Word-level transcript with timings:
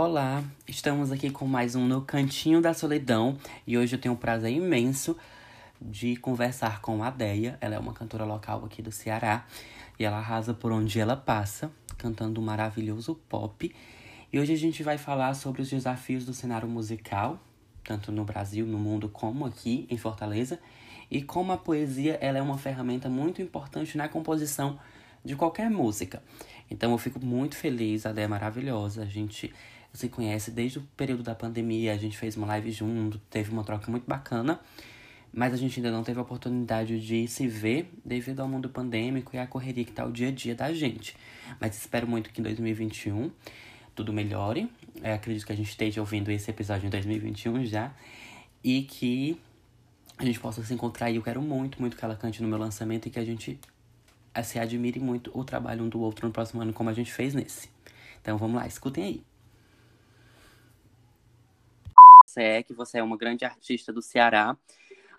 Olá, 0.00 0.44
estamos 0.68 1.10
aqui 1.10 1.28
com 1.28 1.44
mais 1.44 1.74
um 1.74 1.84
No 1.84 2.02
Cantinho 2.02 2.62
da 2.62 2.72
Solidão 2.72 3.36
e 3.66 3.76
hoje 3.76 3.96
eu 3.96 4.00
tenho 4.00 4.14
um 4.14 4.16
prazer 4.16 4.52
imenso 4.52 5.16
de 5.82 6.14
conversar 6.14 6.80
com 6.80 7.02
a 7.02 7.10
Deia. 7.10 7.58
Ela 7.60 7.74
é 7.74 7.78
uma 7.80 7.92
cantora 7.92 8.24
local 8.24 8.64
aqui 8.64 8.80
do 8.80 8.92
Ceará 8.92 9.44
e 9.98 10.04
ela 10.04 10.18
arrasa 10.18 10.54
por 10.54 10.70
onde 10.70 11.00
ela 11.00 11.16
passa, 11.16 11.72
cantando 11.96 12.40
um 12.40 12.44
maravilhoso 12.44 13.16
pop. 13.28 13.74
E 14.32 14.38
hoje 14.38 14.52
a 14.52 14.56
gente 14.56 14.84
vai 14.84 14.96
falar 14.96 15.34
sobre 15.34 15.62
os 15.62 15.68
desafios 15.68 16.24
do 16.24 16.32
cenário 16.32 16.68
musical, 16.68 17.36
tanto 17.82 18.12
no 18.12 18.24
Brasil, 18.24 18.64
no 18.64 18.78
mundo, 18.78 19.08
como 19.08 19.46
aqui 19.46 19.84
em 19.90 19.96
Fortaleza, 19.96 20.60
e 21.10 21.20
como 21.22 21.50
a 21.50 21.58
poesia 21.58 22.16
ela 22.20 22.38
é 22.38 22.42
uma 22.42 22.56
ferramenta 22.56 23.08
muito 23.08 23.42
importante 23.42 23.98
na 23.98 24.08
composição 24.08 24.78
de 25.24 25.34
qualquer 25.34 25.68
música. 25.68 26.22
Então 26.70 26.92
eu 26.92 26.98
fico 26.98 27.18
muito 27.18 27.56
feliz, 27.56 28.06
a 28.06 28.12
Deia 28.12 28.26
é 28.26 28.28
maravilhosa. 28.28 29.02
A 29.02 29.06
gente 29.06 29.52
se 29.92 30.08
conhece 30.08 30.50
desde 30.50 30.78
o 30.78 30.82
período 30.96 31.22
da 31.22 31.34
pandemia, 31.34 31.92
a 31.92 31.96
gente 31.96 32.16
fez 32.16 32.36
uma 32.36 32.46
live 32.46 32.70
junto, 32.70 33.18
teve 33.30 33.50
uma 33.50 33.64
troca 33.64 33.90
muito 33.90 34.06
bacana, 34.06 34.60
mas 35.32 35.52
a 35.52 35.56
gente 35.56 35.78
ainda 35.78 35.90
não 35.90 36.02
teve 36.02 36.18
a 36.18 36.22
oportunidade 36.22 37.00
de 37.00 37.26
se 37.26 37.46
ver 37.46 37.90
devido 38.04 38.40
ao 38.40 38.48
mundo 38.48 38.68
pandêmico 38.68 39.34
e 39.34 39.38
à 39.38 39.46
correria 39.46 39.84
que 39.84 39.92
tá 39.92 40.04
o 40.04 40.12
dia 40.12 40.28
a 40.28 40.30
dia 40.30 40.54
da 40.54 40.72
gente. 40.72 41.16
Mas 41.60 41.76
espero 41.76 42.06
muito 42.06 42.30
que 42.30 42.40
em 42.40 42.44
2021 42.44 43.30
tudo 43.94 44.12
melhore. 44.12 44.70
Eu 45.02 45.14
acredito 45.14 45.44
que 45.44 45.52
a 45.52 45.56
gente 45.56 45.68
esteja 45.68 46.00
ouvindo 46.00 46.30
esse 46.30 46.50
episódio 46.50 46.86
em 46.86 46.90
2021 46.90 47.64
já 47.64 47.92
e 48.62 48.82
que 48.82 49.38
a 50.16 50.24
gente 50.24 50.38
possa 50.40 50.62
se 50.64 50.72
encontrar. 50.72 51.10
E 51.10 51.16
eu 51.16 51.22
quero 51.22 51.42
muito, 51.42 51.80
muito 51.80 51.96
que 51.96 52.04
ela 52.04 52.14
cante 52.14 52.42
no 52.42 52.48
meu 52.48 52.58
lançamento 52.58 53.06
e 53.06 53.10
que 53.10 53.18
a 53.18 53.24
gente 53.24 53.58
se 54.44 54.58
admire 54.58 55.00
muito 55.00 55.36
o 55.36 55.44
trabalho 55.44 55.84
um 55.84 55.88
do 55.88 56.00
outro 56.00 56.26
no 56.26 56.32
próximo 56.32 56.62
ano, 56.62 56.72
como 56.72 56.88
a 56.90 56.92
gente 56.92 57.12
fez 57.12 57.34
nesse. 57.34 57.68
Então 58.20 58.38
vamos 58.38 58.56
lá, 58.56 58.66
escutem 58.66 59.04
aí 59.04 59.27
você 62.38 62.42
é, 62.42 62.62
que 62.62 62.72
você 62.72 62.98
é 62.98 63.02
uma 63.02 63.16
grande 63.16 63.44
artista 63.44 63.92
do 63.92 64.00
Ceará, 64.00 64.56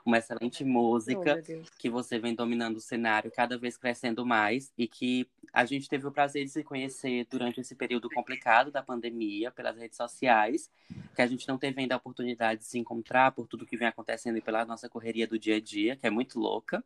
uma 0.06 0.18
excelente 0.18 0.64
música, 0.64 1.44
oh, 1.48 1.78
que 1.78 1.90
você 1.90 2.18
vem 2.18 2.34
dominando 2.34 2.78
o 2.78 2.82
cenário 2.82 3.30
cada 3.30 3.58
vez 3.58 3.78
crescendo 3.78 4.26
mais 4.26 4.72
e 4.78 4.88
que 4.88 5.28
a 5.52 5.66
gente 5.66 5.90
teve 5.90 6.08
o 6.08 6.12
prazer 6.12 6.46
de 6.46 6.52
se 6.52 6.64
conhecer 6.64 7.28
durante 7.30 7.60
esse 7.60 7.76
período 7.76 8.10
complicado 8.10 8.72
da 8.72 8.82
pandemia 8.82 9.52
pelas 9.52 9.78
redes 9.78 9.98
sociais, 9.98 10.72
que 11.14 11.22
a 11.22 11.28
gente 11.28 11.48
não 11.48 11.58
teve 11.58 11.82
ainda 11.82 11.96
a 11.96 11.98
oportunidade 11.98 12.62
de 12.62 12.68
se 12.68 12.80
encontrar 12.80 13.34
por 13.34 13.46
tudo 13.46 13.66
que 13.66 13.78
vem 13.78 13.88
acontecendo 13.88 14.38
e 14.38 14.42
pela 14.42 14.66
nossa 14.66 14.88
correria 14.88 15.28
do 15.28 15.38
dia 15.38 15.58
a 15.58 15.62
dia, 15.62 15.96
que 15.96 16.08
é 16.08 16.10
muito 16.10 16.40
louca. 16.40 16.84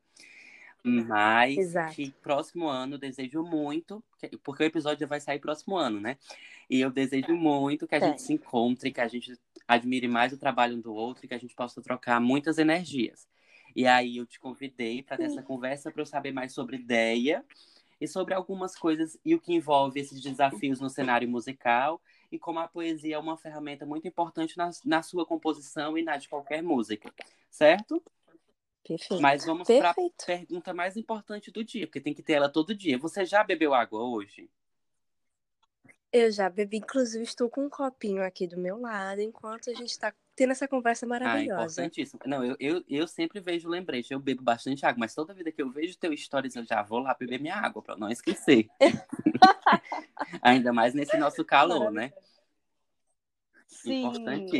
Mas 0.85 1.57
Exato. 1.57 1.95
que 1.95 2.11
próximo 2.21 2.67
ano 2.67 2.97
desejo 2.97 3.41
muito, 3.41 4.03
porque 4.43 4.63
o 4.63 4.65
episódio 4.65 4.99
já 4.99 5.07
vai 5.07 5.21
sair 5.21 5.39
próximo 5.39 5.77
ano, 5.77 5.97
né? 6.01 6.17
E 6.69 6.81
eu 6.81 6.91
desejo 6.91 7.33
muito 7.35 7.87
que 7.87 7.95
a 7.95 7.99
gente 7.99 8.21
se 8.21 8.33
encontre, 8.33 8.91
que 8.91 8.99
a 8.99 9.07
gente 9.07 9.39
admire 9.67 10.07
mais 10.07 10.33
o 10.33 10.37
trabalho 10.37 10.77
um 10.77 10.81
do 10.81 10.93
outro 10.93 11.25
e 11.25 11.27
que 11.27 11.33
a 11.33 11.37
gente 11.37 11.55
possa 11.55 11.81
trocar 11.81 12.19
muitas 12.19 12.57
energias. 12.57 13.27
E 13.75 13.87
aí 13.87 14.17
eu 14.17 14.25
te 14.25 14.39
convidei 14.39 15.01
para 15.01 15.17
ter 15.17 15.23
essa 15.23 15.41
conversa 15.41 15.91
para 15.91 16.01
eu 16.01 16.05
saber 16.05 16.31
mais 16.31 16.53
sobre 16.53 16.77
ideia 16.77 17.43
e 17.99 18.07
sobre 18.07 18.33
algumas 18.33 18.75
coisas 18.75 19.17
e 19.23 19.33
o 19.33 19.39
que 19.39 19.53
envolve 19.53 19.99
esses 19.99 20.21
desafios 20.21 20.79
no 20.79 20.89
cenário 20.89 21.27
musical 21.27 22.01
e 22.31 22.37
como 22.37 22.59
a 22.59 22.67
poesia 22.67 23.15
é 23.15 23.19
uma 23.19 23.37
ferramenta 23.37 23.85
muito 23.85 24.07
importante 24.07 24.57
na, 24.57 24.69
na 24.85 25.01
sua 25.01 25.25
composição 25.25 25.97
e 25.97 26.03
na 26.03 26.17
de 26.17 26.27
qualquer 26.27 26.61
música, 26.61 27.11
certo? 27.49 28.03
Perfeito. 28.85 29.21
Mas 29.21 29.45
vamos 29.45 29.67
para 29.67 29.91
a 29.91 29.95
pergunta 30.25 30.73
mais 30.73 30.97
importante 30.97 31.49
do 31.51 31.63
dia, 31.63 31.87
porque 31.87 32.01
tem 32.01 32.13
que 32.13 32.21
ter 32.21 32.33
ela 32.33 32.49
todo 32.49 32.75
dia. 32.75 32.97
Você 32.97 33.25
já 33.25 33.43
bebeu 33.43 33.73
água 33.73 34.03
hoje? 34.03 34.49
Eu 36.13 36.31
já 36.31 36.47
bebi, 36.47 36.77
inclusive 36.77 37.23
estou 37.23 37.49
com 37.49 37.65
um 37.65 37.69
copinho 37.69 38.23
aqui 38.23 38.45
do 38.45 38.55
meu 38.55 38.79
lado, 38.79 39.19
enquanto 39.19 39.71
a 39.71 39.73
gente 39.73 39.89
está 39.89 40.13
tendo 40.35 40.51
essa 40.51 40.67
conversa 40.67 41.07
ah, 41.07 41.09
maravilhosa. 41.09 41.81
Ah, 41.81 41.85
importantíssimo. 41.85 42.21
Não, 42.23 42.45
eu, 42.45 42.55
eu, 42.59 42.83
eu 42.87 43.07
sempre 43.07 43.39
vejo 43.39 43.67
lembrete, 43.67 44.13
eu 44.13 44.19
bebo 44.19 44.43
bastante 44.43 44.85
água, 44.85 44.99
mas 44.99 45.15
toda 45.15 45.33
vida 45.33 45.51
que 45.51 45.59
eu 45.59 45.71
vejo 45.71 45.97
teu 45.97 46.15
stories, 46.15 46.55
eu 46.55 46.63
já 46.63 46.83
vou 46.83 46.99
lá 46.99 47.15
beber 47.15 47.39
minha 47.39 47.55
água, 47.55 47.81
para 47.81 47.97
não 47.97 48.09
esquecer. 48.09 48.69
Ainda 50.43 50.71
mais 50.71 50.93
nesse 50.93 51.17
nosso 51.17 51.43
calor, 51.43 51.91
né? 51.91 52.13
Sim, 53.67 54.11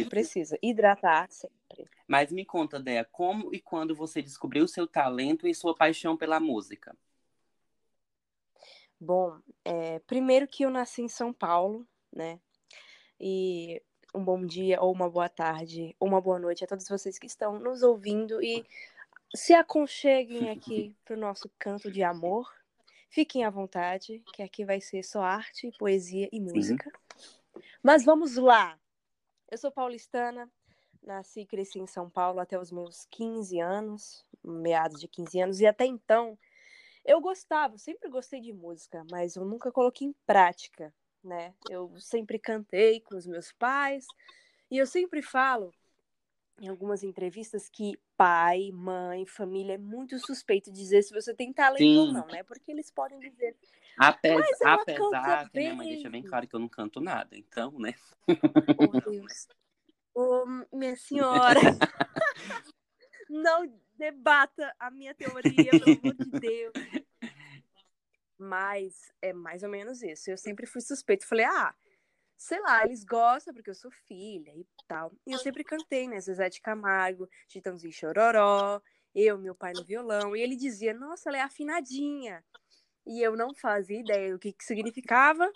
precisa 0.09 0.57
hidratar 0.59 1.29
sempre. 1.29 1.87
Mas 2.07 2.31
me 2.31 2.43
conta, 2.43 2.79
Dea, 2.79 3.05
como 3.05 3.53
e 3.53 3.59
quando 3.59 3.93
você 3.93 4.23
descobriu 4.23 4.67
seu 4.67 4.87
talento 4.87 5.47
e 5.47 5.53
sua 5.53 5.75
paixão 5.75 6.17
pela 6.17 6.39
música? 6.39 6.97
Bom, 9.03 9.37
é, 9.65 9.99
primeiro 9.99 10.47
que 10.47 10.63
eu 10.63 10.69
nasci 10.69 11.01
em 11.01 11.09
São 11.09 11.33
Paulo, 11.33 11.85
né? 12.09 12.39
E 13.19 13.81
um 14.15 14.23
bom 14.23 14.45
dia, 14.45 14.81
ou 14.81 14.93
uma 14.93 15.09
boa 15.09 15.27
tarde, 15.27 15.93
ou 15.99 16.07
uma 16.07 16.21
boa 16.21 16.39
noite 16.39 16.63
a 16.63 16.67
todos 16.67 16.87
vocês 16.87 17.19
que 17.19 17.27
estão 17.27 17.59
nos 17.59 17.83
ouvindo 17.83 18.41
e 18.41 18.65
se 19.35 19.53
aconcheguem 19.53 20.49
aqui 20.49 20.95
para 21.03 21.17
o 21.17 21.19
nosso 21.19 21.51
canto 21.59 21.91
de 21.91 22.01
amor. 22.01 22.49
Fiquem 23.09 23.43
à 23.43 23.49
vontade, 23.49 24.23
que 24.33 24.41
aqui 24.41 24.63
vai 24.63 24.79
ser 24.79 25.03
só 25.03 25.21
arte, 25.21 25.69
poesia 25.77 26.29
e 26.31 26.39
música. 26.39 26.89
Sim. 27.17 27.61
Mas 27.83 28.05
vamos 28.05 28.37
lá! 28.37 28.79
Eu 29.51 29.57
sou 29.57 29.69
paulistana, 29.69 30.49
nasci 31.01 31.41
e 31.41 31.45
cresci 31.45 31.77
em 31.77 31.87
São 31.87 32.09
Paulo 32.09 32.39
até 32.39 32.57
os 32.57 32.71
meus 32.71 33.05
15 33.11 33.59
anos, 33.59 34.25
meados 34.41 35.01
de 35.01 35.09
15 35.09 35.41
anos, 35.41 35.59
e 35.59 35.67
até 35.67 35.85
então 35.85 36.37
eu 37.05 37.19
gostava, 37.21 37.77
sempre 37.77 38.09
gostei 38.09 38.39
de 38.39 38.53
música, 38.53 39.05
mas 39.11 39.35
eu 39.35 39.45
nunca 39.45 39.71
coloquei 39.71 40.07
em 40.07 40.15
prática, 40.25 40.93
né? 41.23 41.53
Eu 41.69 41.93
sempre 41.99 42.39
cantei 42.39 43.01
com 43.01 43.15
os 43.15 43.27
meus 43.27 43.51
pais, 43.51 44.05
e 44.69 44.77
eu 44.77 44.87
sempre 44.87 45.21
falo 45.21 45.73
em 46.61 46.67
algumas 46.67 47.03
entrevistas 47.03 47.67
que 47.67 47.99
pai, 48.15 48.71
mãe, 48.71 49.25
família 49.25 49.73
é 49.73 49.77
muito 49.77 50.17
suspeito 50.19 50.71
de 50.71 50.79
dizer 50.79 51.03
se 51.03 51.13
você 51.13 51.33
tem 51.33 51.51
talento 51.51 51.79
Sim. 51.79 51.97
ou 51.97 52.11
não, 52.13 52.27
né? 52.27 52.43
Porque 52.43 52.71
eles 52.71 52.91
podem 52.91 53.19
dizer. 53.19 53.55
Apes 53.97 54.61
apesar 54.63 55.49
que 55.49 55.59
minha 55.59 55.75
mãe 55.75 55.87
deixa 55.87 56.09
bem 56.09 56.23
claro 56.23 56.47
que 56.47 56.55
eu 56.55 56.59
não 56.59 56.69
canto 56.69 57.01
nada, 57.01 57.35
então, 57.37 57.77
né? 57.79 57.93
Oh, 58.77 58.87
Deus. 58.87 59.47
Oh, 60.15 60.45
minha 60.71 60.95
senhora. 60.95 61.59
não 63.29 63.67
debata 64.03 64.75
a 64.77 64.91
minha 64.91 65.15
teoria, 65.15 65.71
pelo 65.71 65.99
amor 65.99 66.15
de 66.15 66.39
Deus. 66.39 66.73
Mas 68.37 69.11
é 69.21 69.31
mais 69.31 69.63
ou 69.63 69.69
menos 69.69 70.01
isso. 70.01 70.29
Eu 70.29 70.37
sempre 70.37 70.65
fui 70.65 70.81
suspeito. 70.81 71.25
Falei, 71.25 71.45
ah, 71.45 71.73
sei 72.37 72.59
lá, 72.59 72.83
eles 72.83 73.05
gostam 73.05 73.53
porque 73.53 73.69
eu 73.69 73.75
sou 73.75 73.91
filha 73.91 74.51
e 74.51 74.67
tal. 74.87 75.13
E 75.25 75.31
eu 75.31 75.39
sempre 75.39 75.63
cantei, 75.63 76.07
né? 76.09 76.19
Zezé 76.19 76.49
de 76.49 76.59
Camargo, 76.59 77.29
Chitãozinho 77.47 77.93
Chororó, 77.93 78.81
eu, 79.15 79.37
meu 79.37 79.55
pai 79.55 79.71
no 79.73 79.85
violão. 79.85 80.35
E 80.35 80.41
ele 80.41 80.57
dizia, 80.57 80.93
nossa, 80.93 81.29
ela 81.29 81.37
é 81.37 81.41
afinadinha. 81.41 82.43
E 83.05 83.21
eu 83.21 83.37
não 83.37 83.53
fazia 83.53 83.99
ideia 83.99 84.33
do 84.33 84.39
que, 84.39 84.51
que 84.51 84.63
significava, 84.63 85.49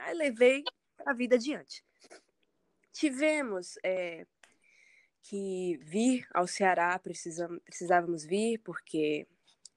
aí 0.00 0.14
levei 0.14 0.62
a 1.06 1.12
vida 1.12 1.36
adiante. 1.36 1.84
Tivemos 2.92 3.78
é, 3.82 4.26
que 5.24 5.78
vir 5.82 6.26
ao 6.32 6.46
Ceará, 6.46 6.98
precisávamos 6.98 8.24
vir, 8.24 8.58
porque 8.58 9.26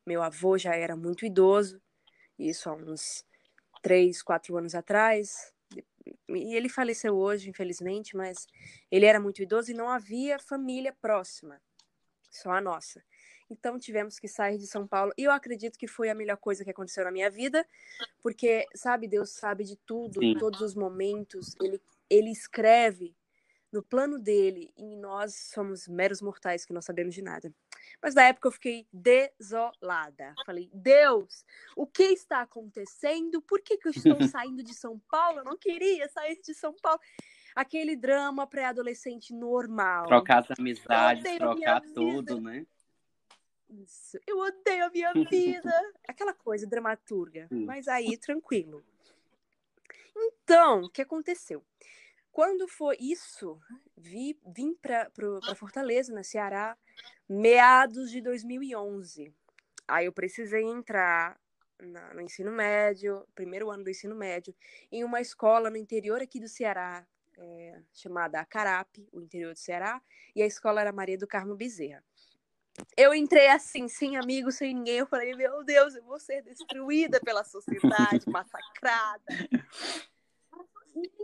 meu 0.05 0.21
avô 0.21 0.57
já 0.57 0.75
era 0.75 0.95
muito 0.95 1.25
idoso, 1.25 1.81
isso 2.37 2.69
há 2.69 2.73
uns 2.73 3.25
três, 3.81 4.21
quatro 4.21 4.57
anos 4.57 4.75
atrás. 4.75 5.53
E 6.29 6.55
ele 6.55 6.69
faleceu 6.69 7.15
hoje, 7.15 7.49
infelizmente, 7.49 8.15
mas 8.15 8.45
ele 8.91 9.05
era 9.05 9.19
muito 9.19 9.41
idoso 9.41 9.71
e 9.71 9.73
não 9.73 9.89
havia 9.89 10.37
família 10.37 10.93
próxima, 11.01 11.61
só 12.29 12.51
a 12.51 12.61
nossa. 12.61 13.01
Então 13.49 13.79
tivemos 13.79 14.19
que 14.19 14.27
sair 14.27 14.57
de 14.57 14.67
São 14.67 14.85
Paulo. 14.85 15.13
E 15.17 15.23
eu 15.23 15.31
acredito 15.31 15.79
que 15.79 15.87
foi 15.87 16.09
a 16.09 16.15
melhor 16.15 16.37
coisa 16.37 16.65
que 16.65 16.71
aconteceu 16.71 17.05
na 17.05 17.11
minha 17.11 17.29
vida, 17.29 17.65
porque, 18.21 18.67
sabe, 18.75 19.07
Deus 19.07 19.31
sabe 19.31 19.63
de 19.63 19.77
tudo, 19.77 20.19
Sim. 20.19 20.37
todos 20.37 20.59
os 20.59 20.75
momentos. 20.75 21.55
Ele, 21.61 21.81
ele 22.09 22.31
escreve 22.31 23.15
no 23.71 23.83
plano 23.83 24.17
dele 24.17 24.71
e 24.77 24.95
nós 24.95 25.35
somos 25.53 25.87
meros 25.87 26.21
mortais 26.21 26.65
que 26.65 26.73
não 26.73 26.81
sabemos 26.81 27.13
de 27.13 27.21
nada. 27.21 27.53
Mas 28.01 28.15
na 28.15 28.23
época 28.23 28.47
eu 28.47 28.51
fiquei 28.51 28.87
desolada. 28.91 30.33
Falei, 30.45 30.69
Deus, 30.73 31.45
o 31.75 31.85
que 31.85 32.03
está 32.03 32.41
acontecendo? 32.41 33.41
Por 33.41 33.61
que, 33.61 33.77
que 33.77 33.87
eu 33.87 33.91
estou 33.91 34.17
saindo 34.27 34.63
de 34.63 34.73
São 34.73 34.99
Paulo? 35.09 35.39
Eu 35.39 35.43
não 35.43 35.57
queria 35.57 36.07
sair 36.09 36.39
de 36.41 36.53
São 36.53 36.73
Paulo. 36.81 36.99
Aquele 37.55 37.95
drama 37.95 38.45
pré-adolescente 38.45 39.33
normal. 39.33 40.07
Trocar 40.07 40.39
as 40.39 40.59
amizades, 40.59 41.37
trocar 41.37 41.81
tudo, 41.81 42.39
né? 42.39 42.65
Isso. 43.69 44.17
Eu 44.25 44.37
odeio 44.37 44.85
a 44.85 44.89
minha 44.89 45.13
vida. 45.13 45.73
Aquela 46.07 46.33
coisa 46.33 46.65
dramaturga. 46.65 47.47
Mas 47.51 47.87
aí, 47.87 48.15
tranquilo. 48.17 48.83
Então, 50.15 50.83
o 50.83 50.89
que 50.89 51.01
aconteceu? 51.01 51.63
Quando 52.37 52.67
foi 52.67 52.95
isso, 52.99 53.59
vi, 53.97 54.39
vim 54.45 54.75
para 54.75 55.09
Fortaleza, 55.55 56.13
na 56.13 56.21
Ceará, 56.21 56.77
meados 57.27 58.11
de 58.11 58.21
2011. 58.21 59.33
Aí 59.87 60.05
eu 60.05 60.13
precisei 60.13 60.63
entrar 60.63 61.35
na, 61.81 62.13
no 62.13 62.21
ensino 62.21 62.51
médio, 62.51 63.27
primeiro 63.33 63.71
ano 63.71 63.83
do 63.83 63.89
ensino 63.89 64.13
médio, 64.13 64.53
em 64.91 65.03
uma 65.03 65.19
escola 65.19 65.71
no 65.71 65.77
interior 65.77 66.21
aqui 66.21 66.39
do 66.39 66.47
Ceará, 66.47 67.07
é, 67.39 67.81
chamada 67.91 68.39
Acarape, 68.39 69.09
o 69.11 69.19
interior 69.19 69.53
do 69.53 69.59
Ceará, 69.59 69.99
e 70.35 70.43
a 70.43 70.45
escola 70.45 70.79
era 70.79 70.91
Maria 70.91 71.17
do 71.17 71.25
Carmo 71.25 71.55
Bezerra. 71.55 72.03
Eu 72.95 73.15
entrei 73.15 73.47
assim, 73.47 73.87
sem 73.87 74.15
amigos, 74.15 74.57
sem 74.57 74.75
ninguém. 74.75 74.97
Eu 74.97 75.07
falei, 75.07 75.33
meu 75.33 75.63
Deus, 75.63 75.95
eu 75.95 76.03
vou 76.03 76.19
ser 76.19 76.43
destruída 76.43 77.19
pela 77.19 77.43
sociedade, 77.43 78.25
massacrada. 78.29 79.25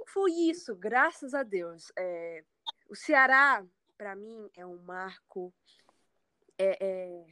Foi 0.08 0.32
isso, 0.32 0.76
graças 0.76 1.34
a 1.34 1.44
Deus. 1.44 1.92
É, 1.98 2.44
o 2.90 2.96
Ceará, 2.96 3.66
para 3.98 4.16
mim, 4.16 4.50
é 4.56 4.66
um 4.66 4.78
marco 4.84 5.54
é, 6.58 6.78
é, 6.80 7.26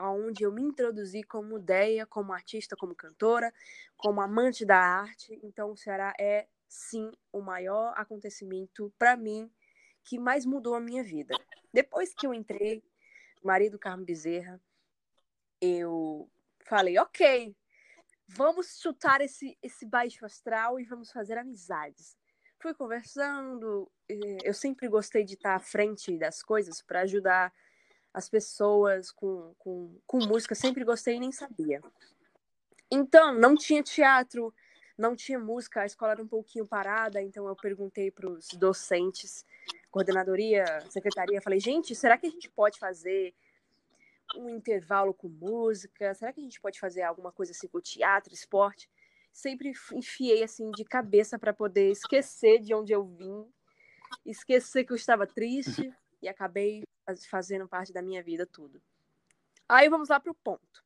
onde 0.00 0.44
eu 0.44 0.52
me 0.52 0.62
introduzi 0.62 1.22
como 1.22 1.58
ideia, 1.58 2.06
como 2.06 2.32
artista, 2.32 2.76
como 2.76 2.94
cantora, 2.94 3.52
como 3.96 4.20
amante 4.20 4.64
da 4.64 4.78
arte. 4.78 5.38
Então, 5.42 5.70
o 5.70 5.76
Ceará 5.76 6.12
é, 6.18 6.46
sim, 6.68 7.10
o 7.32 7.40
maior 7.40 7.94
acontecimento 7.96 8.92
para 8.98 9.16
mim 9.16 9.50
que 10.02 10.18
mais 10.18 10.44
mudou 10.44 10.74
a 10.74 10.80
minha 10.80 11.02
vida. 11.02 11.34
Depois 11.72 12.12
que 12.14 12.26
eu 12.26 12.34
entrei, 12.34 12.82
marido 13.42 13.78
Carmo 13.78 14.04
Bezerra, 14.04 14.60
eu 15.60 16.30
falei, 16.60 16.98
ok, 16.98 17.56
vamos 18.26 18.80
chutar 18.80 19.20
esse, 19.20 19.56
esse 19.62 19.86
baixo 19.86 20.24
astral 20.24 20.78
e 20.80 20.84
vamos 20.84 21.10
fazer 21.10 21.38
amizades. 21.38 22.16
Fui 22.58 22.72
conversando, 22.72 23.90
eu 24.08 24.54
sempre 24.54 24.88
gostei 24.88 25.24
de 25.24 25.34
estar 25.34 25.54
à 25.54 25.60
frente 25.60 26.16
das 26.16 26.42
coisas 26.42 26.80
para 26.80 27.00
ajudar 27.00 27.52
as 28.12 28.28
pessoas 28.28 29.10
com, 29.10 29.54
com, 29.58 30.00
com 30.06 30.18
música, 30.18 30.54
sempre 30.54 30.84
gostei 30.84 31.16
e 31.16 31.20
nem 31.20 31.32
sabia. 31.32 31.82
Então, 32.90 33.34
não 33.34 33.54
tinha 33.54 33.82
teatro, 33.82 34.54
não 34.96 35.16
tinha 35.16 35.38
música, 35.38 35.82
a 35.82 35.86
escola 35.86 36.12
era 36.12 36.22
um 36.22 36.28
pouquinho 36.28 36.66
parada, 36.66 37.20
então 37.20 37.46
eu 37.48 37.56
perguntei 37.56 38.10
para 38.10 38.30
os 38.30 38.48
docentes, 38.50 39.44
coordenadoria, 39.90 40.64
secretaria, 40.88 41.42
falei, 41.42 41.58
gente, 41.58 41.94
será 41.94 42.16
que 42.16 42.26
a 42.26 42.30
gente 42.30 42.48
pode 42.48 42.78
fazer 42.78 43.34
um 44.36 44.48
intervalo 44.48 45.14
com 45.14 45.28
música? 45.28 46.14
Será 46.14 46.32
que 46.32 46.40
a 46.40 46.42
gente 46.42 46.60
pode 46.60 46.78
fazer 46.78 47.02
alguma 47.02 47.32
coisa 47.32 47.52
assim 47.52 47.68
com 47.68 47.80
teatro, 47.80 48.32
esporte? 48.32 48.90
Sempre 49.32 49.72
enfiei 49.92 50.42
assim 50.42 50.70
de 50.70 50.84
cabeça 50.84 51.38
para 51.38 51.52
poder 51.52 51.90
esquecer 51.90 52.60
de 52.60 52.74
onde 52.74 52.92
eu 52.92 53.04
vim, 53.04 53.50
esquecer 54.24 54.84
que 54.84 54.92
eu 54.92 54.96
estava 54.96 55.26
triste 55.26 55.92
e 56.22 56.28
acabei 56.28 56.82
fazendo 57.28 57.68
parte 57.68 57.92
da 57.92 58.02
minha 58.02 58.22
vida 58.22 58.46
tudo. 58.46 58.80
Aí 59.68 59.88
vamos 59.88 60.08
lá 60.08 60.20
para 60.20 60.32
o 60.32 60.34
ponto. 60.34 60.84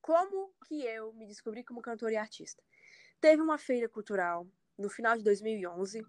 Como 0.00 0.52
que 0.66 0.82
eu 0.82 1.12
me 1.14 1.26
descobri 1.26 1.64
como 1.64 1.80
cantora 1.80 2.12
e 2.12 2.16
artista? 2.16 2.62
Teve 3.20 3.42
uma 3.42 3.58
feira 3.58 3.88
cultural 3.88 4.46
no 4.78 4.90
final 4.90 5.16
de 5.16 5.24
2011 5.24 6.04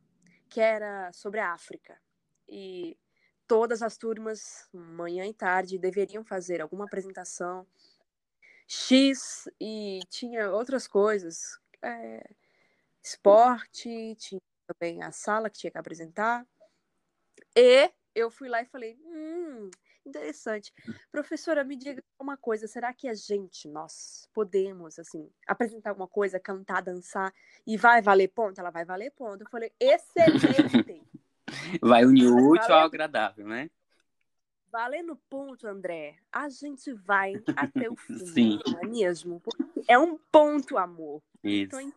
que 0.49 0.59
era 0.59 1.11
sobre 1.13 1.39
a 1.39 1.53
África. 1.53 1.99
E 2.47 2.97
todas 3.47 3.81
as 3.81 3.97
turmas, 3.97 4.67
manhã 4.73 5.25
e 5.25 5.33
tarde, 5.33 5.79
deveriam 5.79 6.23
fazer 6.23 6.61
alguma 6.61 6.85
apresentação 6.85 7.65
X 8.67 9.49
e 9.59 9.99
tinha 10.09 10.51
outras 10.51 10.87
coisas. 10.87 11.59
É, 11.81 12.29
esporte, 13.01 14.15
tinha 14.15 14.41
também 14.67 15.01
a 15.01 15.11
sala 15.11 15.49
que 15.49 15.57
tinha 15.57 15.71
que 15.71 15.77
apresentar. 15.77 16.45
E 17.55 17.89
eu 18.13 18.29
fui 18.29 18.49
lá 18.49 18.61
e 18.61 18.65
falei: 18.65 18.99
hum, 19.05 19.69
interessante. 20.05 20.73
Professora, 21.11 21.63
me 21.63 21.77
diga 21.77 22.03
uma 22.19 22.35
coisa: 22.35 22.67
será 22.67 22.93
que 22.93 23.07
a 23.07 23.13
gente, 23.13 23.67
nós, 23.69 24.27
podemos, 24.33 24.99
assim, 24.99 25.31
apresentar 25.47 25.91
alguma 25.91 26.07
coisa, 26.07 26.39
cantar, 26.39 26.81
dançar 26.81 27.33
e 27.65 27.77
vai 27.77 28.01
valer 28.01 28.27
ponto? 28.29 28.59
Ela 28.59 28.71
vai 28.71 28.83
valer 28.83 29.11
ponto. 29.11 29.43
Eu 29.43 29.49
falei: 29.49 29.71
excelente! 29.79 31.06
Vai 31.81 32.05
unir 32.05 32.27
o 32.27 32.51
útil 32.51 32.73
ao 32.73 32.85
agradável, 32.85 33.47
né? 33.47 33.69
Valendo 34.71 35.15
ponto, 35.29 35.65
André, 35.67 36.17
a 36.31 36.49
gente 36.49 36.93
vai 36.93 37.33
até 37.55 37.89
o 37.89 37.95
fim, 37.95 38.19
Sim. 38.27 38.59
não 38.67 38.79
é 38.79 38.85
mesmo? 38.87 39.41
É 39.87 39.97
um 39.97 40.17
ponto, 40.31 40.77
amor. 40.77 41.23
Isso. 41.43 41.79
Então, 41.79 41.93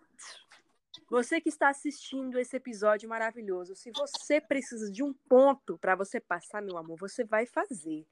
você 1.11 1.41
que 1.41 1.49
está 1.49 1.69
assistindo 1.69 2.39
esse 2.39 2.57
episódio 2.57 3.09
maravilhoso, 3.09 3.75
se 3.75 3.91
você 3.91 4.41
precisa 4.41 4.91
de 4.93 5.03
um 5.03 5.13
ponto 5.13 5.77
para 5.77 5.97
você 5.97 6.21
passar, 6.21 6.63
meu 6.63 6.79
amor, 6.79 6.97
você 6.97 7.25
vai 7.25 7.47
fazer. 7.47 8.07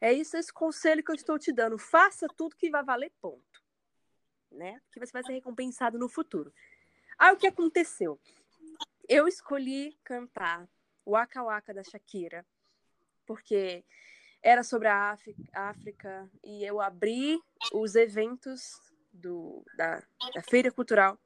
É 0.00 0.12
isso 0.12 0.36
esse 0.36 0.52
conselho 0.52 1.04
que 1.04 1.10
eu 1.10 1.14
estou 1.14 1.38
te 1.38 1.52
dando. 1.52 1.76
Faça 1.76 2.26
tudo 2.36 2.56
que 2.56 2.70
vai 2.70 2.82
valer 2.82 3.12
ponto, 3.20 3.62
né? 4.50 4.80
Que 4.90 4.98
você 4.98 5.12
vai 5.12 5.22
ser 5.22 5.32
recompensado 5.32 5.98
no 5.98 6.08
futuro. 6.08 6.50
Aí 7.18 7.34
o 7.34 7.36
que 7.36 7.46
aconteceu? 7.46 8.18
Eu 9.06 9.28
escolhi 9.28 9.98
cantar 10.02 10.66
Waka 11.08 11.42
Waka 11.42 11.72
da 11.72 11.82
Shakira, 11.82 12.44
porque 13.26 13.84
era 14.42 14.62
sobre 14.62 14.88
a 14.88 15.16
África 15.54 16.30
e 16.44 16.64
eu 16.64 16.80
abri 16.80 17.40
os 17.72 17.94
eventos 17.94 18.80
do, 19.12 19.64
da, 19.76 20.02
da 20.34 20.42
feira 20.42 20.70
cultural 20.70 21.18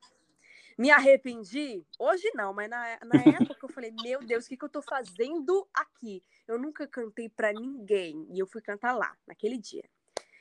me 0.78 0.90
arrependi? 0.90 1.86
Hoje 1.98 2.30
não, 2.34 2.52
mas 2.52 2.68
na, 2.68 2.98
na 3.04 3.22
época 3.22 3.66
eu 3.66 3.68
falei, 3.68 3.90
meu 3.90 4.20
Deus, 4.20 4.46
o 4.46 4.48
que, 4.48 4.56
que 4.56 4.64
eu 4.64 4.68
tô 4.68 4.82
fazendo 4.82 5.68
aqui? 5.72 6.22
Eu 6.46 6.58
nunca 6.58 6.86
cantei 6.86 7.28
pra 7.28 7.52
ninguém. 7.52 8.26
E 8.30 8.38
eu 8.38 8.46
fui 8.46 8.60
cantar 8.60 8.92
lá, 8.92 9.16
naquele 9.26 9.58
dia. 9.58 9.84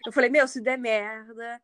Eu 0.05 0.11
falei, 0.11 0.29
meu, 0.29 0.47
se 0.47 0.61
der 0.61 0.77
merda. 0.77 1.61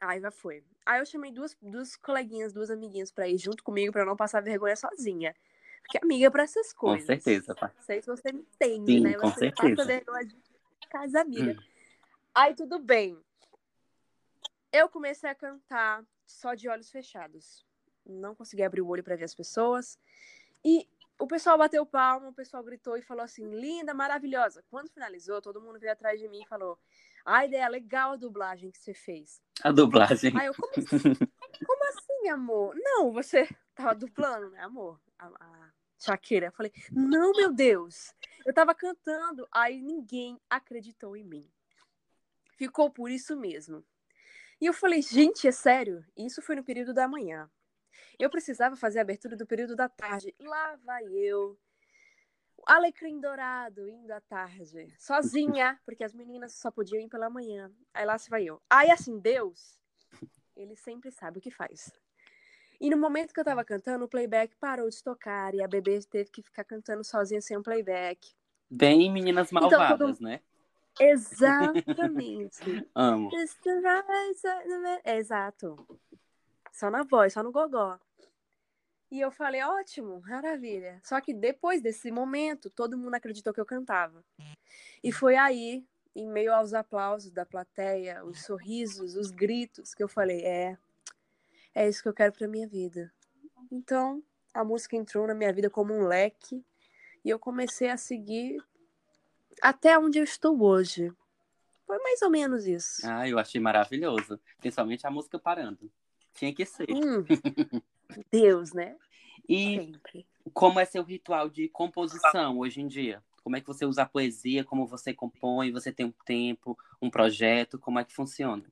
Aí 0.00 0.20
já 0.20 0.30
foi. 0.30 0.64
Aí 0.86 1.00
eu 1.00 1.06
chamei 1.06 1.32
duas, 1.32 1.56
duas 1.60 1.96
coleguinhas, 1.96 2.52
duas 2.52 2.70
amiguinhas 2.70 3.10
pra 3.10 3.28
ir 3.28 3.38
junto 3.38 3.62
comigo 3.62 3.92
pra 3.92 4.04
não 4.04 4.16
passar 4.16 4.40
vergonha 4.40 4.76
sozinha. 4.76 5.34
Porque 5.84 5.98
amiga 6.02 6.26
é 6.26 6.30
pra 6.30 6.42
essas 6.42 6.72
coisas. 6.72 7.02
Com 7.02 7.06
certeza, 7.06 7.54
pá. 7.54 7.70
Não 7.74 7.82
sei 7.82 8.00
se 8.00 8.06
você 8.06 8.32
me 8.32 8.40
entende, 8.40 8.92
Sim, 8.92 9.00
né? 9.00 9.14
Com 9.14 9.30
você 9.30 9.40
certeza. 9.40 9.76
passa 9.76 9.86
vergonha 9.86 10.24
de 10.26 10.36
casa 10.90 11.20
amiga. 11.20 11.52
Hum. 11.52 11.64
Aí 12.34 12.54
tudo 12.54 12.78
bem. 12.78 13.18
Eu 14.72 14.88
comecei 14.88 15.28
a 15.28 15.34
cantar 15.34 16.04
só 16.26 16.54
de 16.54 16.68
olhos 16.68 16.90
fechados. 16.90 17.64
Não 18.04 18.34
consegui 18.34 18.62
abrir 18.62 18.80
o 18.80 18.88
olho 18.88 19.04
para 19.04 19.14
ver 19.14 19.24
as 19.24 19.34
pessoas. 19.34 19.98
E 20.64 20.88
o 21.18 21.26
pessoal 21.26 21.56
bateu 21.56 21.84
palma, 21.86 22.28
o 22.28 22.34
pessoal 22.34 22.62
gritou 22.62 22.96
e 22.96 23.02
falou 23.02 23.22
assim: 23.22 23.48
linda, 23.50 23.94
maravilhosa. 23.94 24.64
Quando 24.70 24.90
finalizou, 24.90 25.40
todo 25.40 25.60
mundo 25.60 25.78
veio 25.78 25.92
atrás 25.92 26.18
de 26.18 26.28
mim 26.28 26.42
e 26.42 26.48
falou: 26.48 26.78
a 27.24 27.44
ideia 27.44 27.68
legal 27.68 28.12
a 28.12 28.16
dublagem 28.16 28.70
que 28.70 28.78
você 28.78 28.94
fez. 28.94 29.40
A 29.62 29.70
dublagem. 29.70 30.32
Aí 30.36 30.46
eu, 30.46 30.54
como 30.54 30.72
assim, 30.72 31.14
como 31.66 31.84
assim 31.88 32.28
amor? 32.28 32.74
Não, 32.76 33.12
você 33.12 33.48
tava 33.74 33.94
dublando, 33.94 34.50
né, 34.50 34.60
amor? 34.60 35.00
A, 35.18 35.26
a 35.26 35.63
Shakira. 36.04 36.46
Eu 36.46 36.52
falei: 36.52 36.72
não, 36.92 37.32
meu 37.32 37.52
Deus. 37.52 38.14
Eu 38.44 38.52
tava 38.52 38.74
cantando, 38.74 39.48
aí 39.50 39.80
ninguém 39.80 40.38
acreditou 40.50 41.16
em 41.16 41.24
mim. 41.24 41.50
Ficou 42.56 42.90
por 42.90 43.10
isso 43.10 43.36
mesmo. 43.36 43.84
E 44.60 44.66
eu 44.66 44.72
falei, 44.72 45.02
gente, 45.02 45.48
é 45.48 45.52
sério? 45.52 46.04
Isso 46.16 46.40
foi 46.40 46.54
no 46.54 46.64
período 46.64 46.94
da 46.94 47.08
manhã. 47.08 47.50
Eu 48.18 48.30
precisava 48.30 48.76
fazer 48.76 48.98
a 48.98 49.02
abertura 49.02 49.36
do 49.36 49.46
período 49.46 49.74
da 49.74 49.88
tarde. 49.88 50.34
Lá 50.38 50.76
vai 50.76 51.04
eu, 51.04 51.58
alecrim 52.66 53.20
dourado, 53.20 53.88
indo 53.88 54.12
à 54.12 54.20
tarde, 54.20 54.94
sozinha, 54.98 55.78
porque 55.84 56.04
as 56.04 56.14
meninas 56.14 56.54
só 56.54 56.70
podiam 56.70 57.00
ir 57.00 57.08
pela 57.08 57.30
manhã. 57.30 57.72
Aí 57.92 58.04
lá 58.04 58.16
se 58.18 58.30
vai 58.30 58.44
eu. 58.44 58.62
Aí 58.70 58.90
assim, 58.90 59.18
Deus, 59.18 59.80
ele 60.56 60.76
sempre 60.76 61.10
sabe 61.10 61.38
o 61.38 61.42
que 61.42 61.50
faz. 61.50 61.92
E 62.80 62.90
no 62.90 62.96
momento 62.96 63.32
que 63.32 63.40
eu 63.40 63.44
tava 63.44 63.64
cantando, 63.64 64.04
o 64.04 64.08
playback 64.08 64.54
parou 64.56 64.88
de 64.88 65.02
tocar 65.02 65.54
e 65.54 65.62
a 65.62 65.68
bebê 65.68 66.00
teve 66.02 66.30
que 66.30 66.42
ficar 66.42 66.64
cantando 66.64 67.04
sozinha 67.04 67.40
sem 67.40 67.56
um 67.56 67.62
playback. 67.62 68.32
Bem 68.70 69.10
meninas 69.12 69.50
malvadas, 69.52 69.84
então, 69.94 70.12
todo... 70.12 70.22
né? 70.22 70.40
Exatamente. 70.98 72.60
Amo. 72.94 73.30
Exato. 75.04 75.86
Só 76.72 76.90
na 76.90 77.02
voz, 77.02 77.32
só 77.32 77.42
no 77.42 77.52
gogó. 77.52 77.98
E 79.10 79.20
eu 79.20 79.30
falei, 79.30 79.62
ótimo, 79.62 80.20
maravilha. 80.26 81.00
Só 81.04 81.20
que 81.20 81.32
depois 81.32 81.80
desse 81.80 82.10
momento, 82.10 82.68
todo 82.68 82.98
mundo 82.98 83.14
acreditou 83.14 83.52
que 83.52 83.60
eu 83.60 83.66
cantava. 83.66 84.24
E 85.02 85.12
foi 85.12 85.36
aí, 85.36 85.84
em 86.16 86.26
meio 86.26 86.52
aos 86.52 86.74
aplausos 86.74 87.30
da 87.30 87.46
plateia, 87.46 88.24
os 88.24 88.44
sorrisos, 88.44 89.14
os 89.14 89.30
gritos, 89.30 89.94
que 89.94 90.02
eu 90.02 90.08
falei, 90.08 90.44
é, 90.44 90.76
é 91.74 91.88
isso 91.88 92.02
que 92.02 92.08
eu 92.08 92.14
quero 92.14 92.32
pra 92.32 92.48
minha 92.48 92.68
vida. 92.68 93.12
Então, 93.70 94.22
a 94.52 94.64
música 94.64 94.96
entrou 94.96 95.26
na 95.26 95.34
minha 95.34 95.52
vida 95.52 95.68
como 95.68 95.92
um 95.92 96.06
leque 96.06 96.64
e 97.24 97.30
eu 97.30 97.38
comecei 97.38 97.88
a 97.88 97.96
seguir 97.96 98.62
até 99.60 99.98
onde 99.98 100.18
eu 100.18 100.24
estou 100.24 100.62
hoje. 100.62 101.12
Foi 101.86 101.98
mais 101.98 102.22
ou 102.22 102.30
menos 102.30 102.66
isso. 102.66 103.06
Ah, 103.06 103.28
eu 103.28 103.38
achei 103.38 103.60
maravilhoso. 103.60 104.40
Principalmente 104.58 105.06
a 105.06 105.10
música 105.10 105.38
parando. 105.38 105.90
Tinha 106.32 106.54
que 106.54 106.64
ser. 106.64 106.88
Hum, 106.90 107.24
Deus, 108.30 108.72
né? 108.72 108.96
E 109.48 109.78
Sempre. 109.78 110.26
como 110.52 110.80
é 110.80 110.84
seu 110.84 111.02
ritual 111.02 111.48
de 111.48 111.68
composição 111.68 112.58
hoje 112.58 112.80
em 112.80 112.88
dia? 112.88 113.22
Como 113.42 113.56
é 113.56 113.60
que 113.60 113.66
você 113.66 113.84
usa 113.84 114.02
a 114.02 114.06
poesia? 114.06 114.64
Como 114.64 114.86
você 114.86 115.12
compõe? 115.12 115.70
Você 115.70 115.92
tem 115.92 116.06
um 116.06 116.14
tempo, 116.24 116.78
um 117.00 117.10
projeto? 117.10 117.78
Como 117.78 117.98
é 117.98 118.04
que 118.04 118.14
funciona? 118.14 118.64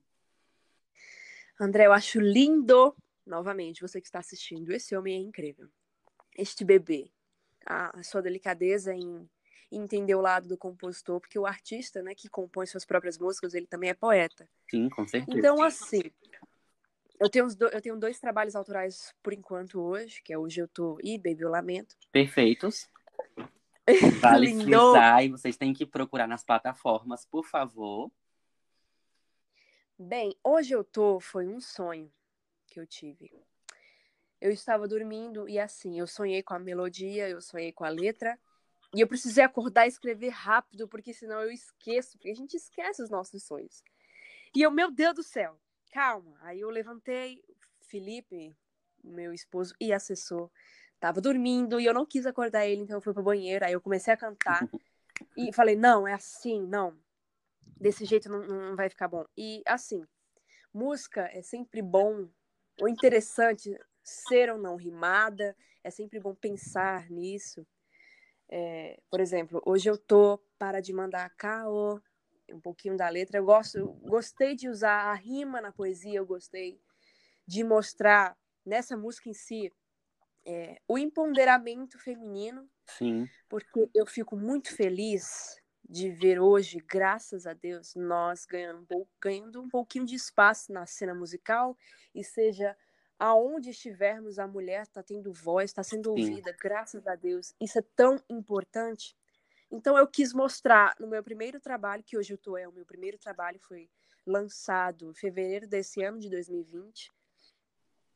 André, 1.60 1.86
eu 1.86 1.92
acho 1.92 2.20
lindo, 2.20 2.94
novamente, 3.26 3.82
você 3.82 4.00
que 4.00 4.06
está 4.06 4.18
assistindo. 4.18 4.72
Esse 4.72 4.96
homem 4.96 5.16
é 5.16 5.20
incrível. 5.20 5.68
este 6.36 6.64
bebê, 6.64 7.10
a, 7.66 7.98
a 7.98 8.02
sua 8.02 8.22
delicadeza 8.22 8.94
em, 8.94 9.28
em 9.70 9.82
entender 9.82 10.14
o 10.14 10.20
lado 10.20 10.48
do 10.48 10.58
compositor, 10.58 11.20
porque 11.20 11.38
o 11.38 11.46
artista, 11.46 12.02
né, 12.02 12.14
que 12.14 12.28
compõe 12.28 12.66
suas 12.66 12.84
próprias 12.84 13.18
músicas, 13.18 13.54
ele 13.54 13.66
também 13.66 13.90
é 13.90 13.94
poeta. 13.94 14.48
Sim, 14.70 14.88
com 14.88 15.06
certeza. 15.06 15.38
Então, 15.38 15.62
assim, 15.62 16.02
eu 17.20 17.30
tenho, 17.30 17.46
do, 17.54 17.68
eu 17.68 17.80
tenho 17.80 17.96
dois 17.96 18.18
trabalhos 18.18 18.56
autorais 18.56 19.14
por 19.22 19.32
enquanto 19.32 19.80
hoje, 19.80 20.20
que 20.22 20.32
é 20.32 20.38
Hoje 20.38 20.60
Eu 20.60 20.68
Tô 20.68 20.98
e 21.02 21.16
Baby 21.16 21.42
Eu 21.42 21.50
Lamento. 21.50 21.96
Perfeitos. 22.10 22.90
Vale 24.20 24.54
frisar 24.54 25.24
e 25.24 25.28
vocês 25.28 25.56
têm 25.56 25.72
que 25.72 25.86
procurar 25.86 26.26
nas 26.26 26.44
plataformas, 26.44 27.24
por 27.24 27.44
favor. 27.46 28.10
Bem, 30.04 30.36
Hoje 30.42 30.74
Eu 30.74 30.82
Tô 30.82 31.20
foi 31.20 31.46
um 31.46 31.60
sonho 31.60 32.12
que 32.66 32.80
eu 32.80 32.84
tive. 32.84 33.30
Eu 34.40 34.50
estava 34.50 34.88
dormindo 34.88 35.48
e 35.48 35.60
assim, 35.60 35.96
eu 35.96 36.08
sonhei 36.08 36.42
com 36.42 36.54
a 36.54 36.58
melodia, 36.58 37.28
eu 37.28 37.40
sonhei 37.40 37.70
com 37.70 37.84
a 37.84 37.88
letra, 37.88 38.36
e 38.92 39.00
eu 39.00 39.06
precisei 39.06 39.44
acordar 39.44 39.86
e 39.86 39.88
escrever 39.88 40.30
rápido, 40.30 40.88
porque 40.88 41.14
senão 41.14 41.40
eu 41.40 41.52
esqueço, 41.52 42.18
porque 42.18 42.30
a 42.30 42.34
gente 42.34 42.56
esquece 42.56 43.00
os 43.00 43.10
nossos 43.10 43.44
sonhos. 43.44 43.80
E 44.52 44.60
eu, 44.60 44.72
meu 44.72 44.90
Deus 44.90 45.14
do 45.14 45.22
céu, 45.22 45.56
calma. 45.92 46.36
Aí 46.40 46.60
eu 46.60 46.68
levantei, 46.68 47.40
Felipe, 47.82 48.56
meu 49.04 49.32
esposo 49.32 49.72
e 49.80 49.92
assessor, 49.92 50.50
tava 50.98 51.20
dormindo 51.20 51.78
e 51.78 51.86
eu 51.86 51.94
não 51.94 52.04
quis 52.04 52.26
acordar 52.26 52.66
ele, 52.66 52.82
então 52.82 52.96
eu 52.96 53.02
fui 53.02 53.14
pro 53.14 53.22
banheiro. 53.22 53.64
Aí 53.64 53.72
eu 53.72 53.80
comecei 53.80 54.12
a 54.12 54.16
cantar 54.16 54.68
e 55.38 55.52
falei: 55.52 55.76
não, 55.76 56.08
é 56.08 56.12
assim, 56.12 56.60
não. 56.60 56.98
Desse 57.80 58.04
jeito 58.04 58.28
não, 58.28 58.46
não 58.46 58.76
vai 58.76 58.88
ficar 58.88 59.08
bom. 59.08 59.24
E 59.36 59.62
assim, 59.66 60.04
música 60.72 61.28
é 61.32 61.42
sempre 61.42 61.82
bom, 61.82 62.28
o 62.80 62.88
interessante 62.88 63.76
ser 64.02 64.50
ou 64.50 64.58
não 64.58 64.76
rimada, 64.76 65.56
é 65.82 65.90
sempre 65.90 66.20
bom 66.20 66.34
pensar 66.34 67.10
nisso. 67.10 67.66
É, 68.48 69.00
por 69.10 69.20
exemplo, 69.20 69.62
hoje 69.64 69.88
eu 69.88 69.96
tô 69.96 70.38
para 70.58 70.80
de 70.80 70.92
mandar 70.92 71.30
caô, 71.36 72.00
um 72.50 72.60
pouquinho 72.60 72.96
da 72.96 73.08
letra. 73.08 73.38
Eu 73.38 73.44
gosto, 73.44 73.78
eu 73.78 73.92
gostei 74.02 74.54
de 74.54 74.68
usar 74.68 75.10
a 75.10 75.14
rima 75.14 75.60
na 75.60 75.72
poesia, 75.72 76.18
eu 76.18 76.26
gostei 76.26 76.80
de 77.46 77.64
mostrar 77.64 78.36
nessa 78.64 78.96
música 78.96 79.28
em 79.28 79.34
si 79.34 79.72
é, 80.44 80.80
o 80.86 80.98
empoderamento 80.98 81.98
feminino. 81.98 82.68
Sim. 82.86 83.28
Porque 83.48 83.88
eu 83.94 84.06
fico 84.06 84.36
muito 84.36 84.74
feliz 84.74 85.61
de 85.92 86.08
ver 86.08 86.40
hoje, 86.40 86.78
graças 86.78 87.46
a 87.46 87.52
Deus, 87.52 87.94
nós 87.94 88.46
ganhando, 88.46 88.86
ganhando 89.20 89.60
um 89.60 89.68
pouquinho 89.68 90.06
de 90.06 90.14
espaço 90.14 90.72
na 90.72 90.86
cena 90.86 91.14
musical 91.14 91.76
e 92.14 92.24
seja 92.24 92.74
aonde 93.18 93.68
estivermos, 93.68 94.38
a 94.38 94.46
mulher 94.46 94.84
está 94.84 95.02
tendo 95.02 95.34
voz, 95.34 95.70
está 95.70 95.82
sendo 95.82 96.08
ouvida, 96.08 96.50
Sim. 96.50 96.56
graças 96.58 97.06
a 97.06 97.14
Deus. 97.14 97.54
Isso 97.60 97.78
é 97.78 97.84
tão 97.94 98.18
importante. 98.30 99.14
Então 99.70 99.98
eu 99.98 100.06
quis 100.06 100.32
mostrar 100.32 100.96
no 100.98 101.06
meu 101.06 101.22
primeiro 101.22 101.60
trabalho, 101.60 102.02
que 102.02 102.16
hoje 102.16 102.32
eu 102.32 102.38
tô 102.38 102.56
é 102.56 102.66
o 102.66 102.72
meu 102.72 102.86
primeiro 102.86 103.18
trabalho, 103.18 103.60
foi 103.60 103.90
lançado 104.26 105.10
em 105.10 105.14
fevereiro 105.14 105.68
desse 105.68 106.02
ano 106.02 106.18
de 106.18 106.30
2020. 106.30 107.12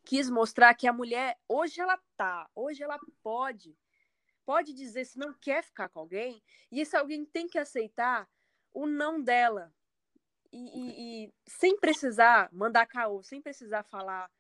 Quis 0.03 0.31
mostrar 0.31 0.73
que 0.73 0.87
a 0.89 0.95
mulher, 0.95 1.37
hoje 1.47 1.79
ela 1.79 2.01
tá, 2.17 2.49
hoje 2.55 2.83
ela 2.83 2.99
pode, 3.23 3.77
pode 4.47 4.73
dizer 4.73 5.05
se 5.05 5.19
não 5.19 5.35
quer 5.35 5.63
ficar 5.65 5.89
com 5.89 5.99
alguém, 5.99 6.43
e 6.71 6.81
esse 6.81 6.97
alguém 6.97 7.25
tem 7.25 7.49
que 7.49 7.59
aceitar 7.59 8.29
o 8.73 8.87
não 8.87 9.21
dela. 9.21 9.75
E, 10.53 10.59
e, 10.59 11.25
e 11.25 11.35
sem 11.47 11.77
precisar 11.79 12.49
mandar 12.53 12.87
caô, 12.87 13.23
sem 13.23 13.43
precisar 13.43 13.83
falar 13.83 14.31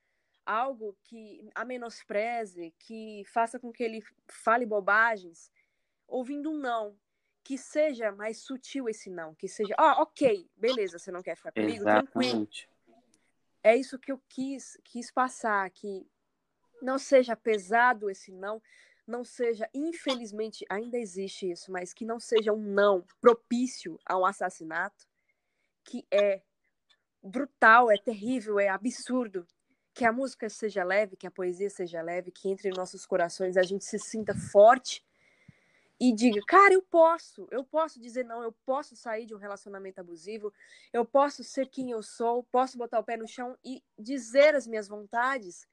algo 0.46 0.96
que 1.02 1.50
a 1.54 1.64
menospreze, 1.64 2.72
que 2.78 3.24
faça 3.26 3.58
com 3.58 3.72
que 3.72 3.82
ele 3.82 4.00
fale 4.28 4.64
bobagens, 4.64 5.50
ouvindo 6.06 6.52
um 6.52 6.56
não 6.56 6.96
que 7.42 7.58
seja 7.58 8.10
mais 8.10 8.38
sutil 8.38 8.88
esse 8.88 9.08
não, 9.08 9.32
que 9.34 9.46
seja, 9.46 9.72
ó, 9.78 9.98
oh, 9.98 10.02
ok, 10.02 10.50
beleza, 10.56 10.98
você 10.98 11.12
não 11.12 11.22
quer 11.22 11.36
ficar 11.36 11.52
comigo, 11.52 11.82
Exatamente. 11.82 12.10
tranquilo. 12.10 12.76
É 13.62 13.76
isso 13.76 13.98
que 14.00 14.10
eu 14.10 14.20
quis, 14.28 14.76
quis 14.82 15.12
passar, 15.12 15.70
que 15.70 16.04
não 16.82 16.98
seja 16.98 17.36
pesado 17.36 18.10
esse 18.10 18.32
não, 18.32 18.60
não 19.06 19.24
seja, 19.24 19.68
infelizmente, 19.72 20.64
ainda 20.68 20.98
existe 20.98 21.50
isso, 21.50 21.70
mas 21.70 21.92
que 21.92 22.04
não 22.04 22.18
seja 22.18 22.52
um 22.52 22.60
não 22.60 23.04
propício 23.20 23.98
a 24.04 24.18
um 24.18 24.26
assassinato, 24.26 25.06
que 25.84 26.04
é 26.10 26.42
brutal, 27.22 27.90
é 27.90 27.96
terrível, 27.96 28.58
é 28.58 28.68
absurdo. 28.68 29.46
Que 29.94 30.04
a 30.04 30.12
música 30.12 30.48
seja 30.48 30.84
leve, 30.84 31.16
que 31.16 31.26
a 31.26 31.30
poesia 31.30 31.70
seja 31.70 32.02
leve, 32.02 32.30
que 32.30 32.48
entre 32.48 32.70
nossos 32.70 33.06
corações 33.06 33.56
a 33.56 33.62
gente 33.62 33.84
se 33.84 33.98
sinta 33.98 34.34
forte 34.34 35.02
e 35.98 36.12
diga, 36.12 36.40
cara, 36.46 36.74
eu 36.74 36.82
posso, 36.82 37.48
eu 37.50 37.64
posso 37.64 37.98
dizer 37.98 38.24
não, 38.24 38.42
eu 38.42 38.52
posso 38.66 38.94
sair 38.94 39.24
de 39.24 39.34
um 39.34 39.38
relacionamento 39.38 39.98
abusivo, 39.98 40.52
eu 40.92 41.04
posso 41.06 41.42
ser 41.42 41.68
quem 41.68 41.90
eu 41.90 42.02
sou, 42.02 42.42
posso 42.44 42.76
botar 42.76 42.98
o 42.98 43.04
pé 43.04 43.16
no 43.16 43.26
chão 43.26 43.56
e 43.64 43.82
dizer 43.98 44.54
as 44.54 44.66
minhas 44.66 44.88
vontades, 44.88 45.66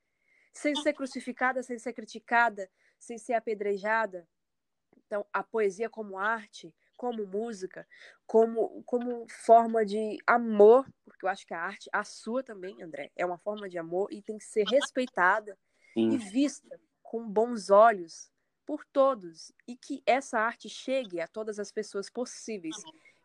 sem 0.54 0.76
ser 0.76 0.94
crucificada, 0.94 1.64
sem 1.64 1.80
ser 1.80 1.94
criticada, 1.94 2.70
sem 3.00 3.18
ser 3.18 3.34
apedrejada. 3.34 4.28
Então, 4.96 5.26
a 5.34 5.44
poesia 5.44 5.90
como 5.90 6.18
arte, 6.18 6.74
como 6.96 7.26
música, 7.26 7.88
como, 8.26 8.84
como 8.84 9.28
forma 9.30 9.86
de 9.86 10.18
amor, 10.26 10.88
porque 11.04 11.26
eu 11.26 11.30
acho 11.30 11.46
que 11.46 11.54
a 11.54 11.60
arte, 11.60 11.90
a 11.92 12.04
sua 12.04 12.44
também, 12.44 12.82
André, 12.82 13.12
é 13.16 13.26
uma 13.26 13.38
forma 13.38 13.68
de 13.68 13.78
amor 13.78 14.08
e 14.12 14.22
tem 14.22 14.38
que 14.38 14.46
ser 14.46 14.66
respeitada 14.66 15.58
Sim. 15.94 16.12
e 16.12 16.18
vista 16.18 16.80
com 17.02 17.28
bons 17.28 17.70
olhos 17.70 18.32
por 18.66 18.86
todos 18.86 19.52
e 19.68 19.76
que 19.76 20.02
essa 20.06 20.40
arte 20.40 20.70
chegue 20.70 21.20
a 21.20 21.28
todas 21.28 21.60
as 21.60 21.72
pessoas 21.72 22.10
possíveis, 22.10 22.78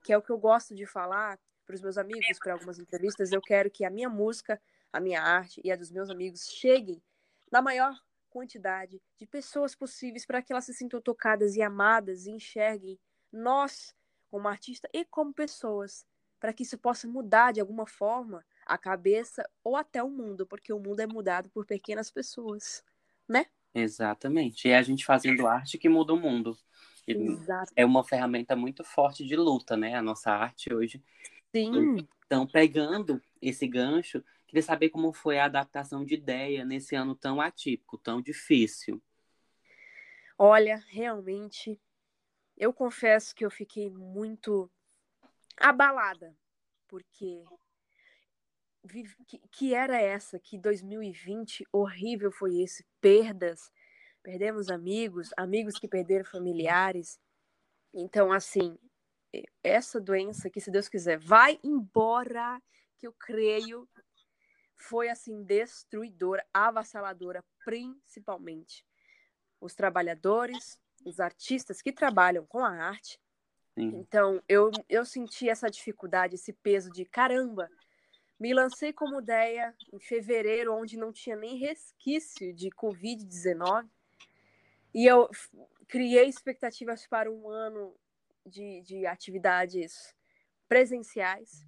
que 0.03 0.13
é 0.13 0.19
o 0.19 0.23
que 0.23 0.31
eu 0.31 0.39
gosto 0.39 0.75
de 0.75 0.85
falar 0.85 1.39
para 1.65 1.75
os 1.75 1.81
meus 1.83 1.99
amigos, 1.99 2.39
para 2.43 2.55
algumas 2.55 2.79
entrevistas. 2.79 3.31
Eu 3.31 3.41
quero 3.41 3.71
que 3.71 3.85
a 3.85 3.91
minha 3.91 4.09
música, 4.09 4.61
a 4.93 4.99
minha 4.99 5.23
arte 5.23 5.61
e 5.63 5.71
a 5.71 5.77
dos 5.77 5.93
meus 5.93 6.11
amigos 6.11 6.49
cheguem 6.49 7.01
na 7.51 7.63
maior 7.63 7.95
quantidade 8.31 9.01
de 9.19 9.27
pessoas 9.27 9.75
possíveis 9.75 10.27
para 10.27 10.43
que 10.43 10.53
elas 10.53 10.65
se 10.65 10.75
sintam 10.75 11.01
tocadas 11.01 11.57
e 11.57 11.63
amadas 11.63 12.27
e 12.27 12.31
enxerguem 12.31 12.99
nós 13.33 13.95
como 14.31 14.49
artista 14.49 14.89
e 14.93 15.05
como 15.05 15.33
pessoas, 15.33 16.07
para 16.39 16.53
que 16.53 16.63
isso 16.63 16.79
possa 16.79 17.09
mudar 17.09 17.53
de 17.53 17.61
alguma 17.61 17.87
forma 17.87 18.45
a 18.67 18.77
cabeça 18.77 19.49
ou 19.65 19.77
até 19.77 20.03
o 20.03 20.11
mundo, 20.11 20.47
porque 20.47 20.73
o 20.73 20.79
mundo 20.79 21.01
é 21.01 21.07
mudado 21.07 21.49
por 21.51 21.65
pequenas 21.65 22.11
pessoas, 22.11 22.85
né? 23.27 23.47
Exatamente. 23.75 24.69
E 24.69 24.71
é 24.71 24.77
a 24.77 24.83
gente 24.83 25.05
fazendo 25.05 25.47
arte 25.47 25.79
que 25.79 25.89
muda 25.89 26.13
o 26.13 26.21
mundo. 26.21 26.57
Exato. 27.07 27.73
É 27.75 27.85
uma 27.85 28.05
ferramenta 28.05 28.55
muito 28.55 28.85
forte 28.85 29.25
de 29.25 29.37
luta, 29.37 29.77
né? 29.77 29.95
A 29.95 30.03
nossa 30.03 30.31
arte 30.31 30.73
hoje. 30.73 31.03
Sim. 31.55 32.07
Então, 32.27 32.47
pegando 32.47 33.23
esse 33.41 33.67
gancho, 33.67 34.23
queria 34.49 34.63
saber 34.63 34.89
como 34.89 35.13
foi 35.13 35.39
a 35.39 35.45
adaptação 35.45 36.05
de 36.05 36.15
ideia 36.15 36.65
nesse 36.65 36.97
ano 36.97 37.15
tão 37.15 37.41
atípico, 37.41 37.99
tão 37.99 38.21
difícil. 38.21 39.01
Olha, 40.37 40.83
realmente, 40.89 41.81
eu 42.57 42.73
confesso 42.73 43.35
que 43.35 43.45
eu 43.45 43.51
fiquei 43.51 43.91
muito 43.91 44.71
abalada, 45.57 46.35
porque 46.89 47.45
que, 49.51 49.75
era 49.75 50.01
essa? 50.01 50.39
Que 50.39 50.57
2020 50.59 51.67
horrível 51.71 52.33
foi 52.33 52.61
esse? 52.61 52.87
Perdas, 53.01 53.71
perdemos 54.23 54.71
amigos, 54.71 55.31
amigos 55.37 55.79
que 55.79 55.87
perderam 55.87 56.25
familiares. 56.25 57.21
Então, 57.93 58.33
assim, 58.33 58.79
essa 59.63 60.01
doença 60.01 60.49
que, 60.49 60.61
se 60.61 60.71
Deus 60.71 60.89
quiser, 60.89 61.19
vai 61.19 61.59
embora, 61.63 62.63
que 62.97 63.07
eu 63.07 63.13
creio, 63.13 63.89
foi 64.79 65.09
assim 65.09 65.43
destruidora, 65.43 66.47
avassaladora, 66.55 67.45
principalmente 67.65 68.85
os 69.61 69.75
trabalhadores, 69.75 70.81
os 71.05 71.21
artistas 71.21 71.83
que 71.83 71.93
trabalham 71.93 72.47
com 72.47 72.65
a 72.65 72.71
arte. 72.71 73.21
Sim. 73.75 73.97
Então, 73.97 74.43
eu, 74.49 74.71
eu 74.89 75.05
senti 75.05 75.49
essa 75.49 75.71
dificuldade, 75.71 76.37
esse 76.37 76.53
peso 76.53 76.91
de 76.91 77.05
caramba, 77.05 77.69
me 78.39 78.55
lancei 78.55 78.93
como 78.93 79.21
ideia 79.21 79.77
em 79.93 79.99
fevereiro, 79.99 80.73
onde 80.73 80.97
não 80.97 81.13
tinha 81.13 81.35
nem 81.35 81.57
resquício 81.57 82.55
de 82.55 82.71
Covid-19. 82.71 83.89
E 84.95 85.05
eu 85.05 85.29
criei 85.89 86.29
expectativas 86.29 87.07
para 87.07 87.31
um 87.31 87.49
ano 87.49 87.97
de, 88.47 88.81
de 88.83 89.07
atividades 89.07 90.15
presenciais. 90.69 91.67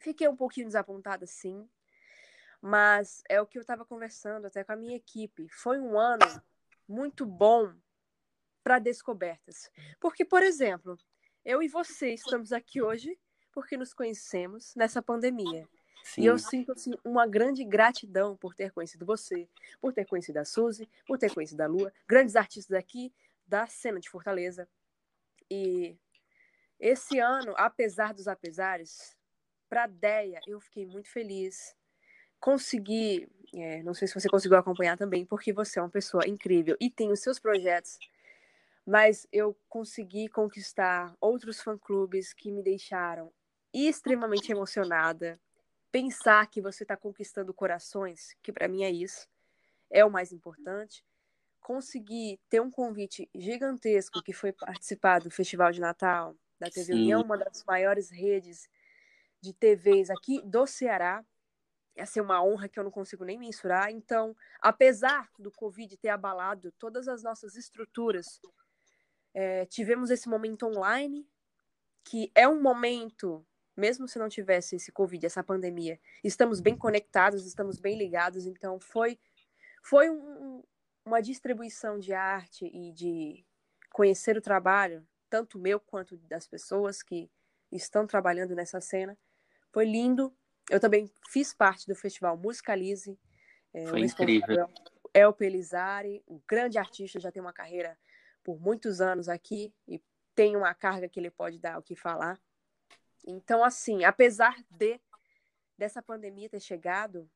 Fiquei 0.00 0.28
um 0.28 0.36
pouquinho 0.36 0.66
desapontada, 0.66 1.26
sim. 1.26 1.68
Mas 2.66 3.22
é 3.28 3.40
o 3.40 3.46
que 3.46 3.56
eu 3.56 3.60
estava 3.60 3.84
conversando 3.84 4.48
até 4.48 4.64
com 4.64 4.72
a 4.72 4.76
minha 4.76 4.96
equipe. 4.96 5.48
Foi 5.50 5.78
um 5.78 5.96
ano 5.96 6.26
muito 6.88 7.24
bom 7.24 7.72
para 8.60 8.80
descobertas. 8.80 9.70
Porque, 10.00 10.24
por 10.24 10.42
exemplo, 10.42 10.98
eu 11.44 11.62
e 11.62 11.68
você 11.68 12.12
estamos 12.12 12.52
aqui 12.52 12.82
hoje 12.82 13.16
porque 13.52 13.76
nos 13.76 13.94
conhecemos 13.94 14.74
nessa 14.74 15.00
pandemia. 15.00 15.68
Sim. 16.02 16.22
E 16.22 16.26
eu 16.26 16.36
sinto 16.40 16.72
assim, 16.72 16.92
uma 17.04 17.24
grande 17.24 17.62
gratidão 17.62 18.36
por 18.36 18.52
ter 18.52 18.72
conhecido 18.72 19.06
você, 19.06 19.48
por 19.80 19.92
ter 19.92 20.04
conhecido 20.04 20.38
a 20.38 20.44
Suzy, 20.44 20.88
por 21.06 21.18
ter 21.20 21.32
conhecido 21.32 21.60
a 21.60 21.68
Lua, 21.68 21.92
grandes 22.04 22.34
artistas 22.34 22.76
aqui 22.76 23.14
da 23.46 23.68
cena 23.68 24.00
de 24.00 24.10
Fortaleza. 24.10 24.68
E 25.48 25.96
esse 26.80 27.20
ano, 27.20 27.54
apesar 27.56 28.12
dos 28.12 28.26
apesares, 28.26 29.16
para 29.68 29.84
a 29.84 29.86
Deia, 29.86 30.40
eu 30.48 30.60
fiquei 30.60 30.84
muito 30.84 31.08
feliz. 31.08 31.75
Consegui, 32.46 33.28
é, 33.52 33.82
não 33.82 33.92
sei 33.92 34.06
se 34.06 34.14
você 34.14 34.28
conseguiu 34.28 34.56
acompanhar 34.56 34.96
também, 34.96 35.26
porque 35.26 35.52
você 35.52 35.80
é 35.80 35.82
uma 35.82 35.90
pessoa 35.90 36.28
incrível 36.28 36.76
e 36.80 36.88
tem 36.88 37.10
os 37.10 37.18
seus 37.18 37.40
projetos, 37.40 37.98
mas 38.86 39.26
eu 39.32 39.58
consegui 39.68 40.28
conquistar 40.28 41.12
outros 41.20 41.60
fã-clubes 41.60 42.32
que 42.32 42.52
me 42.52 42.62
deixaram 42.62 43.32
extremamente 43.74 44.52
emocionada. 44.52 45.40
Pensar 45.90 46.48
que 46.48 46.62
você 46.62 46.84
está 46.84 46.96
conquistando 46.96 47.52
corações, 47.52 48.36
que 48.40 48.52
para 48.52 48.68
mim 48.68 48.84
é 48.84 48.92
isso, 48.92 49.26
é 49.90 50.04
o 50.04 50.10
mais 50.10 50.30
importante. 50.30 51.04
Conseguir 51.60 52.38
ter 52.48 52.60
um 52.60 52.70
convite 52.70 53.28
gigantesco 53.34 54.22
que 54.22 54.32
foi 54.32 54.52
participar 54.52 55.18
do 55.18 55.32
Festival 55.32 55.72
de 55.72 55.80
Natal 55.80 56.36
da 56.60 56.70
TV 56.70 56.92
Sim. 56.92 57.00
União, 57.00 57.22
uma 57.22 57.36
das 57.36 57.64
maiores 57.64 58.08
redes 58.08 58.68
de 59.40 59.52
TVs 59.52 60.10
aqui 60.10 60.40
do 60.44 60.64
Ceará. 60.64 61.24
É 61.96 62.20
uma 62.20 62.44
honra 62.44 62.68
que 62.68 62.78
eu 62.78 62.84
não 62.84 62.90
consigo 62.90 63.24
nem 63.24 63.38
mensurar. 63.38 63.90
Então, 63.90 64.36
apesar 64.60 65.30
do 65.38 65.50
Covid 65.50 65.96
ter 65.96 66.10
abalado 66.10 66.70
todas 66.72 67.08
as 67.08 67.22
nossas 67.22 67.56
estruturas, 67.56 68.40
é, 69.32 69.64
tivemos 69.66 70.10
esse 70.10 70.28
momento 70.28 70.66
online, 70.66 71.26
que 72.04 72.30
é 72.34 72.46
um 72.46 72.60
momento, 72.60 73.46
mesmo 73.76 74.06
se 74.06 74.18
não 74.18 74.28
tivesse 74.28 74.76
esse 74.76 74.92
Covid, 74.92 75.24
essa 75.24 75.42
pandemia, 75.42 75.98
estamos 76.22 76.60
bem 76.60 76.76
conectados, 76.76 77.46
estamos 77.46 77.78
bem 77.78 77.96
ligados. 77.96 78.46
Então, 78.46 78.78
foi, 78.78 79.18
foi 79.82 80.10
um, 80.10 80.62
uma 81.04 81.22
distribuição 81.22 81.98
de 81.98 82.12
arte 82.12 82.66
e 82.66 82.92
de 82.92 83.44
conhecer 83.90 84.36
o 84.36 84.42
trabalho, 84.42 85.06
tanto 85.30 85.58
meu 85.58 85.80
quanto 85.80 86.16
das 86.18 86.46
pessoas 86.46 87.02
que 87.02 87.30
estão 87.72 88.06
trabalhando 88.06 88.54
nessa 88.54 88.80
cena. 88.80 89.16
Foi 89.72 89.84
lindo. 89.84 90.34
Eu 90.70 90.80
também 90.80 91.10
fiz 91.28 91.54
parte 91.54 91.86
do 91.86 91.94
festival 91.94 92.36
Musicalize. 92.36 93.18
É, 93.72 93.86
Foi 93.86 94.00
incrível. 94.00 94.68
É 95.14 95.26
o 95.26 95.32
Pelizari, 95.32 96.22
um 96.28 96.40
grande 96.46 96.78
artista, 96.78 97.20
já 97.20 97.32
tem 97.32 97.40
uma 97.40 97.52
carreira 97.52 97.98
por 98.44 98.60
muitos 98.60 99.00
anos 99.00 99.28
aqui 99.28 99.72
e 99.88 100.02
tem 100.34 100.56
uma 100.56 100.74
carga 100.74 101.08
que 101.08 101.18
ele 101.18 101.30
pode 101.30 101.58
dar 101.58 101.78
o 101.78 101.82
que 101.82 101.96
falar. 101.96 102.38
Então, 103.26 103.64
assim, 103.64 104.04
apesar 104.04 104.54
de 104.70 105.00
dessa 105.76 106.02
pandemia 106.02 106.48
ter 106.48 106.60
chegado, 106.60 107.28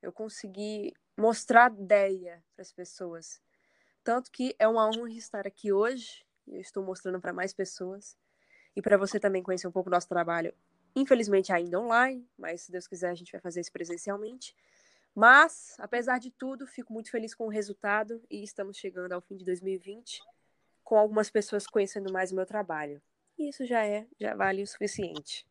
eu 0.00 0.12
consegui 0.12 0.92
mostrar 1.16 1.72
ideia 1.72 2.42
para 2.54 2.62
as 2.62 2.72
pessoas. 2.72 3.40
Tanto 4.02 4.30
que 4.30 4.54
é 4.58 4.66
uma 4.66 4.88
honra 4.88 5.10
estar 5.10 5.46
aqui 5.46 5.72
hoje. 5.72 6.24
Eu 6.46 6.60
estou 6.60 6.84
mostrando 6.84 7.20
para 7.20 7.32
mais 7.32 7.52
pessoas. 7.52 8.16
E 8.74 8.82
para 8.82 8.96
você 8.96 9.20
também 9.20 9.42
conhecer 9.42 9.68
um 9.68 9.72
pouco 9.72 9.88
do 9.88 9.94
nosso 9.94 10.08
trabalho 10.08 10.52
Infelizmente 10.94 11.52
ainda 11.52 11.80
online, 11.80 12.26
mas 12.36 12.62
se 12.62 12.72
Deus 12.72 12.86
quiser 12.86 13.10
a 13.10 13.14
gente 13.14 13.32
vai 13.32 13.40
fazer 13.40 13.60
isso 13.60 13.72
presencialmente. 13.72 14.54
Mas, 15.14 15.76
apesar 15.78 16.18
de 16.18 16.30
tudo, 16.30 16.66
fico 16.66 16.92
muito 16.92 17.10
feliz 17.10 17.34
com 17.34 17.46
o 17.46 17.50
resultado 17.50 18.22
e 18.30 18.42
estamos 18.42 18.76
chegando 18.76 19.12
ao 19.12 19.20
fim 19.20 19.36
de 19.36 19.44
2020 19.44 20.20
com 20.82 20.96
algumas 20.96 21.30
pessoas 21.30 21.66
conhecendo 21.66 22.12
mais 22.12 22.32
o 22.32 22.34
meu 22.34 22.46
trabalho. 22.46 23.00
E 23.38 23.48
isso 23.48 23.64
já 23.64 23.84
é, 23.84 24.06
já 24.20 24.34
vale 24.34 24.62
o 24.62 24.66
suficiente. 24.66 25.46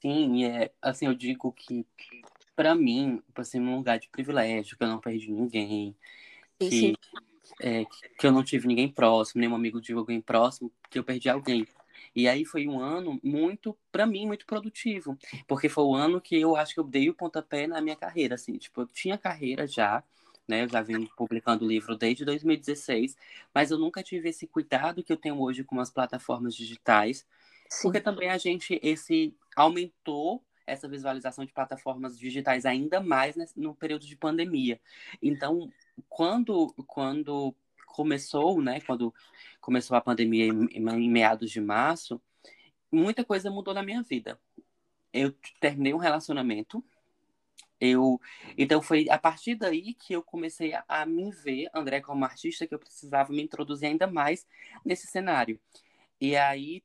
Sim, 0.00 0.44
é 0.44 0.70
assim, 0.80 1.06
eu 1.06 1.14
digo 1.14 1.52
que 1.52 1.86
para 2.54 2.74
mim, 2.74 3.22
por 3.34 3.44
ser 3.44 3.60
um 3.60 3.76
lugar 3.76 3.98
de 3.98 4.08
privilégio, 4.08 4.76
que 4.76 4.82
eu 4.84 4.88
não 4.88 5.00
perdi 5.00 5.30
ninguém, 5.30 5.96
que, 6.58 6.70
sim. 6.70 6.94
É, 7.60 7.84
que 8.18 8.26
eu 8.26 8.32
não 8.32 8.44
tive 8.44 8.66
ninguém 8.66 8.88
próximo, 8.88 9.40
nenhum 9.40 9.54
amigo 9.54 9.80
de 9.80 9.92
alguém 9.92 10.20
próximo, 10.20 10.72
que 10.88 10.98
eu 10.98 11.04
perdi 11.04 11.28
alguém. 11.28 11.66
E 12.14 12.28
aí 12.28 12.44
foi 12.44 12.66
um 12.66 12.80
ano 12.80 13.20
muito, 13.22 13.76
para 13.92 14.06
mim, 14.06 14.26
muito 14.26 14.46
produtivo, 14.46 15.16
porque 15.46 15.68
foi 15.68 15.84
o 15.84 15.94
ano 15.94 16.20
que 16.20 16.38
eu 16.38 16.56
acho 16.56 16.74
que 16.74 16.80
eu 16.80 16.84
dei 16.84 17.08
o 17.08 17.14
pontapé 17.14 17.66
na 17.66 17.80
minha 17.80 17.96
carreira, 17.96 18.34
assim, 18.34 18.56
tipo, 18.58 18.80
eu 18.80 18.86
tinha 18.86 19.16
carreira 19.16 19.66
já, 19.66 20.02
né, 20.46 20.64
eu 20.64 20.68
já 20.68 20.82
venho 20.82 21.08
publicando 21.16 21.66
livro 21.66 21.96
desde 21.96 22.24
2016, 22.24 23.16
mas 23.54 23.70
eu 23.70 23.78
nunca 23.78 24.02
tive 24.02 24.28
esse 24.28 24.46
cuidado 24.46 25.02
que 25.02 25.12
eu 25.12 25.16
tenho 25.16 25.40
hoje 25.40 25.62
com 25.62 25.78
as 25.78 25.90
plataformas 25.90 26.56
digitais, 26.56 27.24
Sim. 27.68 27.82
porque 27.82 28.00
também 28.00 28.28
a 28.28 28.38
gente, 28.38 28.80
esse, 28.82 29.32
aumentou 29.54 30.42
essa 30.66 30.88
visualização 30.88 31.44
de 31.44 31.52
plataformas 31.52 32.18
digitais 32.18 32.64
ainda 32.64 33.00
mais 33.00 33.36
no 33.56 33.74
período 33.74 34.06
de 34.06 34.16
pandemia. 34.16 34.80
Então, 35.20 35.70
quando, 36.08 36.72
quando 36.86 37.54
começou, 37.90 38.60
né, 38.62 38.80
quando 38.80 39.14
começou 39.60 39.96
a 39.96 40.00
pandemia 40.00 40.46
em, 40.46 40.66
em 40.72 41.10
meados 41.10 41.50
de 41.50 41.60
março, 41.60 42.20
muita 42.90 43.24
coisa 43.24 43.50
mudou 43.50 43.74
na 43.74 43.82
minha 43.82 44.02
vida. 44.02 44.40
Eu 45.12 45.34
terminei 45.60 45.92
um 45.92 45.98
relacionamento, 45.98 46.84
eu 47.80 48.20
então 48.56 48.80
foi 48.82 49.08
a 49.08 49.18
partir 49.18 49.54
daí 49.54 49.94
que 49.94 50.12
eu 50.12 50.22
comecei 50.22 50.74
a, 50.74 50.84
a 50.86 51.06
me 51.06 51.30
ver, 51.30 51.68
André, 51.74 52.00
como 52.00 52.24
artista, 52.24 52.66
que 52.66 52.74
eu 52.74 52.78
precisava 52.78 53.32
me 53.32 53.42
introduzir 53.42 53.88
ainda 53.88 54.06
mais 54.06 54.46
nesse 54.84 55.06
cenário. 55.06 55.58
E 56.20 56.36
aí 56.36 56.82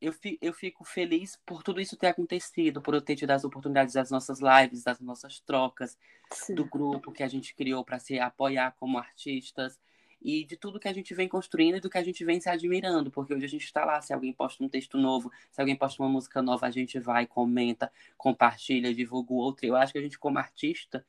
eu, 0.00 0.12
fi, 0.12 0.38
eu 0.40 0.52
fico 0.52 0.84
feliz 0.84 1.40
por 1.46 1.62
tudo 1.62 1.80
isso 1.80 1.96
ter 1.96 2.08
acontecido, 2.08 2.82
por 2.82 2.94
eu 2.94 3.00
ter 3.00 3.16
tido 3.16 3.30
as 3.30 3.44
oportunidades 3.44 3.94
das 3.94 4.10
nossas 4.10 4.40
lives, 4.40 4.84
das 4.84 5.00
nossas 5.00 5.40
trocas, 5.40 5.98
Sim. 6.30 6.54
do 6.54 6.64
grupo 6.64 7.10
que 7.10 7.22
a 7.22 7.28
gente 7.28 7.54
criou 7.54 7.84
para 7.84 7.98
se 7.98 8.18
apoiar 8.18 8.72
como 8.78 8.98
artistas 8.98 9.78
e 10.24 10.42
de 10.44 10.56
tudo 10.56 10.80
que 10.80 10.88
a 10.88 10.92
gente 10.92 11.14
vem 11.14 11.28
construindo 11.28 11.76
e 11.76 11.80
do 11.80 11.90
que 11.90 11.98
a 11.98 12.02
gente 12.02 12.24
vem 12.24 12.40
se 12.40 12.48
admirando, 12.48 13.10
porque 13.10 13.34
hoje 13.34 13.44
a 13.44 13.48
gente 13.48 13.64
está 13.64 13.84
lá, 13.84 14.00
se 14.00 14.12
alguém 14.12 14.32
posta 14.32 14.64
um 14.64 14.68
texto 14.68 14.96
novo, 14.96 15.30
se 15.52 15.60
alguém 15.60 15.76
posta 15.76 16.02
uma 16.02 16.08
música 16.08 16.40
nova, 16.40 16.66
a 16.66 16.70
gente 16.70 16.98
vai, 16.98 17.26
comenta, 17.26 17.92
compartilha, 18.16 18.94
divulga 18.94 19.34
o 19.34 19.36
outro. 19.36 19.66
Eu 19.66 19.76
acho 19.76 19.92
que 19.92 19.98
a 19.98 20.02
gente, 20.02 20.18
como 20.18 20.38
artista, 20.38 21.04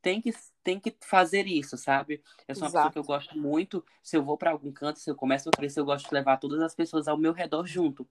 tem 0.00 0.20
que, 0.20 0.32
tem 0.62 0.78
que 0.78 0.94
fazer 1.00 1.46
isso, 1.46 1.76
sabe? 1.76 2.22
Eu 2.46 2.54
sou 2.54 2.64
uma 2.64 2.68
Exato. 2.68 2.88
pessoa 2.88 2.92
que 2.92 2.98
eu 2.98 3.04
gosto 3.04 3.38
muito, 3.38 3.84
se 4.02 4.16
eu 4.16 4.22
vou 4.22 4.36
para 4.36 4.52
algum 4.52 4.70
canto, 4.70 5.00
se 5.00 5.10
eu 5.10 5.16
começo 5.16 5.48
a 5.48 5.52
crescer, 5.52 5.80
eu 5.80 5.84
gosto 5.84 6.08
de 6.08 6.14
levar 6.14 6.36
todas 6.36 6.60
as 6.60 6.74
pessoas 6.74 7.08
ao 7.08 7.18
meu 7.18 7.32
redor 7.32 7.66
junto. 7.66 8.08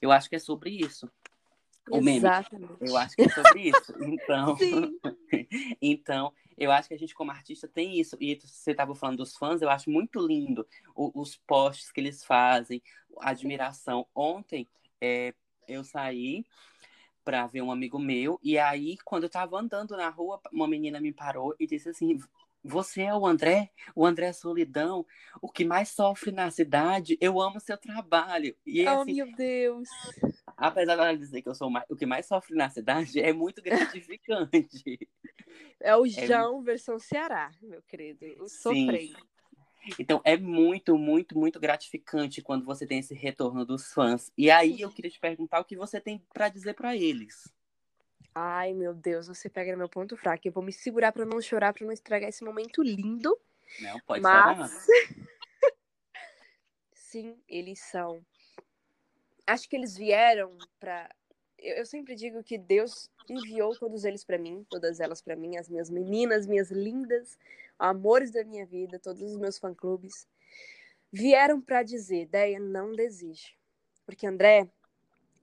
Eu 0.00 0.12
acho 0.12 0.28
que 0.28 0.36
é 0.36 0.38
sobre 0.38 0.70
isso. 0.70 1.10
O 1.90 2.00
meme. 2.00 2.26
Eu 2.80 2.96
acho 2.96 3.16
que 3.16 3.22
é 3.22 3.28
sobre 3.28 3.68
isso. 3.68 3.92
Então, 4.00 4.56
então, 5.80 6.32
eu 6.56 6.70
acho 6.70 6.88
que 6.88 6.94
a 6.94 6.98
gente, 6.98 7.14
como 7.14 7.30
artista, 7.30 7.66
tem 7.66 7.98
isso. 7.98 8.16
E 8.20 8.38
você 8.40 8.70
estava 8.70 8.94
falando 8.94 9.18
dos 9.18 9.36
fãs, 9.36 9.62
eu 9.62 9.70
acho 9.70 9.90
muito 9.90 10.24
lindo 10.24 10.66
o, 10.94 11.20
os 11.20 11.36
posts 11.36 11.90
que 11.90 12.00
eles 12.00 12.24
fazem, 12.24 12.82
a 13.20 13.30
admiração. 13.30 14.06
Ontem, 14.14 14.68
é, 15.00 15.34
eu 15.66 15.82
saí 15.84 16.44
para 17.24 17.46
ver 17.46 17.62
um 17.62 17.70
amigo 17.70 17.98
meu, 17.98 18.38
e 18.42 18.58
aí, 18.58 18.96
quando 19.04 19.24
eu 19.24 19.28
estava 19.28 19.58
andando 19.58 19.96
na 19.96 20.08
rua, 20.08 20.40
uma 20.52 20.66
menina 20.66 21.00
me 21.00 21.12
parou 21.12 21.54
e 21.58 21.66
disse 21.66 21.88
assim: 21.88 22.18
você 22.64 23.02
é 23.02 23.14
o 23.14 23.26
André, 23.26 23.70
o 23.94 24.06
André 24.06 24.32
Solidão, 24.32 25.04
o 25.40 25.48
que 25.48 25.64
mais 25.64 25.88
sofre 25.88 26.30
na 26.30 26.50
cidade. 26.50 27.18
Eu 27.20 27.40
amo 27.40 27.58
seu 27.58 27.76
trabalho. 27.76 28.56
E, 28.64 28.86
oh, 28.86 29.00
assim, 29.00 29.14
meu 29.14 29.32
Deus! 29.34 29.88
Apesar 30.56 30.96
dela 30.96 31.16
dizer 31.16 31.42
que 31.42 31.48
eu 31.48 31.54
sou 31.54 31.70
o 31.88 31.96
que 31.96 32.06
mais 32.06 32.26
sofre 32.26 32.54
na 32.54 32.68
cidade, 32.68 33.20
é 33.20 33.32
muito 33.32 33.62
gratificante. 33.62 34.98
É 35.78 35.94
o 35.96 36.06
é 36.06 36.08
João 36.08 36.60
é... 36.60 36.64
versão 36.64 36.98
Ceará, 36.98 37.50
meu 37.60 37.82
querido. 37.82 38.24
O 38.42 38.48
sofrendo. 38.48 39.18
Então 39.98 40.20
é 40.24 40.36
muito, 40.36 40.96
muito, 40.96 41.36
muito 41.36 41.58
gratificante 41.58 42.40
quando 42.40 42.64
você 42.64 42.86
tem 42.86 43.00
esse 43.00 43.14
retorno 43.14 43.64
dos 43.64 43.92
fãs. 43.92 44.30
E 44.38 44.50
aí 44.50 44.80
eu 44.80 44.90
queria 44.90 45.10
te 45.10 45.18
perguntar 45.18 45.60
o 45.60 45.64
que 45.64 45.76
você 45.76 46.00
tem 46.00 46.24
para 46.32 46.48
dizer 46.48 46.74
para 46.74 46.96
eles. 46.96 47.52
Ai, 48.34 48.72
meu 48.72 48.94
Deus, 48.94 49.26
você 49.26 49.50
pega 49.50 49.72
no 49.72 49.78
meu 49.78 49.88
ponto 49.88 50.16
fraco. 50.16 50.46
Eu 50.46 50.52
vou 50.52 50.62
me 50.62 50.72
segurar 50.72 51.12
para 51.12 51.26
não 51.26 51.40
chorar, 51.40 51.72
para 51.72 51.84
não 51.84 51.92
estragar 51.92 52.28
esse 52.28 52.44
momento 52.44 52.82
lindo. 52.82 53.36
Não, 53.80 54.00
pode 54.06 54.22
mas... 54.22 54.70
chorar. 54.70 54.70
Sim, 56.94 57.36
eles 57.46 57.78
são. 57.80 58.24
Acho 59.46 59.68
que 59.68 59.76
eles 59.76 59.96
vieram 59.96 60.50
para. 60.78 61.10
Eu, 61.58 61.76
eu 61.76 61.86
sempre 61.86 62.14
digo 62.14 62.42
que 62.42 62.58
Deus 62.58 63.10
enviou 63.28 63.74
todos 63.76 64.04
eles 64.04 64.24
para 64.24 64.38
mim, 64.38 64.64
todas 64.68 65.00
elas 65.00 65.20
para 65.20 65.36
mim, 65.36 65.56
as 65.56 65.68
minhas 65.68 65.90
meninas, 65.90 66.46
minhas 66.46 66.70
lindas, 66.70 67.38
amores 67.78 68.30
da 68.30 68.44
minha 68.44 68.66
vida, 68.66 68.98
todos 68.98 69.22
os 69.22 69.36
meus 69.36 69.58
fã-clubes. 69.58 70.26
Vieram 71.12 71.60
para 71.60 71.82
dizer, 71.82 72.26
Deia, 72.26 72.58
não 72.58 72.94
desiste. 72.94 73.58
Porque 74.06 74.26
André 74.26 74.68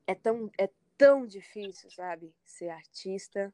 é 0.08 0.16
tão, 0.16 0.50
é 0.58 0.70
tão 0.98 1.26
difícil, 1.26 1.90
sabe? 1.92 2.34
Ser 2.44 2.70
artista. 2.70 3.54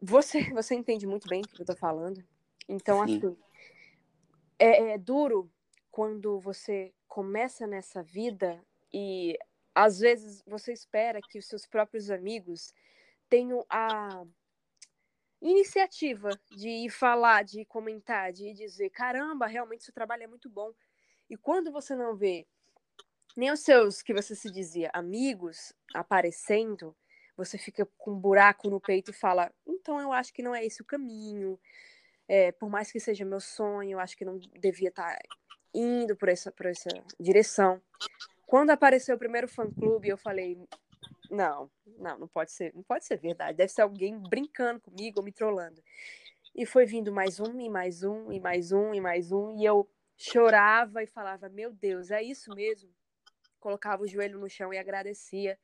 Você, 0.00 0.40
você 0.52 0.74
entende 0.74 1.06
muito 1.06 1.28
bem 1.28 1.42
o 1.42 1.48
que 1.48 1.62
eu 1.62 1.66
tô 1.66 1.76
falando. 1.76 2.22
Então, 2.68 3.04
Sim. 3.06 3.16
assim, 3.16 3.36
é, 4.58 4.92
é 4.92 4.98
duro 4.98 5.50
quando 5.90 6.38
você 6.40 6.92
começa 7.08 7.66
nessa 7.66 8.02
vida 8.02 8.62
e 8.98 9.38
às 9.74 9.98
vezes 9.98 10.42
você 10.46 10.72
espera 10.72 11.20
que 11.20 11.38
os 11.38 11.46
seus 11.46 11.66
próprios 11.66 12.10
amigos 12.10 12.72
tenho 13.28 13.62
a 13.68 14.24
iniciativa 15.38 16.30
de 16.50 16.66
ir 16.66 16.88
falar, 16.88 17.44
de 17.44 17.66
comentar, 17.66 18.32
de 18.32 18.54
dizer, 18.54 18.88
caramba, 18.88 19.46
realmente 19.46 19.84
seu 19.84 19.92
trabalho 19.92 20.22
é 20.22 20.26
muito 20.26 20.48
bom. 20.48 20.72
E 21.28 21.36
quando 21.36 21.70
você 21.70 21.94
não 21.94 22.16
vê 22.16 22.46
nem 23.36 23.50
os 23.50 23.60
seus, 23.60 24.00
que 24.00 24.14
você 24.14 24.34
se 24.34 24.50
dizia, 24.50 24.90
amigos 24.94 25.74
aparecendo, 25.92 26.96
você 27.36 27.58
fica 27.58 27.86
com 27.98 28.12
um 28.12 28.18
buraco 28.18 28.70
no 28.70 28.80
peito 28.80 29.10
e 29.10 29.14
fala, 29.14 29.52
então 29.66 30.00
eu 30.00 30.10
acho 30.10 30.32
que 30.32 30.42
não 30.42 30.54
é 30.54 30.64
esse 30.64 30.80
o 30.80 30.86
caminho. 30.86 31.60
É, 32.26 32.50
por 32.50 32.70
mais 32.70 32.90
que 32.90 32.98
seja 32.98 33.26
meu 33.26 33.40
sonho, 33.40 33.90
eu 33.90 34.00
acho 34.00 34.16
que 34.16 34.24
não 34.24 34.38
devia 34.38 34.88
estar 34.88 35.14
tá 35.14 35.18
indo 35.74 36.16
por 36.16 36.30
essa, 36.30 36.50
por 36.50 36.64
essa 36.64 36.88
direção. 37.20 37.82
Quando 38.46 38.70
apareceu 38.70 39.16
o 39.16 39.18
primeiro 39.18 39.48
fã-clube, 39.48 40.08
eu 40.08 40.16
falei, 40.16 40.56
não, 41.30 41.70
não, 41.98 42.18
não 42.20 42.28
pode 42.28 42.52
ser, 42.52 42.72
não 42.74 42.82
pode 42.82 43.04
ser 43.04 43.16
verdade. 43.16 43.58
Deve 43.58 43.72
ser 43.72 43.82
alguém 43.82 44.16
brincando 44.18 44.80
comigo 44.80 45.18
ou 45.18 45.24
me 45.24 45.32
trollando. 45.32 45.82
E 46.54 46.64
foi 46.64 46.86
vindo 46.86 47.12
mais 47.12 47.40
um, 47.40 47.60
e 47.60 47.68
mais 47.68 48.02
um, 48.02 48.32
e 48.32 48.40
mais 48.40 48.72
um, 48.72 48.94
e 48.94 49.00
mais 49.00 49.32
um, 49.32 49.56
e 49.58 49.64
eu 49.64 49.88
chorava 50.16 51.02
e 51.02 51.06
falava: 51.06 51.48
Meu 51.48 51.72
Deus, 51.72 52.10
é 52.10 52.22
isso 52.22 52.54
mesmo? 52.54 52.90
Colocava 53.58 54.04
o 54.04 54.06
joelho 54.06 54.38
no 54.38 54.48
chão 54.48 54.72
e 54.72 54.78
agradecia, 54.78 55.58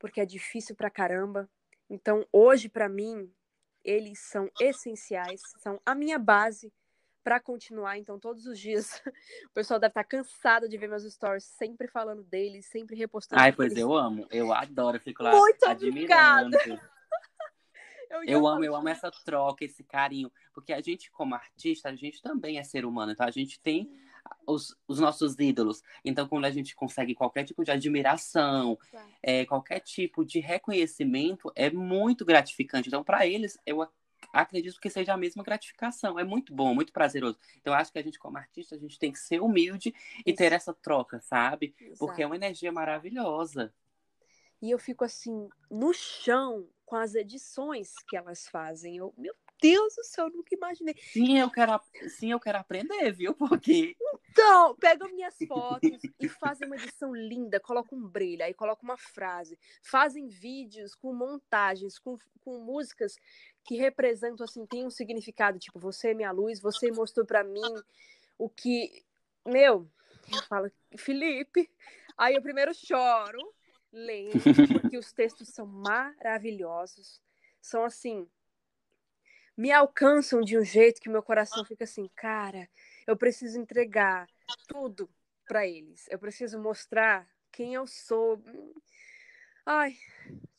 porque 0.00 0.20
é 0.20 0.26
difícil 0.26 0.74
pra 0.74 0.90
caramba. 0.90 1.48
Então, 1.88 2.26
hoje, 2.32 2.68
para 2.68 2.88
mim, 2.88 3.30
eles 3.84 4.18
são 4.20 4.50
essenciais, 4.58 5.42
são 5.58 5.78
a 5.84 5.94
minha 5.94 6.18
base 6.18 6.72
para 7.22 7.40
continuar. 7.40 7.98
Então, 7.98 8.18
todos 8.18 8.46
os 8.46 8.58
dias, 8.58 9.02
o 9.46 9.54
pessoal 9.54 9.80
deve 9.80 9.90
estar 9.90 10.02
tá 10.02 10.08
cansado 10.08 10.68
de 10.68 10.76
ver 10.76 10.88
meus 10.88 11.04
stories, 11.04 11.44
sempre 11.44 11.88
falando 11.88 12.22
deles, 12.24 12.66
sempre 12.66 12.96
repostando. 12.96 13.40
Ai, 13.40 13.52
pois 13.52 13.76
eu 13.76 13.94
amo, 13.94 14.26
eu 14.30 14.52
adoro, 14.52 14.96
eu 14.96 15.00
fico 15.00 15.22
lá 15.22 15.30
Muito 15.32 15.64
admirando. 15.64 16.56
Eu, 18.12 18.22
eu 18.24 18.46
amo, 18.46 18.62
eu 18.62 18.76
amo 18.76 18.90
essa 18.90 19.10
troca, 19.24 19.64
esse 19.64 19.82
carinho, 19.82 20.30
porque 20.52 20.74
a 20.74 20.82
gente, 20.82 21.10
como 21.10 21.34
artista, 21.34 21.88
a 21.88 21.96
gente 21.96 22.20
também 22.20 22.58
é 22.58 22.62
ser 22.62 22.84
humano, 22.84 23.10
então 23.10 23.26
a 23.26 23.30
gente 23.30 23.58
tem 23.58 23.90
os, 24.46 24.76
os 24.86 25.00
nossos 25.00 25.38
ídolos. 25.38 25.82
Então, 26.04 26.28
quando 26.28 26.44
a 26.44 26.50
gente 26.50 26.74
consegue 26.74 27.14
qualquer 27.14 27.44
tipo 27.44 27.64
de 27.64 27.70
admiração, 27.70 28.78
é, 29.22 29.46
qualquer 29.46 29.80
tipo 29.80 30.24
de 30.24 30.40
reconhecimento, 30.40 31.50
é 31.54 31.70
muito 31.70 32.22
gratificante. 32.24 32.88
Então, 32.88 33.02
para 33.02 33.26
eles, 33.26 33.58
eu 33.64 33.82
acredito 34.32 34.80
que 34.80 34.88
seja 34.88 35.12
a 35.12 35.16
mesma 35.16 35.42
gratificação. 35.42 36.18
É 36.18 36.24
muito 36.24 36.54
bom, 36.54 36.74
muito 36.74 36.92
prazeroso. 36.92 37.38
Então, 37.60 37.72
eu 37.72 37.78
acho 37.78 37.92
que 37.92 37.98
a 37.98 38.02
gente, 38.02 38.18
como 38.18 38.38
artista, 38.38 38.74
a 38.74 38.78
gente 38.78 38.98
tem 38.98 39.12
que 39.12 39.18
ser 39.18 39.40
humilde 39.40 39.94
e 40.24 40.30
Isso. 40.30 40.38
ter 40.38 40.52
essa 40.52 40.72
troca, 40.72 41.20
sabe? 41.20 41.74
Exato. 41.78 41.98
Porque 41.98 42.22
é 42.22 42.26
uma 42.26 42.36
energia 42.36 42.72
maravilhosa. 42.72 43.72
E 44.60 44.70
eu 44.70 44.78
fico 44.78 45.04
assim, 45.04 45.48
no 45.70 45.92
chão, 45.92 46.68
com 46.86 46.96
as 46.96 47.14
edições 47.14 47.94
que 48.06 48.16
elas 48.16 48.48
fazem. 48.48 48.96
Eu, 48.96 49.12
meu 49.18 49.34
Deus 49.62 49.94
do 49.94 50.02
céu, 50.02 50.26
eu 50.26 50.32
nunca 50.32 50.54
imaginei. 50.54 50.94
Sim, 50.98 51.38
eu 51.38 51.48
quero, 51.48 51.80
sim, 52.08 52.32
eu 52.32 52.40
quero 52.40 52.58
aprender, 52.58 53.12
viu? 53.12 53.32
Porque. 53.34 53.96
Então, 54.30 54.74
pegam 54.76 55.08
minhas 55.14 55.36
fotos 55.46 56.00
e 56.18 56.28
fazem 56.28 56.66
uma 56.66 56.76
edição 56.76 57.14
linda, 57.14 57.60
colocam 57.60 57.96
um 57.96 58.06
brilho, 58.06 58.44
aí 58.44 58.52
colocam 58.52 58.82
uma 58.88 58.96
frase. 58.96 59.56
Fazem 59.82 60.26
vídeos 60.26 60.94
com 60.96 61.14
montagens, 61.14 61.98
com, 61.98 62.18
com 62.40 62.58
músicas 62.58 63.16
que 63.64 63.76
representam, 63.76 64.44
assim, 64.44 64.66
tem 64.66 64.84
um 64.84 64.90
significado, 64.90 65.58
tipo, 65.58 65.78
você 65.78 66.10
é 66.10 66.14
minha 66.14 66.32
luz, 66.32 66.60
você 66.60 66.90
mostrou 66.90 67.24
para 67.24 67.44
mim 67.44 67.60
o 68.36 68.48
que. 68.48 69.04
Meu, 69.46 69.88
eu 70.34 70.42
falo, 70.48 70.70
Felipe. 70.96 71.70
Aí 72.18 72.34
eu 72.34 72.42
primeiro 72.42 72.74
choro, 72.74 73.54
lendo, 73.92 74.32
porque 74.80 74.98
os 74.98 75.12
textos 75.12 75.48
são 75.48 75.66
maravilhosos. 75.66 77.20
São 77.60 77.84
assim, 77.84 78.28
me 79.56 79.70
alcançam 79.70 80.40
de 80.40 80.58
um 80.58 80.64
jeito 80.64 81.00
que 81.00 81.08
meu 81.08 81.22
coração 81.22 81.64
fica 81.64 81.84
assim, 81.84 82.08
cara, 82.14 82.68
eu 83.06 83.16
preciso 83.16 83.58
entregar 83.58 84.26
tudo 84.66 85.10
para 85.46 85.66
eles. 85.66 86.06
Eu 86.08 86.18
preciso 86.18 86.58
mostrar 86.58 87.28
quem 87.50 87.74
eu 87.74 87.86
sou. 87.86 88.42
Ai, 89.66 89.96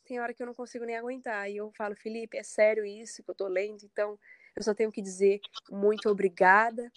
tem 0.04 0.20
hora 0.20 0.32
que 0.32 0.42
eu 0.42 0.46
não 0.46 0.54
consigo 0.54 0.84
nem 0.84 0.96
aguentar. 0.96 1.50
E 1.50 1.56
eu 1.56 1.72
falo, 1.72 1.96
Felipe, 1.96 2.36
é 2.36 2.42
sério 2.42 2.84
isso 2.84 3.22
que 3.22 3.30
eu 3.30 3.34
tô 3.34 3.48
lendo? 3.48 3.84
Então, 3.84 4.18
eu 4.54 4.62
só 4.62 4.74
tenho 4.74 4.92
que 4.92 5.02
dizer 5.02 5.40
muito 5.70 6.08
obrigada 6.08 6.90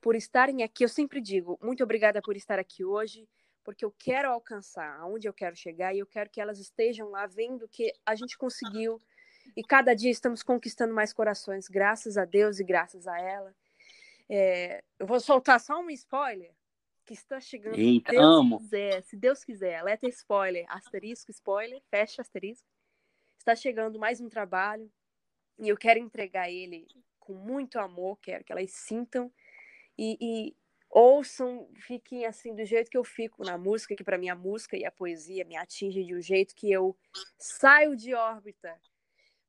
por 0.00 0.14
estarem 0.14 0.62
aqui. 0.62 0.84
Eu 0.84 0.88
sempre 0.88 1.20
digo, 1.20 1.58
muito 1.62 1.82
obrigada 1.82 2.20
por 2.20 2.36
estar 2.36 2.58
aqui 2.58 2.84
hoje, 2.84 3.28
porque 3.64 3.84
eu 3.84 3.94
quero 3.98 4.28
alcançar 4.28 4.98
aonde 4.98 5.28
eu 5.28 5.32
quero 5.32 5.56
chegar 5.56 5.94
e 5.94 5.98
eu 5.98 6.06
quero 6.06 6.30
que 6.30 6.40
elas 6.40 6.58
estejam 6.58 7.08
lá 7.08 7.26
vendo 7.26 7.68
que 7.68 7.92
a 8.04 8.14
gente 8.14 8.36
conseguiu 8.36 8.98
e 9.56 9.62
cada 9.62 9.94
dia 9.94 10.10
estamos 10.10 10.42
conquistando 10.42 10.94
mais 10.94 11.12
corações, 11.12 11.68
graças 11.68 12.16
a 12.16 12.24
Deus 12.24 12.60
e 12.60 12.64
graças 12.64 13.06
a 13.06 13.18
ela. 13.18 13.54
É, 14.28 14.82
eu 14.98 15.06
vou 15.06 15.18
soltar 15.18 15.58
só 15.58 15.80
um 15.80 15.90
spoiler 15.90 16.52
que 17.04 17.14
está 17.14 17.40
chegando. 17.40 17.76
Eita, 17.76 18.12
se 18.12 18.16
Deus 18.16 18.24
amo. 18.24 18.58
quiser, 18.58 19.02
se 19.02 19.16
Deus 19.16 19.44
quiser, 19.44 19.82
letra 19.82 20.08
spoiler, 20.08 20.64
asterisco, 20.68 21.30
spoiler, 21.30 21.82
fecha 21.90 22.22
asterisco. 22.22 22.68
Está 23.36 23.56
chegando 23.56 23.98
mais 23.98 24.20
um 24.20 24.28
trabalho 24.28 24.90
e 25.58 25.68
eu 25.68 25.76
quero 25.76 25.98
entregar 25.98 26.50
ele 26.50 26.86
com 27.18 27.34
muito 27.34 27.78
amor, 27.78 28.18
quero 28.20 28.44
que 28.44 28.52
elas 28.52 28.70
sintam 28.70 29.32
e, 29.98 30.16
e 30.20 30.56
ouçam, 30.88 31.68
fiquem 31.76 32.26
assim 32.26 32.54
do 32.54 32.64
jeito 32.64 32.90
que 32.90 32.96
eu 32.96 33.04
fico 33.04 33.44
na 33.44 33.58
música, 33.58 33.96
que 33.96 34.04
para 34.04 34.18
mim 34.18 34.28
a 34.28 34.34
música 34.34 34.76
e 34.76 34.84
a 34.84 34.90
poesia 34.90 35.44
me 35.44 35.56
atinge 35.56 36.04
de 36.04 36.14
um 36.14 36.20
jeito 36.20 36.54
que 36.54 36.70
eu 36.70 36.96
saio 37.38 37.96
de 37.96 38.14
órbita 38.14 38.80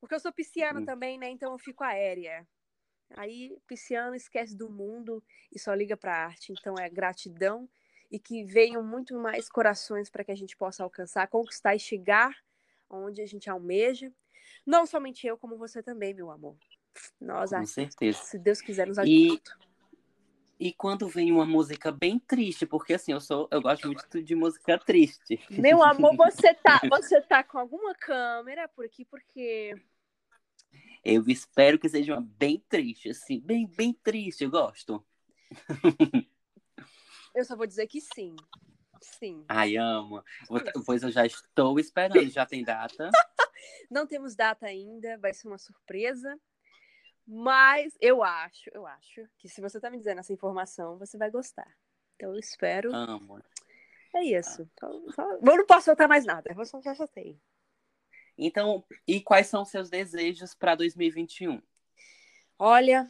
porque 0.02 0.16
eu 0.16 0.20
sou 0.20 0.34
pisciana 0.34 0.82
hum. 0.82 0.86
também, 0.86 1.18
né? 1.18 1.30
Então 1.30 1.54
eu 1.54 1.60
fico 1.60 1.84
aérea. 1.84 2.46
Aí 3.16 3.56
pisciano 3.68 4.16
esquece 4.16 4.58
do 4.58 4.70
mundo 4.70 5.24
e 5.54 5.60
só 5.60 5.74
liga 5.74 5.96
para 5.96 6.14
a 6.14 6.26
arte. 6.26 6.52
Então 6.52 6.76
é 6.78 6.90
gratidão 6.90 7.70
e 8.10 8.20
que 8.20 8.44
venham 8.44 8.84
muito 8.84 9.18
mais 9.18 9.48
corações 9.48 10.10
para 10.10 10.24
que 10.24 10.32
a 10.32 10.36
gente 10.36 10.58
possa 10.58 10.84
alcançar, 10.84 11.28
conquistar 11.28 11.76
e 11.76 11.80
chegar 11.80 12.36
onde 12.90 13.22
a 13.22 13.26
gente 13.26 13.50
almeja. 13.50 14.12
Não 14.66 14.86
somente 14.86 15.26
eu, 15.26 15.38
como 15.38 15.58
você 15.58 15.82
também, 15.82 16.14
meu 16.14 16.30
amor. 16.30 16.58
Nós, 17.20 17.52
Com 17.52 17.66
certeza. 17.66 18.20
se 18.24 18.38
Deus 18.38 18.60
quiser, 18.60 18.88
nos 18.88 18.98
ajuda. 18.98 19.10
E, 19.10 20.68
e 20.68 20.74
quando 20.74 21.08
vem 21.08 21.32
uma 21.32 21.46
música 21.46 21.92
bem 21.92 22.20
triste, 22.20 22.66
porque 22.66 22.94
assim, 22.94 23.14
eu 23.14 23.22
sou, 23.22 23.48
eu 23.50 23.62
gosto 23.62 23.88
muito 23.88 24.22
de 24.22 24.36
música 24.36 24.78
triste. 24.78 25.40
Meu 25.50 25.82
amor, 25.82 26.16
você 26.18 26.54
tá, 26.54 26.82
você 26.90 27.22
tá 27.22 27.44
com 27.44 27.58
alguma 27.58 27.96
câmera 27.96 28.68
por 28.68 28.86
aqui, 28.86 29.06
porque 29.06 29.74
eu 31.04 31.24
espero 31.28 31.80
que 31.80 31.90
seja 31.90 32.14
uma 32.14 32.22
bem 32.22 32.64
triste, 32.70 33.10
assim, 33.10 33.40
bem, 33.40 33.68
bem 33.68 33.94
triste, 33.94 34.44
eu 34.44 34.52
gosto. 34.52 35.06
Eu 37.34 37.46
só 37.46 37.56
vou 37.56 37.66
dizer 37.66 37.88
que 37.88 38.02
sim. 38.02 38.36
Sim. 39.02 39.46
Ai, 39.48 39.78
amo. 39.78 40.22
Pois 40.86 41.02
eu 41.02 41.10
já 41.10 41.26
estou 41.26 41.80
esperando. 41.80 42.30
Já 42.30 42.46
tem 42.46 42.64
data? 42.64 43.10
Não 43.90 44.06
temos 44.06 44.36
data 44.36 44.66
ainda, 44.66 45.18
vai 45.18 45.34
ser 45.34 45.48
uma 45.48 45.58
surpresa. 45.58 46.38
Mas 47.26 47.96
eu 48.02 48.22
acho, 48.24 48.70
eu 48.74 48.86
acho 48.86 49.26
que 49.38 49.48
se 49.48 49.62
você 49.62 49.80
tá 49.80 49.90
me 49.90 49.98
dizendo 49.98 50.20
essa 50.20 50.34
informação, 50.34 50.98
você 50.98 51.18
vai 51.18 51.32
gostar. 51.32 51.72
Então 52.16 52.34
eu 52.34 52.40
espero. 52.40 52.94
Amo. 52.94 53.42
É 54.14 54.24
isso. 54.24 54.70
Então, 54.74 55.10
só... 55.12 55.32
Eu 55.32 55.40
não 55.42 55.66
posso 55.66 55.86
soltar 55.86 56.08
mais 56.08 56.26
nada. 56.26 56.52
Eu 56.52 56.82
já 56.82 56.94
soltei. 56.94 57.40
Então, 58.43 58.84
e 59.08 59.21
quais 59.21 59.45
são 59.45 59.62
os 59.62 59.69
seus 59.69 59.88
desejos 59.88 60.56
para 60.56 60.73
2021? 60.73 61.62
Olha, 62.58 63.08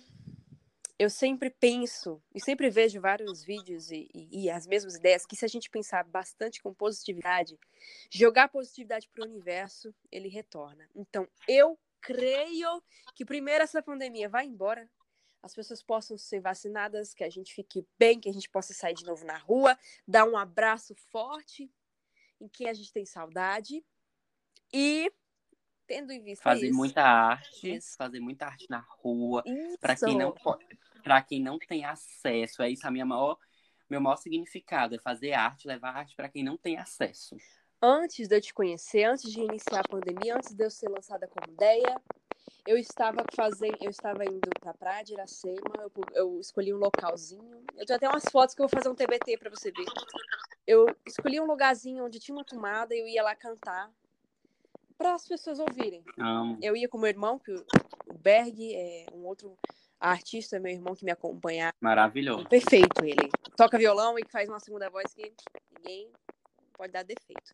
eu 1.00 1.10
sempre 1.10 1.50
penso 1.50 2.22
e 2.36 2.42
sempre 2.42 2.70
vejo 2.70 3.00
vários 3.00 3.42
vídeos 3.42 3.90
e, 3.92 4.10
e, 4.14 4.44
e, 4.44 4.50
as 4.50 4.68
mesmas 4.68 4.96
ideias 4.96 5.26
que 5.26 5.38
se 5.38 5.46
a 5.46 5.48
gente 5.48 5.70
pensar 5.70 6.04
bastante 6.04 6.62
com 6.62 6.74
positividade, 6.74 7.58
jogar 8.10 8.50
positividade 8.50 9.08
para 9.08 9.24
o 9.24 9.26
universo, 9.26 9.96
ele 10.12 10.28
retorna. 10.28 10.86
Então, 10.94 11.26
eu 11.48 11.80
creio 12.02 12.84
que 13.16 13.24
primeiro 13.24 13.64
essa 13.64 13.82
pandemia 13.82 14.28
vai 14.28 14.46
embora, 14.46 14.90
as 15.42 15.56
pessoas 15.56 15.82
possam 15.82 16.18
ser 16.18 16.42
vacinadas, 16.42 17.14
que 17.14 17.24
a 17.24 17.30
gente 17.30 17.54
fique 17.54 17.88
bem, 17.98 18.20
que 18.20 18.28
a 18.28 18.34
gente 18.34 18.50
possa 18.50 18.74
sair 18.74 18.96
de 18.96 19.06
novo 19.06 19.24
na 19.24 19.38
rua, 19.38 19.80
dar 20.06 20.26
um 20.26 20.38
abraço 20.38 20.94
forte 21.10 21.72
em 22.40 22.50
quem 22.50 22.68
a 22.68 22.74
gente 22.74 22.92
tem 22.92 23.06
saudade 23.06 23.82
e 24.74 25.12
tendo 25.92 26.14
em 26.14 26.22
vista 26.22 26.42
fazer 26.42 26.68
isso, 26.68 26.78
muita 26.78 27.04
arte, 27.04 27.76
isso. 27.76 27.98
fazer 27.98 28.22
muita 28.22 28.46
arte 28.46 28.66
na 28.70 28.80
rua, 28.80 29.44
para 29.82 29.94
quem 29.94 30.18
não 30.18 30.34
para 31.04 31.22
quem 31.22 31.42
não 31.42 31.60
tem 31.60 31.84
acesso, 31.84 32.62
é 32.62 32.70
isso 32.70 32.88
a 32.88 32.92
minha 32.92 33.06
maior 33.06 33.38
meu 33.90 34.00
maior 34.00 34.16
significado 34.16 34.96
é 34.96 35.00
fazer 35.00 35.34
arte, 35.34 35.68
levar 35.68 35.98
arte 35.98 36.16
para 36.16 36.30
quem 36.30 36.46
não 36.46 36.56
tem 36.56 36.78
acesso. 36.78 37.36
Antes 37.82 38.30
de 38.30 38.38
eu 38.38 38.40
te 38.40 38.54
conhecer, 38.54 39.04
antes 39.04 39.30
de 39.30 39.42
iniciar 39.42 39.82
a 39.82 39.90
pandemia, 39.90 40.38
antes 40.38 40.54
de 40.54 40.64
eu 40.64 40.72
ser 40.72 40.88
lançada 40.88 41.28
como 41.28 41.52
ideia, 41.52 42.02
eu 42.66 42.78
estava 42.78 43.26
fazendo, 43.36 43.78
eu 43.82 43.90
estava 43.90 44.24
indo 44.24 44.50
para 44.62 44.72
a 44.72 44.74
praia 44.74 45.04
de 45.04 45.12
Iracema, 45.12 45.76
eu, 45.78 45.92
eu, 46.14 46.40
escolhi 46.40 46.74
um 46.74 46.78
localzinho. 46.78 47.66
Eu 47.76 47.86
tenho 47.86 47.98
até 47.98 48.08
umas 48.08 48.24
fotos 48.32 48.56
que 48.56 48.62
eu 48.62 48.68
vou 48.68 48.80
fazer 48.80 48.88
um 48.88 48.96
TBT 48.96 49.38
para 49.38 49.50
você 49.50 49.72
ver. 49.72 49.86
Eu 50.66 50.86
escolhi 51.06 51.42
um 51.42 51.46
lugarzinho 51.46 52.06
onde 52.06 52.20
tinha 52.20 52.38
uma 52.38 52.46
tomada 52.46 52.96
e 52.96 53.00
eu 53.00 53.08
ia 53.08 53.24
lá 53.24 53.36
cantar 53.36 53.92
para 55.02 55.16
as 55.16 55.28
pessoas 55.28 55.58
ouvirem. 55.58 56.04
Amo. 56.20 56.60
Eu 56.62 56.76
ia 56.76 56.88
com 56.88 57.00
meu 57.00 57.10
irmão, 57.10 57.40
que 57.40 57.52
o 57.52 57.66
o 58.12 58.18
Berg 58.18 58.76
é 58.76 59.06
um 59.14 59.26
outro 59.26 59.58
artista, 60.00 60.60
meu 60.60 60.72
irmão 60.72 60.94
que 60.94 61.06
me 61.06 61.12
acompanha. 61.12 61.74
Maravilhoso. 61.80 62.48
Perfeito 62.48 63.04
ele. 63.06 63.30
Toca 63.56 63.78
violão 63.78 64.20
e 64.20 64.26
faz 64.30 64.50
uma 64.50 64.60
segunda 64.60 64.90
voz 64.90 65.14
que 65.14 65.34
ninguém 65.78 66.12
pode 66.74 66.92
dar 66.92 67.04
defeito. 67.04 67.54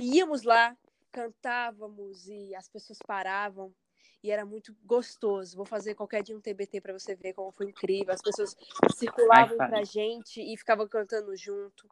E 0.00 0.16
íamos 0.16 0.42
lá, 0.42 0.76
cantávamos 1.12 2.26
e 2.26 2.54
as 2.54 2.68
pessoas 2.68 2.98
paravam 3.06 3.72
e 4.22 4.30
era 4.30 4.46
muito 4.46 4.74
gostoso. 4.84 5.56
Vou 5.56 5.66
fazer 5.66 5.94
qualquer 5.94 6.22
dia 6.22 6.36
um 6.36 6.40
TBT 6.40 6.80
para 6.80 6.92
você 6.92 7.14
ver 7.14 7.34
como 7.34 7.52
foi 7.52 7.66
incrível. 7.66 8.14
As 8.14 8.22
pessoas 8.22 8.56
circulavam 8.96 9.56
Ai, 9.60 9.68
pra 9.68 9.84
gente 9.84 10.40
e 10.40 10.56
ficavam 10.56 10.88
cantando 10.88 11.36
junto. 11.36 11.88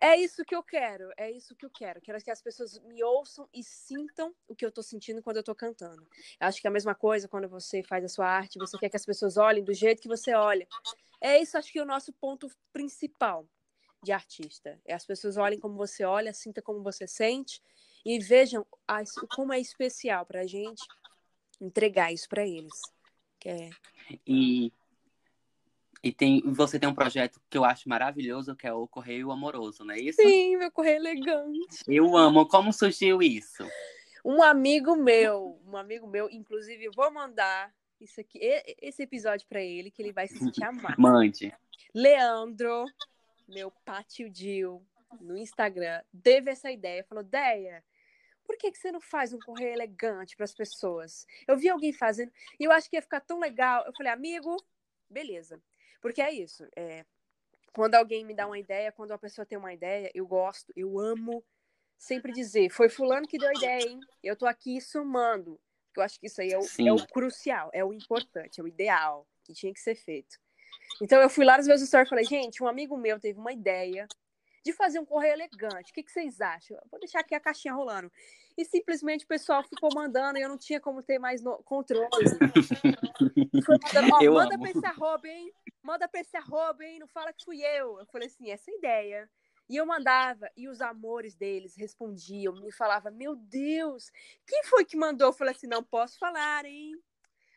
É 0.00 0.16
isso 0.16 0.44
que 0.44 0.54
eu 0.54 0.62
quero, 0.62 1.10
é 1.16 1.30
isso 1.30 1.54
que 1.54 1.64
eu 1.64 1.70
quero. 1.70 2.00
Quero 2.00 2.22
que 2.22 2.30
as 2.30 2.42
pessoas 2.42 2.78
me 2.80 3.02
ouçam 3.02 3.48
e 3.52 3.62
sintam 3.62 4.34
o 4.46 4.54
que 4.54 4.64
eu 4.64 4.70
tô 4.70 4.82
sentindo 4.82 5.22
quando 5.22 5.38
eu 5.38 5.42
tô 5.42 5.54
cantando. 5.54 6.02
Eu 6.40 6.46
acho 6.48 6.60
que 6.60 6.66
é 6.66 6.70
a 6.70 6.72
mesma 6.72 6.94
coisa 6.94 7.28
quando 7.28 7.48
você 7.48 7.82
faz 7.82 8.04
a 8.04 8.08
sua 8.08 8.26
arte, 8.26 8.58
você 8.58 8.78
quer 8.78 8.88
que 8.90 8.96
as 8.96 9.06
pessoas 9.06 9.36
olhem 9.36 9.64
do 9.64 9.72
jeito 9.72 10.02
que 10.02 10.08
você 10.08 10.34
olha. 10.34 10.66
É 11.20 11.40
isso, 11.40 11.56
acho 11.56 11.72
que 11.72 11.78
é 11.78 11.82
o 11.82 11.86
nosso 11.86 12.12
ponto 12.12 12.48
principal 12.72 13.46
de 14.02 14.12
artista. 14.12 14.78
É 14.84 14.94
as 14.94 15.06
pessoas 15.06 15.36
olhem 15.36 15.58
como 15.58 15.76
você 15.76 16.04
olha, 16.04 16.32
sinta 16.34 16.60
como 16.60 16.82
você 16.82 17.06
sente 17.06 17.62
e 18.04 18.18
vejam 18.18 18.66
as- 18.86 19.14
como 19.34 19.52
é 19.52 19.58
especial 19.58 20.24
pra 20.26 20.46
gente 20.46 20.86
entregar 21.60 22.12
isso 22.12 22.28
pra 22.28 22.46
eles. 22.46 22.82
É 23.44 23.70
E, 24.26 24.72
e 26.02 26.12
tem, 26.12 26.42
você 26.42 26.78
tem 26.78 26.88
um 26.88 26.94
projeto 26.94 27.40
que 27.48 27.58
eu 27.58 27.64
acho 27.64 27.88
maravilhoso, 27.88 28.54
que 28.54 28.66
é 28.66 28.72
o 28.72 28.86
Correio 28.86 29.30
Amoroso, 29.30 29.84
não 29.84 29.94
é 29.94 29.98
isso? 29.98 30.20
Sim, 30.20 30.56
meu 30.56 30.70
correio 30.70 30.96
elegante. 30.96 31.82
Eu 31.86 32.16
amo. 32.16 32.46
Como 32.46 32.72
surgiu 32.72 33.22
isso? 33.22 33.66
Um 34.24 34.42
amigo 34.42 34.96
meu, 34.96 35.60
um 35.66 35.76
amigo 35.76 36.06
meu, 36.06 36.28
inclusive, 36.30 36.84
eu 36.84 36.92
vou 36.92 37.10
mandar 37.12 37.72
isso 38.00 38.20
aqui, 38.20 38.38
esse 38.80 39.02
episódio 39.02 39.46
pra 39.48 39.62
ele, 39.62 39.90
que 39.90 40.02
ele 40.02 40.12
vai 40.12 40.26
se 40.26 40.38
sentir 40.38 40.64
amado. 40.64 41.00
Mande. 41.00 41.54
Leandro, 41.94 42.84
meu 43.48 43.70
pátio 43.84 44.28
Dil, 44.28 44.84
no 45.20 45.36
Instagram, 45.36 46.02
teve 46.22 46.50
essa 46.50 46.70
ideia. 46.70 47.04
Falou, 47.04 47.24
Deia, 47.24 47.82
por 48.44 48.56
que, 48.56 48.70
que 48.70 48.78
você 48.78 48.92
não 48.92 49.00
faz 49.00 49.32
um 49.32 49.38
correio 49.38 49.72
elegante 49.72 50.36
para 50.36 50.44
as 50.44 50.54
pessoas? 50.54 51.26
Eu 51.46 51.56
vi 51.56 51.68
alguém 51.68 51.92
fazendo 51.92 52.30
e 52.60 52.64
eu 52.64 52.72
acho 52.72 52.88
que 52.88 52.96
ia 52.96 53.02
ficar 53.02 53.20
tão 53.20 53.38
legal. 53.38 53.84
Eu 53.86 53.92
falei, 53.94 54.12
amigo, 54.12 54.56
beleza. 55.08 55.60
Porque 56.06 56.22
é 56.22 56.32
isso. 56.32 56.66
é, 56.76 57.04
quando 57.72 57.94
alguém 57.94 58.24
me 58.24 58.34
dá 58.34 58.46
uma 58.46 58.58
ideia, 58.58 58.90
quando 58.92 59.10
uma 59.10 59.18
pessoa 59.18 59.44
tem 59.44 59.58
uma 59.58 59.72
ideia, 59.72 60.10
eu 60.14 60.26
gosto, 60.26 60.72
eu 60.74 60.98
amo 60.98 61.44
sempre 61.98 62.32
dizer, 62.32 62.70
foi 62.70 62.88
fulano 62.88 63.26
que 63.26 63.38
deu 63.38 63.48
a 63.48 63.52
ideia, 63.52 63.88
hein? 63.88 64.00
Eu 64.22 64.36
tô 64.36 64.46
aqui 64.46 64.80
somando. 64.80 65.60
Eu 65.96 66.02
acho 66.02 66.18
que 66.20 66.26
isso 66.26 66.40
aí 66.40 66.52
é 66.52 66.58
o, 66.58 66.62
é 66.62 66.92
o 66.92 67.06
crucial, 67.06 67.70
é 67.72 67.84
o 67.84 67.92
importante, 67.92 68.60
é 68.60 68.62
o 68.62 68.68
ideal 68.68 69.26
que 69.44 69.52
tinha 69.52 69.72
que 69.72 69.80
ser 69.80 69.94
feito. 69.94 70.38
Então 71.02 71.20
eu 71.20 71.28
fui 71.28 71.44
lá 71.44 71.56
nos 71.56 71.66
meus 71.66 71.80
stories 71.80 72.06
e 72.06 72.10
falei, 72.10 72.24
gente, 72.24 72.62
um 72.62 72.68
amigo 72.68 72.96
meu 72.96 73.18
teve 73.18 73.38
uma 73.38 73.52
ideia 73.52 74.06
de 74.66 74.72
fazer 74.72 74.98
um 74.98 75.04
correio 75.06 75.34
elegante. 75.34 75.92
O 75.92 75.94
que, 75.94 76.02
que 76.02 76.10
vocês 76.10 76.40
acham? 76.40 76.76
Eu 76.76 76.82
vou 76.90 76.98
deixar 76.98 77.20
aqui 77.20 77.34
a 77.36 77.40
caixinha 77.40 77.72
rolando. 77.72 78.10
E 78.58 78.64
simplesmente 78.64 79.24
o 79.24 79.28
pessoal 79.28 79.62
ficou 79.62 79.88
mandando 79.94 80.38
e 80.38 80.42
eu 80.42 80.48
não 80.48 80.58
tinha 80.58 80.80
como 80.80 81.02
ter 81.04 81.18
mais 81.20 81.40
no- 81.40 81.62
controle. 81.62 82.08
Foi 83.64 83.78
mandando, 83.84 84.14
ó, 84.14 84.20
Eu 84.22 84.34
manda 84.34 84.54
amo. 84.54 84.62
pra 84.62 84.70
esse 84.72 84.86
arroba, 84.86 85.28
hein? 85.28 85.52
Manda 85.82 86.08
pra 86.08 86.20
esse 86.20 86.36
arroba, 86.36 86.84
hein? 86.84 86.98
Não 86.98 87.06
fala 87.06 87.32
que 87.32 87.44
fui 87.44 87.60
eu. 87.62 87.98
Eu 88.00 88.06
falei 88.06 88.26
assim, 88.26 88.50
essa 88.50 88.68
é 88.70 88.74
a 88.74 88.76
ideia. 88.78 89.30
E 89.68 89.76
eu 89.76 89.86
mandava, 89.86 90.48
e 90.56 90.68
os 90.68 90.80
amores 90.80 91.34
deles 91.34 91.74
respondiam, 91.76 92.54
me 92.60 92.70
falava, 92.72 93.10
meu 93.10 93.34
Deus, 93.36 94.10
quem 94.46 94.62
foi 94.64 94.84
que 94.84 94.96
mandou? 94.96 95.28
Eu 95.28 95.32
falei 95.32 95.54
assim, 95.54 95.66
não 95.66 95.82
posso 95.82 96.18
falar, 96.18 96.64
hein? 96.64 96.96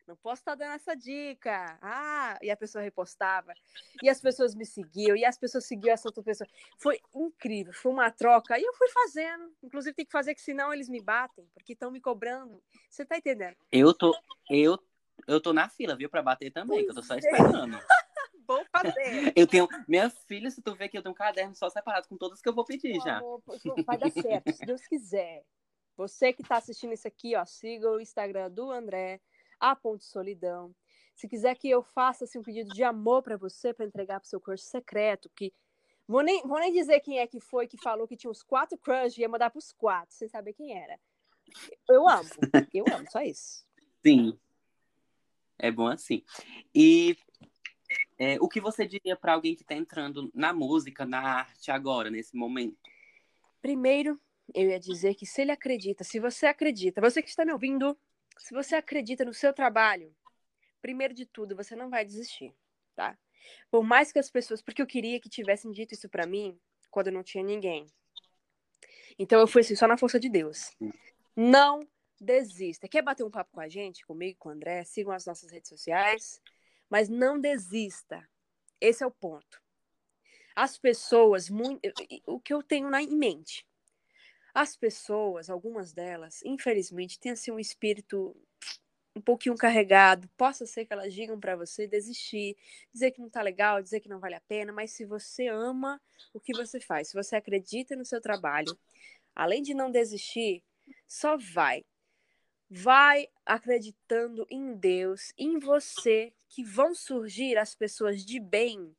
Não 0.10 0.16
posso 0.16 0.42
estar 0.42 0.56
dando 0.56 0.74
essa 0.74 0.96
dica. 0.96 1.78
Ah, 1.84 2.36
e 2.42 2.50
a 2.50 2.58
pessoa 2.58 2.84
repostava. 2.84 3.54
E 4.02 4.10
as 4.10 4.20
pessoas 4.20 4.56
me 4.56 4.66
seguiam, 4.66 5.16
e 5.16 5.24
as 5.24 5.38
pessoas 5.38 5.68
seguiam 5.68 5.94
essa 5.94 6.08
outra 6.08 6.24
pessoa. 6.24 6.48
Foi 6.80 7.00
incrível, 7.14 7.72
foi 7.74 7.92
uma 7.92 8.10
troca. 8.10 8.58
E 8.58 8.64
eu 8.64 8.74
fui 8.74 8.90
fazendo. 8.90 9.54
Inclusive, 9.62 9.94
tem 9.94 10.06
que 10.08 10.12
fazer 10.12 10.34
que 10.34 10.42
senão 10.42 10.74
eles 10.74 10.90
me 10.90 11.00
batem, 11.00 11.48
porque 11.54 11.74
estão 11.74 11.92
me 11.92 12.02
cobrando. 12.02 12.60
Você 12.90 13.06
tá 13.06 13.18
entendendo? 13.18 13.56
Eu 13.72 13.94
tô, 13.94 14.18
eu, 14.50 14.80
eu 15.28 15.40
tô 15.40 15.54
na 15.54 15.70
fila, 15.70 15.96
viu, 15.96 16.10
pra 16.10 16.24
bater 16.24 16.52
também, 16.52 16.84
que 16.84 16.90
eu 16.90 16.96
tô 16.96 17.04
só 17.04 17.14
é. 17.14 17.20
esperando. 17.20 17.78
Vou 18.48 18.66
fazer. 18.72 19.32
Eu 19.36 19.46
tenho. 19.46 19.68
Minha 19.88 20.10
filha, 20.10 20.50
se 20.50 20.60
tu 20.60 20.74
ver 20.74 20.90
que 20.90 20.98
eu 20.98 21.04
tenho 21.04 21.14
um 21.14 21.16
caderno 21.16 21.54
só 21.54 21.70
separado 21.70 22.08
com 22.08 22.18
todas 22.18 22.42
que 22.42 22.50
eu 22.50 22.56
vou 22.56 22.66
pedir 22.66 22.94
Meu 22.94 23.02
já. 23.02 23.18
amor, 23.18 23.44
vai 23.86 23.96
dar 23.96 24.10
certo, 24.10 24.52
se 24.52 24.66
Deus 24.66 24.88
quiser. 24.88 25.46
Você 26.00 26.32
que 26.32 26.42
está 26.42 26.56
assistindo 26.56 26.94
isso 26.94 27.06
aqui, 27.08 27.36
ó, 27.36 27.44
siga 27.44 27.92
o 27.92 28.00
Instagram 28.00 28.50
do 28.50 28.72
André, 28.72 29.20
a 29.60 29.76
Ponte 29.76 30.06
Solidão. 30.06 30.74
Se 31.16 31.28
quiser 31.28 31.56
que 31.56 31.70
eu 31.70 31.84
faça 31.84 32.24
assim, 32.24 32.40
um 32.40 32.44
pedido 32.44 32.70
de 32.70 32.84
amor 32.84 33.22
para 33.22 33.38
você, 33.38 33.74
para 33.74 33.86
entregar 33.86 34.20
para 34.20 34.30
seu 34.30 34.40
curso 34.40 34.66
secreto, 34.66 35.30
que 35.36 35.54
vou 36.08 36.22
nem, 36.22 36.42
vou 36.44 36.60
nem 36.60 36.72
dizer 36.72 37.00
quem 37.02 37.20
é 37.20 37.28
que 37.28 37.40
foi 37.40 37.68
que 37.68 37.78
falou 37.78 38.08
que 38.08 38.16
tinha 38.16 38.32
uns 38.32 38.42
quatro 38.42 38.78
crush 38.78 39.18
e 39.18 39.22
ia 39.22 39.30
mandar 39.30 39.50
para 39.50 39.60
os 39.60 39.72
quatro, 39.74 40.16
sem 40.16 40.28
saber 40.28 40.54
quem 40.54 40.78
era. 40.78 41.00
Eu 41.90 42.08
amo, 42.08 42.30
eu 42.74 42.86
amo, 42.94 43.06
só 43.12 43.22
isso. 43.22 43.66
Sim. 44.02 44.40
É 45.58 45.70
bom 45.70 45.88
assim. 45.88 46.24
E 46.74 47.18
é, 48.18 48.38
o 48.40 48.48
que 48.48 48.62
você 48.62 48.86
diria 48.86 49.16
pra 49.16 49.34
alguém 49.34 49.56
que 49.56 49.64
tá 49.64 49.76
entrando 49.76 50.32
na 50.34 50.54
música, 50.54 51.06
na 51.06 51.20
arte 51.20 51.70
agora, 51.70 52.10
nesse 52.10 52.36
momento? 52.36 52.78
Primeiro, 53.62 54.20
eu 54.54 54.70
ia 54.70 54.80
dizer 54.80 55.16
que 55.16 55.26
se 55.26 55.42
ele 55.42 55.52
acredita, 55.52 56.04
se 56.04 56.20
você 56.20 56.46
acredita, 56.46 57.02
você 57.02 57.22
que 57.22 57.30
está 57.30 57.46
me 57.46 57.52
ouvindo, 57.52 57.98
se 58.40 58.54
você 58.54 58.76
acredita 58.76 59.26
no 59.26 59.34
seu 59.34 59.54
trabalho, 59.54 60.16
primeiro 60.82 61.14
de 61.14 61.26
tudo, 61.26 61.56
você 61.56 61.76
não 61.76 61.90
vai 61.90 62.06
desistir, 62.06 62.56
tá? 62.96 63.18
Por 63.70 63.84
mais 63.84 64.12
que 64.12 64.20
as 64.20 64.30
pessoas, 64.30 64.62
porque 64.62 64.82
eu 64.82 64.88
queria 64.88 65.20
que 65.20 65.30
tivessem 65.30 65.72
dito 65.72 65.94
isso 65.94 66.10
pra 66.10 66.26
mim 66.26 66.60
quando 66.90 67.12
não 67.12 67.24
tinha 67.24 67.44
ninguém. 67.44 67.86
Então 69.18 69.40
eu 69.40 69.48
fui 69.48 69.62
assim, 69.62 69.76
só 69.76 69.88
na 69.88 69.98
força 69.98 70.20
de 70.20 70.30
Deus. 70.30 70.72
Não 71.36 71.88
desista. 72.20 72.88
Quer 72.88 73.02
bater 73.02 73.24
um 73.24 73.32
papo 73.32 73.52
com 73.52 73.62
a 73.62 73.68
gente, 73.68 74.06
comigo, 74.06 74.38
com 74.40 74.50
o 74.50 74.52
André? 74.52 74.84
Sigam 74.84 75.14
as 75.14 75.26
nossas 75.26 75.52
redes 75.52 75.70
sociais, 75.70 76.42
mas 76.90 77.10
não 77.10 77.40
desista. 77.40 78.28
Esse 78.80 79.04
é 79.04 79.08
o 79.08 79.12
ponto. 79.12 79.62
As 80.56 80.78
pessoas, 80.78 81.50
muito, 81.50 81.82
o 82.26 82.40
que 82.40 82.54
eu 82.54 82.62
tenho 82.64 82.90
na, 82.90 83.02
em 83.02 83.16
mente, 83.16 83.66
as 84.54 84.76
pessoas, 84.76 85.50
algumas 85.50 85.94
delas, 85.94 86.42
infelizmente, 86.44 87.20
têm 87.20 87.32
assim 87.32 87.52
um 87.52 87.60
espírito 87.60 88.36
um 89.16 89.22
pouquinho 89.22 89.56
carregado. 89.56 90.30
Possa 90.38 90.66
ser 90.66 90.86
que 90.86 90.94
elas 90.94 91.14
digam 91.14 91.40
para 91.40 91.56
você 91.56 91.88
desistir, 91.88 92.58
dizer 92.92 93.12
que 93.12 93.22
não 93.22 93.30
tá 93.30 93.42
legal, 93.42 93.82
dizer 93.82 94.00
que 94.00 94.10
não 94.10 94.20
vale 94.20 94.36
a 94.36 94.42
pena, 94.42 94.72
mas 94.72 94.92
se 94.92 95.06
você 95.06 95.48
ama 95.48 96.02
o 96.34 96.40
que 96.40 96.54
você 96.54 96.80
faz, 96.80 97.10
se 97.10 97.14
você 97.14 97.36
acredita 97.36 97.96
no 97.96 98.06
seu 98.06 98.22
trabalho, 98.22 98.78
além 99.36 99.62
de 99.62 99.74
não 99.74 99.92
desistir, 99.92 100.64
só 101.08 101.38
vai. 101.38 101.86
Vai 102.70 103.28
acreditando 103.46 104.46
em 104.50 104.76
Deus, 104.76 105.34
em 105.38 105.58
você, 105.60 106.32
que 106.48 106.64
vão 106.64 106.94
surgir 106.94 107.58
as 107.58 107.76
pessoas 107.76 108.24
de 108.24 108.40
bem 108.40 108.96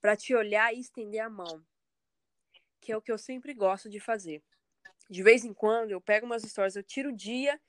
para 0.00 0.16
te 0.16 0.34
olhar 0.34 0.74
e 0.74 0.80
estender 0.80 1.20
a 1.20 1.30
mão. 1.30 1.64
Que 2.80 2.92
é 2.92 2.96
o 2.96 3.00
que 3.00 3.10
eu 3.10 3.16
sempre 3.16 3.54
gosto 3.54 3.88
de 3.88 3.98
fazer. 3.98 4.42
De 5.08 5.22
vez 5.22 5.44
em 5.44 5.52
quando 5.52 5.90
eu 5.90 6.00
pego 6.00 6.26
umas 6.26 6.44
histórias, 6.44 6.76
eu 6.76 6.82
tiro 6.82 7.10
o 7.10 7.16
dia 7.16 7.60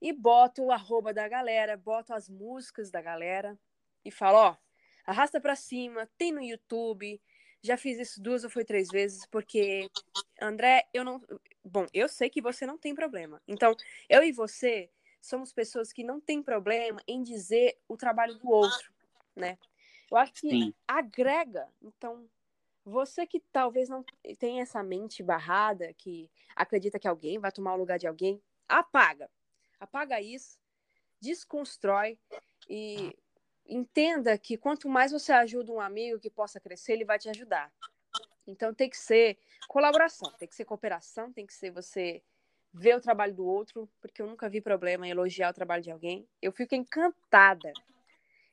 e 0.00 0.12
boto 0.12 0.64
o 0.64 0.72
arroba 0.72 1.12
da 1.12 1.26
galera, 1.28 1.76
boto 1.76 2.12
as 2.12 2.28
músicas 2.28 2.90
da 2.90 3.00
galera 3.00 3.58
e 4.04 4.10
falo, 4.10 4.38
ó, 4.38 4.56
arrasta 5.04 5.40
pra 5.40 5.56
cima, 5.56 6.08
tem 6.18 6.32
no 6.32 6.42
YouTube. 6.42 7.20
Já 7.62 7.76
fiz 7.76 7.98
isso 7.98 8.22
duas 8.22 8.44
ou 8.44 8.50
foi 8.50 8.64
três 8.64 8.88
vezes, 8.88 9.26
porque, 9.26 9.90
André, 10.40 10.86
eu 10.92 11.04
não. 11.04 11.20
Bom, 11.64 11.86
eu 11.92 12.08
sei 12.08 12.30
que 12.30 12.42
você 12.42 12.66
não 12.66 12.78
tem 12.78 12.94
problema. 12.94 13.42
Então, 13.48 13.74
eu 14.08 14.22
e 14.22 14.30
você 14.30 14.90
somos 15.20 15.52
pessoas 15.52 15.92
que 15.92 16.04
não 16.04 16.20
tem 16.20 16.42
problema 16.42 17.02
em 17.08 17.22
dizer 17.22 17.78
o 17.88 17.96
trabalho 17.96 18.36
do 18.36 18.48
outro, 18.48 18.92
né? 19.34 19.58
Eu 20.08 20.16
acho 20.16 20.34
que 20.34 20.48
Sim. 20.48 20.74
agrega. 20.86 21.68
Então, 21.82 22.28
você 22.86 23.26
que 23.26 23.40
talvez 23.52 23.88
não 23.88 24.04
tenha 24.38 24.62
essa 24.62 24.80
mente 24.80 25.20
barrada, 25.20 25.92
que 25.94 26.30
acredita 26.54 27.00
que 27.00 27.08
alguém 27.08 27.36
vai 27.36 27.50
tomar 27.50 27.74
o 27.74 27.76
lugar 27.76 27.98
de 27.98 28.06
alguém, 28.06 28.40
apaga. 28.68 29.28
Apaga 29.80 30.20
isso, 30.20 30.56
desconstrói 31.20 32.16
e 32.70 33.12
entenda 33.66 34.38
que 34.38 34.56
quanto 34.56 34.88
mais 34.88 35.10
você 35.10 35.32
ajuda 35.32 35.72
um 35.72 35.80
amigo 35.80 36.20
que 36.20 36.30
possa 36.30 36.60
crescer, 36.60 36.92
ele 36.92 37.04
vai 37.04 37.18
te 37.18 37.28
ajudar. 37.28 37.72
Então 38.46 38.72
tem 38.72 38.88
que 38.88 38.96
ser 38.96 39.36
colaboração, 39.66 40.32
tem 40.38 40.46
que 40.46 40.54
ser 40.54 40.64
cooperação, 40.64 41.32
tem 41.32 41.44
que 41.44 41.54
ser 41.54 41.72
você 41.72 42.22
ver 42.72 42.94
o 42.96 43.00
trabalho 43.00 43.34
do 43.34 43.44
outro, 43.44 43.90
porque 44.00 44.22
eu 44.22 44.28
nunca 44.28 44.48
vi 44.48 44.60
problema 44.60 45.08
em 45.08 45.10
elogiar 45.10 45.50
o 45.50 45.54
trabalho 45.54 45.82
de 45.82 45.90
alguém. 45.90 46.28
Eu 46.40 46.52
fico 46.52 46.76
encantada. 46.76 47.72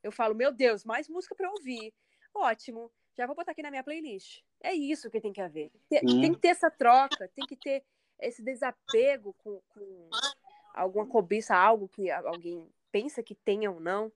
Eu 0.02 0.12
falo, 0.12 0.34
meu 0.34 0.52
Deus, 0.52 0.84
mais 0.84 1.08
música 1.08 1.36
para 1.36 1.52
ouvir. 1.52 1.94
Ótimo, 2.34 2.92
já 3.18 3.26
vou 3.26 3.36
botar 3.36 3.52
aqui 3.52 3.62
na 3.62 3.70
minha 3.70 3.84
playlist. 3.84 4.42
É 4.62 4.74
isso 4.74 5.10
que 5.10 5.22
tem 5.22 5.34
que 5.34 5.42
haver. 5.42 5.72
Tem, 5.90 6.00
Sim. 6.00 6.22
tem 6.22 6.34
que 6.34 6.40
ter 6.40 6.50
essa 6.50 6.72
troca, 6.72 7.30
tem 7.36 7.46
que 7.46 7.56
ter 7.56 7.84
esse 8.20 8.42
desapego 8.42 9.34
com, 9.44 9.62
com, 9.70 10.10
alguma 10.74 11.06
cobiça, 11.06 11.56
algo 11.56 11.88
que 11.88 12.10
alguém 12.10 12.68
pensa 12.92 13.22
que 13.22 13.36
tenha 13.36 13.70
ou 13.72 13.80
não. 13.80 14.12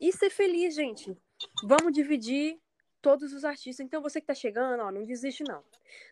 E 0.00 0.12
ser 0.12 0.30
feliz, 0.30 0.74
gente. 0.74 1.16
Vamos 1.64 1.92
dividir 1.92 2.60
todos 3.02 3.32
os 3.32 3.44
artistas. 3.44 3.84
Então, 3.84 4.02
você 4.02 4.20
que 4.20 4.26
tá 4.26 4.34
chegando, 4.34 4.80
ó, 4.82 4.90
não 4.90 5.04
desiste, 5.04 5.44
não. 5.44 5.62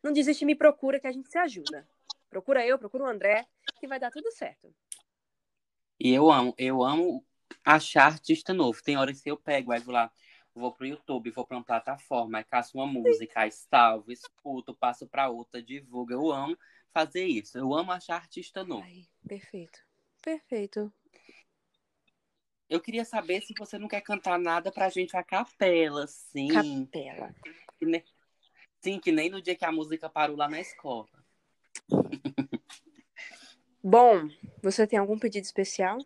Não 0.03 0.12
desiste, 0.12 0.45
me 0.45 0.55
procura 0.55 1.01
que 1.01 1.07
a 1.07 1.12
gente 1.12 1.31
se 1.31 1.38
ajuda. 1.38 1.88
Procura 2.29 2.67
eu, 2.67 2.79
procura 2.79 3.05
o 3.05 3.07
André, 3.07 3.47
que 3.79 3.87
vai 3.87 4.01
dar 4.01 4.11
tudo 4.11 4.31
certo. 4.33 4.75
E 6.01 6.12
eu 6.12 6.31
amo, 6.31 6.55
eu 6.59 6.83
amo 6.83 7.25
achar 7.65 8.07
artista 8.07 8.53
novo. 8.53 8.83
Tem 8.83 8.97
horas 8.97 9.21
que 9.21 9.31
eu 9.31 9.37
pego, 9.37 9.73
aí 9.73 9.81
vou 9.81 9.95
lá, 9.95 10.11
vou 10.55 10.73
pro 10.73 10.87
YouTube, 10.87 11.31
vou 11.31 11.47
pra 11.47 11.57
uma 11.57 11.65
plataforma, 11.65 12.38
aí 12.38 12.45
caço 12.45 12.77
uma 12.77 12.87
música, 12.87 13.41
aí 13.41 13.51
salvo, 13.51 14.12
escuto, 14.12 14.75
passo 14.75 15.07
pra 15.07 15.29
outra, 15.29 15.62
divulgo. 15.62 16.12
Eu 16.12 16.31
amo 16.31 16.57
fazer 16.93 17.25
isso. 17.25 17.59
Eu 17.59 17.75
amo 17.75 17.93
achar 17.93 18.17
artista 18.17 18.65
novo. 18.65 18.83
Ai, 18.83 19.07
perfeito. 19.27 19.81
Perfeito. 20.23 20.93
Eu 22.69 22.81
queria 22.81 23.05
saber 23.05 23.43
se 23.43 23.53
você 23.59 23.79
não 23.79 23.88
quer 23.88 24.01
cantar 24.01 24.38
nada 24.38 24.73
pra 24.73 24.88
gente 24.88 25.17
a 25.17 25.23
capela, 25.23 26.07
sim. 26.07 26.49
Capela. 26.49 27.35
Que 27.79 27.85
nem... 27.85 28.05
Sim, 28.81 28.99
que 28.99 29.12
nem 29.12 29.31
no 29.31 29.41
dia 29.41 29.55
que 29.55 29.65
a 29.65 29.71
música 29.71 30.09
parou 30.09 30.37
lá 30.37 30.49
na 30.49 30.61
escola. 30.61 31.09
Bom, 33.85 34.29
você 34.62 34.87
tem 34.87 34.99
algum 34.99 35.19
pedido 35.19 35.45
especial? 35.45 35.99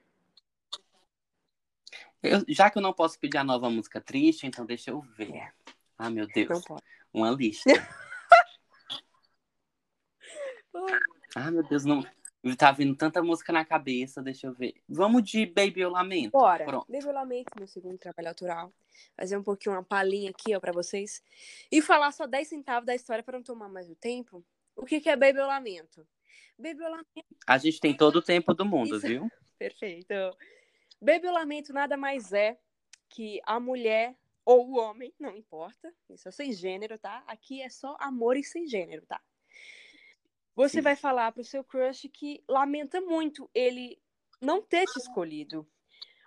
Eu, 2.27 2.45
já 2.49 2.71
que 2.71 2.79
eu 2.79 2.83
não 2.83 2.93
posso 2.93 3.19
pedir 3.19 3.39
a 3.39 3.45
nova 3.45 3.71
música 3.71 4.01
triste, 4.01 4.47
então 4.47 4.67
deixa 4.67 4.91
eu 4.91 5.01
ver. 5.01 5.35
É. 5.35 5.53
Ah, 5.99 6.11
meu 6.11 6.27
Deus. 6.27 6.49
Não 6.49 6.63
pode. 6.63 6.83
Uma 7.13 7.31
lista. 7.31 7.65
ah, 11.35 11.51
meu 11.51 11.63
Deus, 11.63 11.85
não. 11.85 12.05
Tá 12.57 12.71
vindo 12.71 12.95
tanta 12.95 13.21
música 13.23 13.53
na 13.53 13.65
cabeça, 13.65 14.23
deixa 14.23 14.47
eu 14.47 14.53
ver. 14.53 14.75
Vamos 14.89 15.25
de 15.25 15.47
Baby 15.47 15.81
Eu 15.81 15.91
Lamento. 15.91 16.31
Bora. 16.31 16.65
Pronto. 16.65 16.87
Baby 16.89 17.07
Eu 17.07 17.13
Lamento, 17.13 17.51
meu 17.57 17.67
segundo 17.67 17.99
trabalho 17.99 18.29
autoral. 18.29 18.73
Fazer 19.17 19.37
um 19.37 19.43
pouquinho 19.43 19.75
uma 19.75 19.83
palhinha 19.83 20.31
aqui, 20.31 20.55
ó, 20.55 20.61
pra 20.61 20.73
vocês. 20.73 21.23
E 21.73 21.83
falar 21.83 22.13
só 22.13 22.27
10 22.27 22.47
centavos 22.47 22.87
da 22.87 22.95
história 22.95 23.25
para 23.25 23.39
não 23.39 23.45
tomar 23.45 23.69
mais 23.69 23.91
o 23.91 23.97
tempo. 23.97 24.45
O 24.77 24.85
que, 24.85 25.01
que 25.01 25.09
é 25.09 25.17
Baby 25.17 25.41
Eu 25.41 25.47
Lamento? 25.47 26.07
Baby 26.59 26.83
Eu 26.83 26.91
Lamento. 26.91 27.25
A 27.47 27.59
gente 27.59 27.81
tem 27.81 27.97
todo 27.97 28.17
o 28.17 28.23
tempo 28.23 28.55
do 28.55 28.65
mundo, 28.65 28.97
Isso. 28.97 29.07
viu? 29.07 29.29
Perfeito. 29.59 30.15
Baby 31.01 31.27
Eu 31.27 31.33
Lamento 31.33 31.73
nada 31.73 31.97
mais 31.97 32.33
é 32.33 32.59
que 33.09 33.41
a 33.45 33.61
mulher 33.61 34.17
ou 34.45 34.69
o 34.69 34.77
homem, 34.79 35.13
não 35.19 35.37
importa. 35.37 35.93
Isso 36.09 36.29
é 36.29 36.31
sem 36.31 36.53
gênero, 36.53 36.99
tá? 36.99 37.25
Aqui 37.27 37.61
é 37.61 37.69
só 37.69 37.97
amor 37.99 38.37
e 38.37 38.45
sem 38.45 38.67
gênero, 38.67 39.05
tá? 39.05 39.21
Você 40.55 40.79
Sim. 40.79 40.83
vai 40.83 40.97
falar 40.97 41.33
pro 41.33 41.45
seu 41.45 41.63
crush 41.65 42.09
que 42.09 42.43
lamenta 42.49 43.01
muito 43.01 43.51
ele 43.53 44.01
não 44.41 44.63
ter 44.63 44.87
te 44.87 44.99
escolhido. 44.99 45.67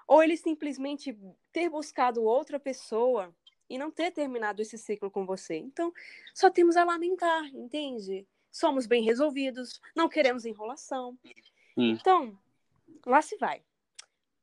Ou 0.07 0.21
ele 0.21 0.35
simplesmente 0.35 1.17
ter 1.51 1.69
buscado 1.69 2.23
outra 2.23 2.59
pessoa 2.59 3.33
e 3.69 3.77
não 3.77 3.89
ter 3.89 4.11
terminado 4.11 4.61
esse 4.61 4.77
ciclo 4.77 5.09
com 5.09 5.25
você. 5.25 5.55
Então, 5.55 5.93
só 6.33 6.49
temos 6.49 6.75
a 6.75 6.83
lamentar, 6.83 7.45
entende? 7.55 8.27
Somos 8.51 8.85
bem 8.85 9.03
resolvidos, 9.03 9.79
não 9.95 10.09
queremos 10.09 10.45
enrolação. 10.45 11.17
Então, 11.77 12.37
lá 13.05 13.21
se 13.21 13.37
vai. 13.37 13.63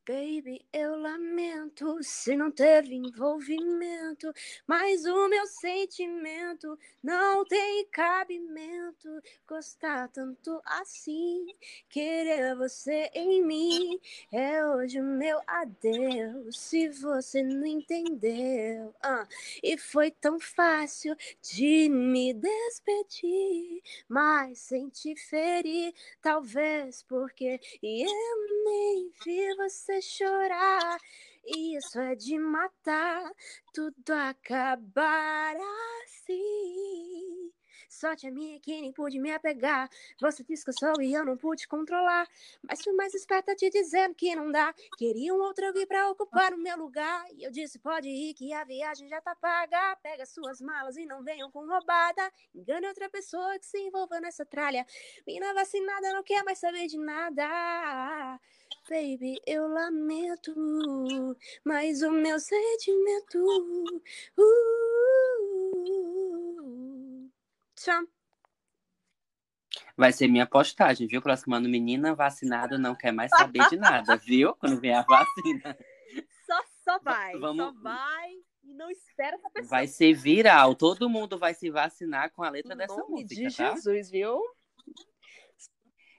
Baby, 0.06 0.64
eu 0.72 0.96
lamento 1.00 1.98
se 2.00 2.36
não 2.36 2.48
teve 2.48 2.94
envolvimento, 2.94 4.32
mas 4.64 5.04
o 5.04 5.28
meu 5.28 5.44
sentimento 5.48 6.78
não 7.02 7.44
tem 7.44 7.84
cabimento. 7.86 9.08
Gostar 9.48 10.06
tanto 10.10 10.62
assim, 10.64 11.46
querer 11.88 12.54
você 12.54 13.10
em 13.14 13.44
mim, 13.44 14.00
é 14.30 14.64
hoje 14.64 15.00
o 15.00 15.04
meu 15.04 15.40
adeus. 15.44 16.56
Se 16.56 16.88
você 16.88 17.42
não 17.42 17.66
entendeu, 17.66 18.94
ah, 19.02 19.26
e 19.60 19.76
foi 19.76 20.12
tão 20.12 20.38
fácil 20.38 21.16
de 21.42 21.88
me 21.88 22.32
despedir, 22.32 23.82
mas 24.08 24.60
sem 24.60 24.88
te 24.88 25.16
ferir, 25.16 25.92
talvez 26.22 27.02
porque 27.02 27.60
eu 27.82 28.64
nem 28.66 29.10
vi 29.24 29.52
você 29.56 29.95
chorar. 30.00 30.98
Isso 31.44 32.00
é 32.00 32.14
de 32.16 32.38
matar, 32.38 33.30
tudo 33.72 34.10
acabar 34.10 35.56
assim. 36.04 37.52
Sorte 37.88 38.26
a 38.26 38.30
minha 38.30 38.60
que 38.60 38.78
nem 38.80 38.92
pude 38.92 39.18
me 39.18 39.30
apegar. 39.30 39.88
Você 40.20 40.44
disse 40.44 40.64
que 40.64 40.70
eu 40.70 40.74
sou 40.78 41.00
e 41.00 41.14
eu 41.14 41.24
não 41.24 41.36
pude 41.36 41.66
controlar. 41.66 42.28
Mas 42.62 42.82
fui 42.82 42.92
mais 42.92 43.14
esperta 43.14 43.54
te 43.54 43.70
dizendo 43.70 44.14
que 44.14 44.34
não 44.36 44.50
dá. 44.52 44.74
Queria 44.98 45.32
um 45.32 45.38
outro 45.38 45.72
vir 45.72 45.86
pra 45.86 46.10
ocupar 46.10 46.52
o 46.52 46.58
meu 46.58 46.76
lugar. 46.76 47.24
E 47.32 47.44
eu 47.44 47.50
disse: 47.50 47.78
pode 47.78 48.08
ir, 48.08 48.34
que 48.34 48.52
a 48.52 48.64
viagem 48.64 49.08
já 49.08 49.20
tá 49.22 49.34
paga. 49.36 49.96
Pega 50.02 50.26
suas 50.26 50.60
malas 50.60 50.96
e 50.98 51.06
não 51.06 51.22
venham 51.22 51.50
com 51.50 51.66
roubada. 51.66 52.30
Engane 52.54 52.86
outra 52.86 53.08
pessoa 53.08 53.58
que 53.58 53.64
se 53.64 53.78
envolva 53.78 54.20
nessa 54.20 54.44
tralha. 54.44 54.84
Mina 55.26 55.54
vacinada 55.54 56.12
não 56.12 56.22
quer 56.22 56.44
mais 56.44 56.58
saber 56.58 56.88
de 56.88 56.98
nada. 56.98 58.40
Baby, 58.88 59.40
eu 59.46 59.66
lamento, 59.66 60.54
mas 61.64 62.02
o 62.02 62.10
meu 62.12 62.38
sentimento. 62.38 63.36
Uh, 65.96 67.30
tchau. 67.74 68.04
Vai 69.96 70.12
ser 70.12 70.28
minha 70.28 70.46
postagem, 70.46 71.08
viu? 71.08 71.20
Próximo 71.20 71.54
ano, 71.56 71.68
menina 71.68 72.14
vacinada 72.14 72.78
não 72.78 72.94
quer 72.94 73.10
mais 73.12 73.30
saber 73.30 73.68
de 73.68 73.76
nada, 73.76 74.16
viu? 74.16 74.54
Quando 74.54 74.80
vier 74.80 74.98
a 74.98 75.02
vacina. 75.02 75.76
Só, 76.46 76.62
só 76.84 76.98
vai, 77.00 77.36
Vamos- 77.38 77.64
só 77.64 77.72
vai 77.82 78.30
e 78.62 78.72
não 78.74 78.88
espera 78.90 79.34
essa 79.36 79.50
pessoa. 79.50 79.68
Vai 79.68 79.88
ser 79.88 80.12
viral. 80.14 80.74
Todo 80.76 81.10
mundo 81.10 81.36
vai 81.38 81.54
se 81.54 81.70
vacinar 81.70 82.30
com 82.30 82.42
a 82.44 82.50
letra 82.50 82.74
Em 82.74 82.76
dessa 82.76 82.96
nome 82.96 83.22
música, 83.22 83.34
de 83.34 83.56
tá? 83.56 83.74
Jesus, 83.74 84.10
viu? 84.10 84.40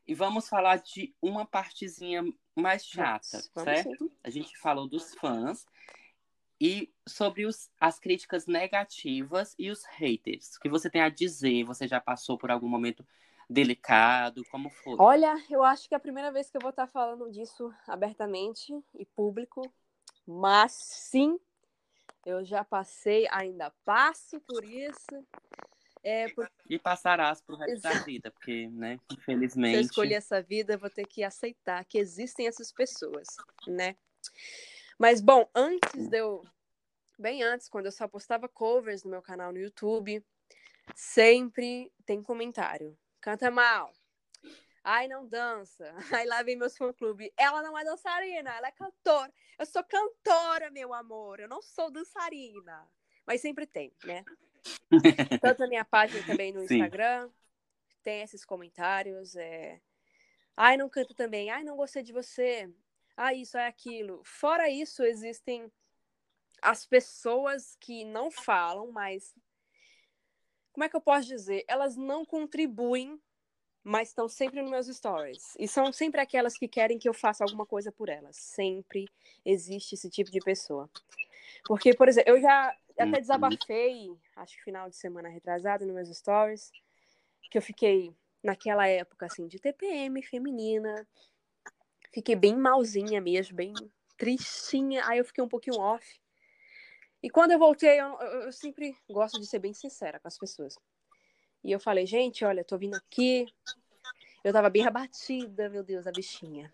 E 0.08 0.13
vamos 0.15 0.48
falar 0.48 0.78
de 0.78 1.13
uma 1.22 1.46
partezinha 1.46 2.24
mais 2.56 2.86
chata, 2.86 3.41
certo? 3.63 4.12
A 4.24 4.30
gente 4.30 4.58
falou 4.58 4.88
dos 4.88 5.13
fãs 5.15 5.65
e 6.60 6.91
sobre 7.08 7.46
os, 7.46 7.70
as 7.80 8.00
críticas 8.00 8.48
negativas 8.48 9.54
e 9.60 9.70
os 9.70 9.84
haters. 9.86 10.56
O 10.56 10.60
que 10.60 10.70
você 10.70 10.89
tem 10.89 11.02
a 11.02 11.10
dizer? 11.10 11.63
Você 11.65 11.88
já 11.88 12.00
passou 12.00 12.38
por 12.38 12.50
algum 12.50 12.67
momento 12.67 13.06
delicado? 13.50 14.43
Como 14.50 14.70
foi? 14.70 14.96
Olha, 14.98 15.36
eu 15.50 15.63
acho 15.63 15.88
que 15.88 15.93
é 15.93 15.98
a 15.98 16.00
primeira 16.00 16.32
vez 16.32 16.50
que 16.50 16.58
eu 16.58 16.62
vou 16.62 16.72
estar 16.72 16.88
falando 16.88 17.30
disso 17.30 17.74
abertamente 17.86 18.74
e 18.96 19.06
público, 19.06 19.62
mas 20.26 20.72
sim, 20.72 21.39
eu 22.26 22.43
já 22.43 22.63
passei, 22.63 23.28
ainda 23.30 23.72
passo 23.86 24.39
por 24.41 24.63
isso. 24.65 25.26
É, 26.03 26.27
E 26.69 26.79
passarás 26.79 27.41
pro 27.41 27.55
resto 27.55 27.81
da 27.81 27.91
Exato. 27.91 28.05
vida, 28.05 28.31
porque, 28.31 28.67
né, 28.69 28.97
se 29.10 29.13
eu 29.13 29.17
infelizmente. 29.17 29.81
escolher 29.81 30.15
essa 30.15 30.41
vida, 30.41 30.73
eu 30.73 30.79
vou 30.79 30.89
ter 30.89 31.05
que 31.07 31.23
aceitar 31.23 31.83
que 31.86 31.97
existem 31.97 32.47
essas 32.47 32.71
pessoas, 32.71 33.27
né? 33.67 33.95
Mas, 34.97 35.21
bom, 35.21 35.49
antes 35.53 36.07
de 36.07 36.17
eu. 36.17 36.43
Bem 37.19 37.41
antes, 37.41 37.67
quando 37.67 37.88
eu 37.88 37.91
só 37.91 38.07
postava 38.07 38.47
covers 38.47 39.03
no 39.03 39.10
meu 39.10 39.23
canal 39.23 39.51
no 39.51 39.57
YouTube, 39.57 40.23
sempre 40.95 41.91
tem 42.05 42.21
comentário. 42.21 42.97
Canta 43.19 43.49
mal. 43.49 43.91
Ai, 44.83 45.07
não 45.07 45.27
dança. 45.27 45.93
Aí 46.23 46.25
lá 46.27 46.43
vem 46.43 46.55
meus 46.55 46.77
fã-clube. 46.77 47.33
Ela 47.36 47.62
não 47.62 47.77
é 47.77 47.83
dançarina, 47.83 48.55
ela 48.55 48.67
é 48.67 48.71
cantora. 48.71 49.33
Eu 49.57 49.65
sou 49.65 49.83
cantora, 49.83 50.69
meu 50.71 50.93
amor. 50.93 51.39
Eu 51.39 51.49
não 51.49 51.62
sou 51.62 51.91
dançarina. 51.91 52.88
Mas 53.25 53.41
sempre 53.41 53.65
tem, 53.65 53.91
né? 54.05 54.23
Tanto 55.41 55.60
na 55.60 55.67
minha 55.67 55.86
página 55.86 56.25
também 56.25 56.51
no 56.51 56.60
Sim. 56.60 56.75
Instagram, 56.75 57.30
tem 58.03 58.21
esses 58.21 58.45
comentários. 58.45 59.36
É... 59.36 59.82
Ai, 60.56 60.77
não 60.77 60.89
canta 60.89 61.13
também. 61.13 61.49
Ai, 61.49 61.63
não 61.63 61.75
gostei 61.75 62.03
de 62.03 62.13
você. 62.13 62.69
Ah, 63.15 63.34
isso 63.34 63.57
é 63.57 63.68
aquilo. 63.68 64.22
Fora 64.24 64.70
isso, 64.70 65.03
existem 65.03 65.72
as 66.61 66.86
pessoas 66.86 67.76
que 67.80 68.05
não 68.05 68.32
falam, 68.32 68.91
mas. 68.91 69.36
Como 70.72 70.84
é 70.84 70.89
que 70.89 70.95
eu 70.95 71.01
posso 71.01 71.28
dizer? 71.28 71.65
Elas 71.68 71.95
não 71.95 72.24
contribuem, 72.24 73.20
mas 73.84 74.09
estão 74.09 74.30
sempre 74.30 74.61
nos 74.61 74.70
meus 74.70 74.88
stories. 74.88 75.55
E 75.57 75.68
são 75.68 75.91
sempre 75.91 76.22
aquelas 76.22 76.55
que 76.55 76.68
querem 76.68 76.99
que 76.99 77.09
eu 77.09 77.13
faça 77.13 77.43
alguma 77.43 77.65
coisa 77.65 77.91
por 77.91 78.09
elas. 78.09 78.36
Sempre 78.36 79.09
existe 79.43 79.95
esse 79.95 80.09
tipo 80.09 80.30
de 80.30 80.39
pessoa. 80.39 80.88
Porque, 81.65 81.95
por 81.95 82.07
exemplo, 82.07 82.32
eu 82.32 82.39
já 82.39 82.78
até 83.04 83.18
Uhum. 83.18 83.22
desabafei, 83.22 84.18
acho 84.36 84.58
que 84.58 84.64
final 84.64 84.89
de 84.89 84.95
semana 84.95 85.30
retrasado, 85.30 85.86
nos 85.86 85.93
meus 85.95 86.10
stories, 86.18 86.72
que 87.52 87.58
eu 87.58 87.62
fiquei 87.62 88.16
naquela 88.43 88.88
época 88.88 89.26
assim 89.26 89.48
de 89.48 89.60
TPM 89.60 90.22
feminina. 90.24 91.08
Fiquei 92.12 92.36
bem 92.36 92.56
malzinha 92.56 93.22
mesmo, 93.22 93.56
bem 93.56 93.91
tristinha. 94.18 95.06
Aí 95.08 95.20
eu 95.20 95.26
fiquei 95.26 95.43
um 95.43 95.48
pouquinho 95.48 95.78
off. 95.78 96.20
E 97.22 97.30
quando 97.30 97.52
eu 97.52 97.60
voltei, 97.60 98.00
eu, 98.00 98.20
eu- 98.20 98.41
eu 98.43 98.52
sempre 98.52 98.95
gosto 99.10 99.39
de 99.39 99.45
ser 99.45 99.60
bem 99.60 99.74
sincera 99.74 100.20
com 100.20 100.28
as 100.28 100.38
pessoas. 100.38 100.78
E 101.64 101.72
eu 101.72 101.80
falei, 101.80 102.06
gente, 102.06 102.45
olha, 102.45 102.64
tô 102.64 102.78
vindo 102.78 102.95
aqui. 102.95 103.52
Eu 104.43 104.54
tava 104.54 104.70
bem 104.70 104.86
abatida, 104.86 105.70
meu 105.70 105.84
Deus, 105.84 106.08
a 106.08 106.12
bichinha. 106.12 106.74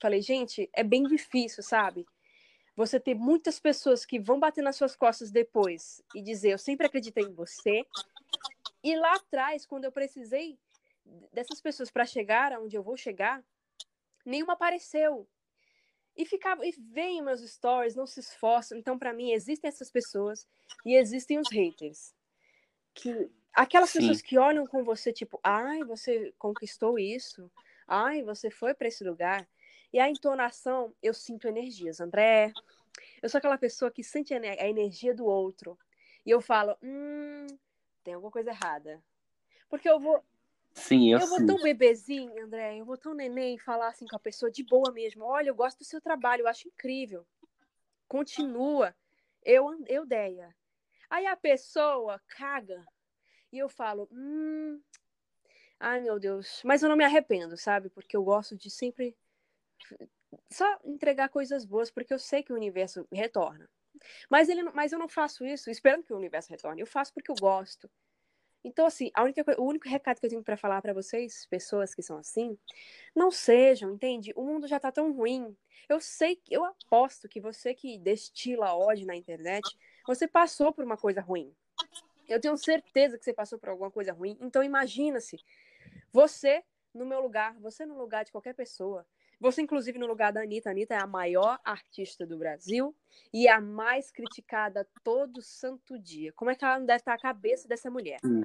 Falei, 0.00 0.20
gente, 0.20 0.68
é 0.74 0.82
bem 0.82 1.06
difícil, 1.06 1.62
sabe? 1.62 2.06
Você 2.74 2.98
ter 2.98 3.14
muitas 3.14 3.60
pessoas 3.60 4.04
que 4.04 4.18
vão 4.18 4.40
bater 4.40 4.62
nas 4.62 4.76
suas 4.76 4.96
costas 4.96 5.30
depois 5.30 6.02
e 6.14 6.22
dizer, 6.22 6.52
eu 6.52 6.58
sempre 6.58 6.86
acreditei 6.86 7.24
em 7.24 7.34
você. 7.34 7.84
E 8.82 8.96
lá 8.96 9.14
atrás, 9.14 9.66
quando 9.66 9.84
eu 9.84 9.92
precisei 9.92 10.58
dessas 11.32 11.60
pessoas 11.60 11.90
para 11.90 12.06
chegar 12.06 12.52
aonde 12.52 12.76
eu 12.76 12.82
vou 12.82 12.96
chegar, 12.96 13.44
nenhuma 14.24 14.54
apareceu. 14.54 15.28
E 16.16 16.26
ficava, 16.26 16.66
e 16.66 16.72
vem 16.72 17.22
meus 17.22 17.40
stories, 17.40 17.94
não 17.94 18.06
se 18.06 18.20
esforçam. 18.20 18.76
Então, 18.76 18.98
para 18.98 19.12
mim, 19.12 19.32
existem 19.32 19.68
essas 19.68 19.90
pessoas 19.90 20.46
e 20.84 20.94
existem 20.96 21.38
os 21.38 21.50
haters. 21.50 22.14
Que 22.94 23.30
aquelas 23.52 23.90
Sim. 23.90 24.00
pessoas 24.00 24.22
que 24.22 24.38
olham 24.38 24.66
com 24.66 24.84
você, 24.84 25.12
tipo, 25.12 25.40
ai, 25.42 25.82
você 25.84 26.32
conquistou 26.38 26.98
isso, 26.98 27.50
ai, 27.86 28.22
você 28.22 28.50
foi 28.50 28.74
para 28.74 28.88
esse 28.88 29.04
lugar. 29.04 29.48
E 29.92 30.00
a 30.00 30.08
entonação, 30.08 30.94
eu 31.02 31.12
sinto 31.12 31.46
energias. 31.46 32.00
André, 32.00 32.52
eu 33.22 33.28
sou 33.28 33.38
aquela 33.38 33.58
pessoa 33.58 33.90
que 33.90 34.02
sente 34.02 34.32
a 34.32 34.68
energia 34.68 35.14
do 35.14 35.26
outro. 35.26 35.78
E 36.24 36.30
eu 36.30 36.40
falo, 36.40 36.76
hum, 36.82 37.46
tem 38.02 38.14
alguma 38.14 38.32
coisa 38.32 38.50
errada. 38.50 39.02
Porque 39.68 39.88
eu 39.88 40.00
vou, 40.00 40.24
Sim, 40.74 41.12
eu, 41.12 41.18
eu 41.18 41.26
vou 41.26 41.46
tão 41.46 41.60
bebezinho, 41.60 42.44
André, 42.44 42.78
eu 42.78 42.84
vou 42.84 42.96
tão 42.96 43.14
neném 43.14 43.58
falar 43.58 43.88
assim 43.88 44.06
com 44.06 44.16
a 44.16 44.20
pessoa 44.20 44.50
de 44.50 44.62
boa 44.64 44.90
mesmo. 44.90 45.24
Olha, 45.24 45.48
eu 45.48 45.54
gosto 45.54 45.78
do 45.78 45.84
seu 45.84 46.00
trabalho, 46.00 46.42
eu 46.42 46.48
acho 46.48 46.68
incrível. 46.68 47.26
Continua. 48.08 48.94
Eu, 49.44 49.84
eu 49.88 50.06
deia. 50.06 50.54
Aí 51.10 51.26
a 51.26 51.36
pessoa 51.36 52.20
caga 52.28 52.86
e 53.52 53.58
eu 53.58 53.68
falo, 53.68 54.08
hum, 54.10 54.80
ai 55.78 56.00
meu 56.00 56.18
Deus, 56.18 56.62
mas 56.64 56.82
eu 56.82 56.88
não 56.88 56.96
me 56.96 57.04
arrependo, 57.04 57.56
sabe? 57.56 57.90
Porque 57.90 58.16
eu 58.16 58.24
gosto 58.24 58.56
de 58.56 58.70
sempre 58.70 59.16
só 60.50 60.78
entregar 60.84 61.28
coisas 61.28 61.64
boas, 61.64 61.90
porque 61.90 62.12
eu 62.12 62.18
sei 62.18 62.42
que 62.42 62.52
o 62.52 62.56
universo 62.56 63.06
retorna. 63.12 63.68
Mas, 64.28 64.48
ele, 64.48 64.62
mas 64.62 64.92
eu 64.92 64.98
não 64.98 65.08
faço 65.08 65.44
isso 65.44 65.70
esperando 65.70 66.04
que 66.04 66.12
o 66.12 66.16
universo 66.16 66.50
retorne. 66.50 66.80
Eu 66.80 66.86
faço 66.86 67.12
porque 67.12 67.30
eu 67.30 67.36
gosto. 67.36 67.90
Então, 68.64 68.86
assim, 68.86 69.10
a 69.12 69.24
única, 69.24 69.44
o 69.60 69.64
único 69.64 69.88
recado 69.88 70.20
que 70.20 70.26
eu 70.26 70.30
tenho 70.30 70.42
para 70.42 70.56
falar 70.56 70.80
para 70.80 70.92
vocês, 70.92 71.46
pessoas 71.46 71.94
que 71.94 72.02
são 72.02 72.16
assim, 72.16 72.56
não 73.14 73.30
sejam, 73.30 73.90
entende? 73.92 74.32
O 74.36 74.44
mundo 74.44 74.68
já 74.68 74.78
tá 74.78 74.92
tão 74.92 75.12
ruim. 75.12 75.56
Eu 75.88 76.00
sei, 76.00 76.40
eu 76.48 76.64
aposto 76.64 77.28
que 77.28 77.40
você 77.40 77.74
que 77.74 77.98
destila 77.98 78.74
ódio 78.74 79.06
na 79.06 79.16
internet, 79.16 79.76
você 80.06 80.28
passou 80.28 80.72
por 80.72 80.84
uma 80.84 80.96
coisa 80.96 81.20
ruim. 81.20 81.52
Eu 82.28 82.40
tenho 82.40 82.56
certeza 82.56 83.18
que 83.18 83.24
você 83.24 83.32
passou 83.32 83.58
por 83.58 83.68
alguma 83.68 83.90
coisa 83.90 84.12
ruim. 84.12 84.38
Então, 84.40 84.62
imagina-se, 84.62 85.36
você 86.12 86.64
no 86.94 87.04
meu 87.04 87.20
lugar, 87.20 87.58
você 87.58 87.84
no 87.84 87.98
lugar 87.98 88.24
de 88.24 88.30
qualquer 88.30 88.54
pessoa, 88.54 89.06
você, 89.42 89.60
inclusive, 89.60 89.98
no 89.98 90.06
lugar 90.06 90.32
da 90.32 90.40
Anitta. 90.40 90.70
A 90.70 90.72
Anitta 90.72 90.94
é 90.94 90.98
a 90.98 91.06
maior 91.06 91.58
artista 91.64 92.24
do 92.24 92.38
Brasil 92.38 92.94
e 93.34 93.48
a 93.48 93.60
mais 93.60 94.08
criticada 94.08 94.88
todo 95.02 95.42
santo 95.42 95.98
dia. 95.98 96.32
Como 96.34 96.48
é 96.48 96.54
que 96.54 96.64
ela 96.64 96.78
não 96.78 96.86
deve 96.86 96.98
estar 96.98 97.12
a 97.12 97.18
cabeça 97.18 97.66
dessa 97.66 97.90
mulher? 97.90 98.20
Hum. 98.24 98.42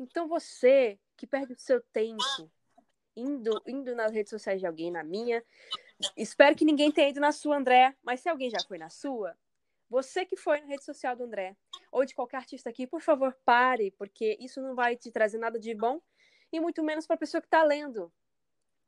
Então, 0.00 0.26
você 0.26 0.98
que 1.16 1.24
perde 1.24 1.52
o 1.52 1.58
seu 1.58 1.80
tempo 1.92 2.50
indo, 3.16 3.62
indo 3.64 3.94
nas 3.94 4.10
redes 4.10 4.30
sociais 4.30 4.58
de 4.58 4.66
alguém, 4.66 4.90
na 4.90 5.04
minha, 5.04 5.44
espero 6.16 6.56
que 6.56 6.64
ninguém 6.64 6.90
tenha 6.90 7.10
ido 7.10 7.20
na 7.20 7.30
sua, 7.30 7.56
André, 7.56 7.94
mas 8.02 8.18
se 8.18 8.28
alguém 8.28 8.50
já 8.50 8.58
foi 8.66 8.76
na 8.76 8.90
sua, 8.90 9.36
você 9.88 10.24
que 10.24 10.36
foi 10.36 10.60
na 10.60 10.66
rede 10.66 10.84
social 10.84 11.14
do 11.14 11.22
André, 11.22 11.56
ou 11.92 12.04
de 12.04 12.12
qualquer 12.12 12.38
artista 12.38 12.68
aqui, 12.70 12.88
por 12.88 13.02
favor, 13.02 13.36
pare, 13.44 13.92
porque 13.92 14.36
isso 14.40 14.60
não 14.60 14.74
vai 14.74 14.96
te 14.96 15.12
trazer 15.12 15.38
nada 15.38 15.60
de 15.60 15.74
bom, 15.76 16.00
e 16.52 16.58
muito 16.58 16.82
menos 16.82 17.06
para 17.06 17.14
a 17.14 17.18
pessoa 17.18 17.40
que 17.40 17.46
está 17.46 17.62
lendo. 17.62 18.12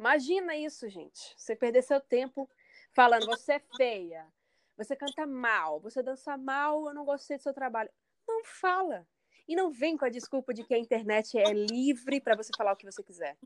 Imagina 0.03 0.57
isso, 0.57 0.89
gente. 0.89 1.33
Você 1.37 1.55
perder 1.55 1.81
seu 1.81 2.01
tempo 2.01 2.51
falando, 2.93 3.25
você 3.25 3.53
é 3.53 3.63
feia, 3.77 4.27
você 4.77 4.97
canta 4.97 5.25
mal, 5.25 5.79
você 5.79 6.03
dança 6.03 6.37
mal, 6.37 6.89
eu 6.89 6.95
não 6.95 7.05
gostei 7.05 7.37
do 7.37 7.43
seu 7.45 7.55
trabalho. 7.55 7.89
Não 8.27 8.43
fala. 8.45 9.07
E 9.47 9.55
não 9.55 9.71
vem 9.71 9.97
com 9.97 10.05
a 10.05 10.09
desculpa 10.09 10.53
de 10.53 10.65
que 10.65 10.75
a 10.75 10.79
internet 10.79 11.39
é 11.39 11.53
livre 11.53 12.21
para 12.21 12.35
você 12.35 12.51
falar 12.57 12.73
o 12.73 12.77
que 12.77 12.85
você 12.85 13.01
quiser. 13.01 13.39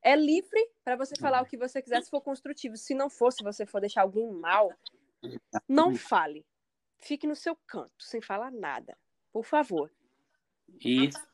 É 0.00 0.14
livre 0.14 0.70
para 0.84 0.94
você 0.94 1.16
falar 1.16 1.42
o 1.42 1.46
que 1.46 1.56
você 1.56 1.82
quiser 1.82 2.00
se 2.00 2.10
for 2.10 2.20
construtivo. 2.20 2.76
Se 2.76 2.94
não 2.94 3.10
for, 3.10 3.32
se 3.32 3.42
você 3.42 3.66
for 3.66 3.80
deixar 3.80 4.02
alguém 4.02 4.30
mal, 4.30 4.72
não 5.68 5.96
fale. 5.96 6.46
Fique 7.00 7.26
no 7.26 7.34
seu 7.34 7.56
canto, 7.66 8.04
sem 8.04 8.20
falar 8.20 8.52
nada. 8.52 8.96
Por 9.32 9.44
favor. 9.44 9.92
Isso, 10.78 11.26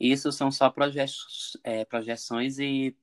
isso 0.00 0.32
são 0.32 0.50
só 0.50 0.70
proje 0.70 1.00
é, 1.62 1.84
projeções 1.84 2.58
e 2.58 2.96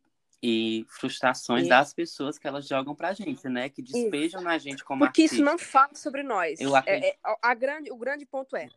e 0.47 0.85
frustrações 0.87 1.61
isso. 1.61 1.69
das 1.69 1.91
pessoas 1.91 2.37
que 2.37 2.47
elas 2.47 2.67
jogam 2.67 2.93
pra 2.93 3.13
gente, 3.13 3.49
né? 3.49 3.67
Que 3.67 3.81
despejam 3.81 4.39
isso. 4.39 4.47
na 4.47 4.57
gente 4.59 4.83
como 4.83 4.99
Porque 4.99 5.23
artista. 5.23 5.35
isso 5.37 5.43
não 5.43 5.57
fala 5.57 5.95
sobre 5.95 6.21
nós. 6.21 6.61
Eu 6.61 6.75
acredito... 6.75 7.03
é, 7.03 7.31
é, 7.31 7.35
a 7.41 7.53
grande, 7.55 7.91
o 7.91 7.97
grande 7.97 8.27
ponto 8.27 8.55
é, 8.55 8.69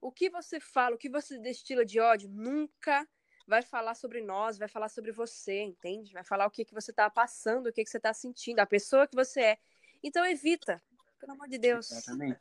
o 0.00 0.10
que 0.10 0.30
você 0.30 0.58
fala, 0.58 0.94
o 0.94 0.98
que 0.98 1.10
você 1.10 1.38
destila 1.38 1.84
de 1.84 2.00
ódio, 2.00 2.30
nunca 2.30 3.06
vai 3.46 3.60
falar 3.60 3.94
sobre 3.94 4.22
nós, 4.22 4.56
vai 4.56 4.66
falar 4.68 4.88
sobre 4.88 5.12
você, 5.12 5.60
entende? 5.60 6.14
Vai 6.14 6.24
falar 6.24 6.46
o 6.46 6.50
que, 6.50 6.64
que 6.64 6.72
você 6.72 6.90
tá 6.90 7.10
passando, 7.10 7.66
o 7.66 7.72
que, 7.72 7.84
que 7.84 7.90
você 7.90 8.00
tá 8.00 8.14
sentindo, 8.14 8.60
a 8.60 8.66
pessoa 8.66 9.06
que 9.06 9.14
você 9.14 9.40
é. 9.42 9.58
Então 10.02 10.24
evita, 10.24 10.82
pelo 11.18 11.32
amor 11.32 11.48
de 11.48 11.58
Deus. 11.58 11.90
Exatamente. 11.90 12.38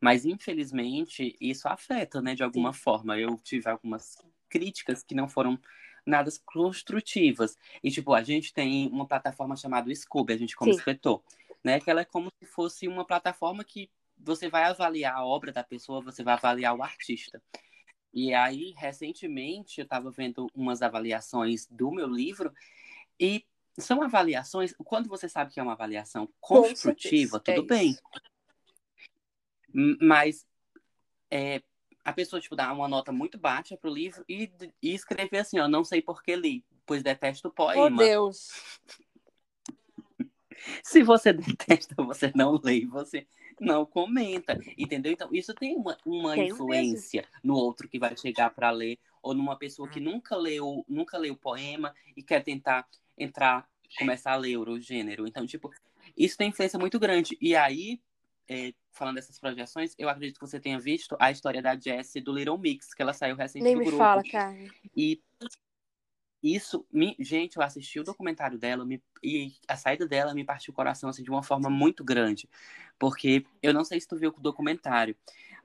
Mas, 0.00 0.24
infelizmente, 0.24 1.36
isso 1.40 1.68
afeta, 1.68 2.20
né, 2.20 2.34
de 2.34 2.42
alguma 2.42 2.72
Sim. 2.72 2.80
forma. 2.80 3.16
Eu 3.16 3.36
tive 3.36 3.68
algumas 3.68 4.16
críticas 4.48 5.04
que 5.04 5.14
não 5.14 5.28
foram 5.28 5.60
nada 6.08 6.30
construtivas. 6.44 7.56
E, 7.82 7.90
tipo, 7.90 8.14
a 8.14 8.22
gente 8.22 8.52
tem 8.52 8.88
uma 8.88 9.06
plataforma 9.06 9.54
chamada 9.56 9.94
Scooby, 9.94 10.32
a 10.32 10.36
gente 10.36 10.56
como 10.56 10.72
Sim. 10.72 10.78
escritor, 10.78 11.22
né? 11.62 11.78
Que 11.78 11.90
ela 11.90 12.00
é 12.00 12.04
como 12.04 12.32
se 12.40 12.46
fosse 12.46 12.88
uma 12.88 13.04
plataforma 13.04 13.62
que 13.62 13.90
você 14.16 14.48
vai 14.48 14.64
avaliar 14.64 15.14
a 15.14 15.24
obra 15.24 15.52
da 15.52 15.62
pessoa, 15.62 16.00
você 16.00 16.24
vai 16.24 16.34
avaliar 16.34 16.74
o 16.74 16.82
artista. 16.82 17.42
E 18.12 18.32
aí, 18.32 18.74
recentemente, 18.76 19.80
eu 19.80 19.84
estava 19.84 20.10
vendo 20.10 20.46
umas 20.54 20.82
avaliações 20.82 21.66
do 21.70 21.92
meu 21.92 22.08
livro 22.08 22.52
e 23.20 23.44
são 23.78 24.02
avaliações. 24.02 24.74
Quando 24.84 25.08
você 25.08 25.28
sabe 25.28 25.52
que 25.52 25.60
é 25.60 25.62
uma 25.62 25.74
avaliação 25.74 26.28
construtiva, 26.40 27.38
tudo 27.38 27.62
é 27.62 27.66
bem. 27.66 27.96
Mas 30.00 30.46
é, 31.30 31.62
a 32.08 32.12
pessoa, 32.12 32.40
tipo, 32.40 32.56
dá 32.56 32.72
uma 32.72 32.88
nota 32.88 33.12
muito 33.12 33.36
baixa 33.38 33.76
pro 33.76 33.92
livro 33.92 34.24
e, 34.28 34.50
e 34.82 34.94
escrever 34.94 35.38
assim, 35.38 35.58
ó, 35.58 35.68
não 35.68 35.84
sei 35.84 36.00
por 36.00 36.22
que 36.22 36.34
li, 36.34 36.64
pois 36.86 37.02
detesto 37.02 37.48
o 37.48 37.52
poema. 37.52 37.84
Oh, 37.84 37.90
Deus! 37.90 38.48
Se 40.82 41.02
você 41.02 41.32
detesta, 41.34 41.94
você 42.02 42.32
não 42.34 42.58
lê, 42.62 42.86
você 42.86 43.26
não 43.60 43.84
comenta, 43.84 44.58
entendeu? 44.76 45.12
Então, 45.12 45.28
isso 45.32 45.54
tem 45.54 45.76
uma, 45.76 45.96
uma 46.04 46.34
tem 46.34 46.48
influência 46.48 47.22
mesmo. 47.22 47.40
no 47.44 47.54
outro 47.54 47.88
que 47.88 47.98
vai 47.98 48.16
chegar 48.16 48.50
para 48.50 48.70
ler, 48.70 48.98
ou 49.22 49.34
numa 49.34 49.56
pessoa 49.56 49.88
que 49.88 50.00
nunca 50.00 50.34
leu, 50.34 50.84
nunca 50.88 51.18
leu 51.18 51.34
o 51.34 51.38
poema 51.38 51.94
e 52.16 52.22
quer 52.22 52.42
tentar 52.42 52.88
entrar, 53.16 53.68
começar 53.98 54.32
a 54.32 54.36
ler 54.36 54.56
o 54.56 54.80
gênero. 54.80 55.26
Então, 55.26 55.46
tipo, 55.46 55.70
isso 56.16 56.38
tem 56.38 56.48
influência 56.48 56.78
muito 56.78 56.98
grande. 56.98 57.36
E 57.40 57.54
aí, 57.54 58.00
é, 58.48 58.72
falando 58.90 59.16
dessas 59.16 59.38
projeções, 59.38 59.94
eu 59.98 60.08
acredito 60.08 60.38
que 60.40 60.46
você 60.46 60.58
tenha 60.58 60.78
visto 60.78 61.16
a 61.20 61.30
história 61.30 61.60
da 61.60 61.78
Jessie 61.78 62.20
do 62.20 62.32
Little 62.32 62.58
Mix, 62.58 62.94
que 62.94 63.02
ela 63.02 63.12
saiu 63.12 63.36
recentemente 63.36 63.76
Nem 63.76 63.84
do 63.84 63.90
grupo. 63.90 64.02
me 64.02 64.08
fala, 64.08 64.22
cara. 64.24 64.56
E 64.96 65.20
isso, 66.42 66.86
me, 66.92 67.16
gente, 67.18 67.56
eu 67.56 67.62
assisti 67.62 67.98
o 67.98 68.04
documentário 68.04 68.58
dela 68.58 68.84
me, 68.84 69.02
e 69.22 69.52
a 69.66 69.76
saída 69.76 70.06
dela 70.06 70.32
me 70.34 70.44
partiu 70.44 70.72
o 70.72 70.74
coração 70.74 71.10
assim, 71.10 71.22
de 71.22 71.30
uma 71.30 71.42
forma 71.42 71.68
muito 71.68 72.04
grande. 72.04 72.48
Porque 72.98 73.44
eu 73.62 73.74
não 73.74 73.84
sei 73.84 74.00
se 74.00 74.08
tu 74.08 74.16
viu 74.16 74.32
o 74.36 74.40
documentário, 74.40 75.16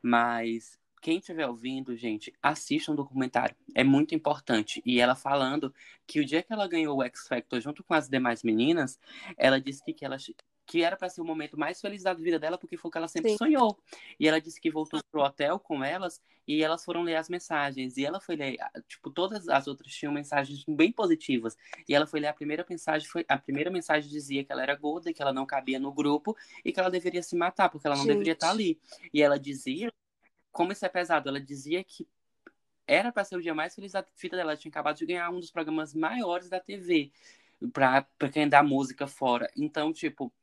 mas 0.02 0.80
quem 1.02 1.20
estiver 1.20 1.48
ouvindo, 1.48 1.96
gente, 1.96 2.34
assista 2.42 2.92
um 2.92 2.96
documentário. 2.96 3.56
É 3.76 3.84
muito 3.84 4.16
importante. 4.16 4.82
E 4.86 5.00
ela 5.00 5.16
falando 5.16 5.74
que 6.08 6.20
o 6.20 6.26
dia 6.26 6.42
que 6.42 6.52
ela 6.52 6.68
ganhou 6.68 6.98
o 6.98 7.04
X 7.04 7.28
Factor 7.28 7.60
junto 7.60 7.84
com 7.84 7.94
as 7.94 8.08
demais 8.10 8.42
meninas, 8.42 8.98
ela 9.38 9.60
disse 9.60 9.84
que, 9.84 9.94
que 9.94 10.06
ela 10.06 10.18
que 10.66 10.82
era 10.84 10.96
para 10.96 11.10
ser 11.10 11.22
o 11.22 11.26
momento 11.26 11.58
mais 11.58 11.82
feliz 11.82 12.04
da 12.04 12.14
vida 12.14 12.40
dela, 12.40 12.58
porque 12.58 12.78
foi 12.78 12.90
o 12.90 12.92
que 12.92 12.98
ela 12.98 13.08
sempre 13.08 13.32
Sim. 13.32 13.38
sonhou. 13.38 13.78
E 14.20 14.28
ela 14.28 14.40
disse 14.40 14.60
que 14.60 14.72
voltou 14.72 15.02
pro 15.12 15.22
hotel 15.22 15.60
com 15.60 15.84
elas 15.84 16.22
e 16.48 16.64
elas 16.64 16.84
foram 16.84 17.04
ler 17.04 17.16
as 17.16 17.30
mensagens. 17.30 17.98
E 17.98 18.06
ela 18.06 18.20
foi 18.20 18.36
ler, 18.36 18.58
tipo, 18.88 19.10
todas 19.10 19.48
as 19.50 19.68
outras 19.68 19.94
tinham 19.94 20.14
mensagens 20.14 20.64
bem 20.68 20.92
positivas. 20.92 21.58
E 21.88 21.94
ela 21.94 22.08
foi 22.08 22.20
ler 22.20 22.28
a 22.28 22.34
primeira 22.34 22.66
mensagem, 22.68 23.08
foi 23.08 23.26
a 23.28 23.38
primeira 23.38 23.70
mensagem 23.70 24.10
dizia 24.10 24.44
que 24.44 24.52
ela 24.52 24.64
era 24.64 24.76
gorda, 24.76 25.14
que 25.14 25.22
ela 25.22 25.34
não 25.34 25.46
cabia 25.46 25.80
no 25.80 25.92
grupo 25.92 26.36
e 26.64 26.72
que 26.72 26.80
ela 26.80 26.90
deveria 26.90 27.22
se 27.22 27.36
matar, 27.36 27.70
porque 27.70 27.86
ela 27.86 27.96
não 27.96 28.04
Gente. 28.04 28.14
deveria 28.14 28.34
estar 28.34 28.52
ali. 28.52 28.80
E 29.14 29.22
ela 29.22 29.38
dizia, 29.38 29.92
como 30.52 30.72
isso 30.72 30.86
é 30.86 30.90
pesado, 30.90 31.28
ela 31.28 31.42
dizia 31.42 31.84
que 31.84 32.08
era 32.88 33.12
para 33.12 33.24
ser 33.24 33.36
o 33.36 33.42
dia 33.42 33.54
mais 33.54 33.76
feliz 33.76 33.92
da 33.92 34.06
vida 34.18 34.38
dela. 34.38 34.52
Ela 34.52 34.60
tinha 34.60 34.70
acabado 34.70 34.98
de 34.98 35.06
ganhar 35.06 35.30
um 35.30 35.40
dos 35.40 35.52
programas 35.52 35.94
maiores 35.94 36.50
da 36.50 36.60
TV 36.60 37.12
para 37.72 38.06
quem 38.32 38.48
dá 38.48 38.62
música 38.62 39.08
fora. 39.08 39.50
Então, 39.56 39.94
tipo, 39.94 40.34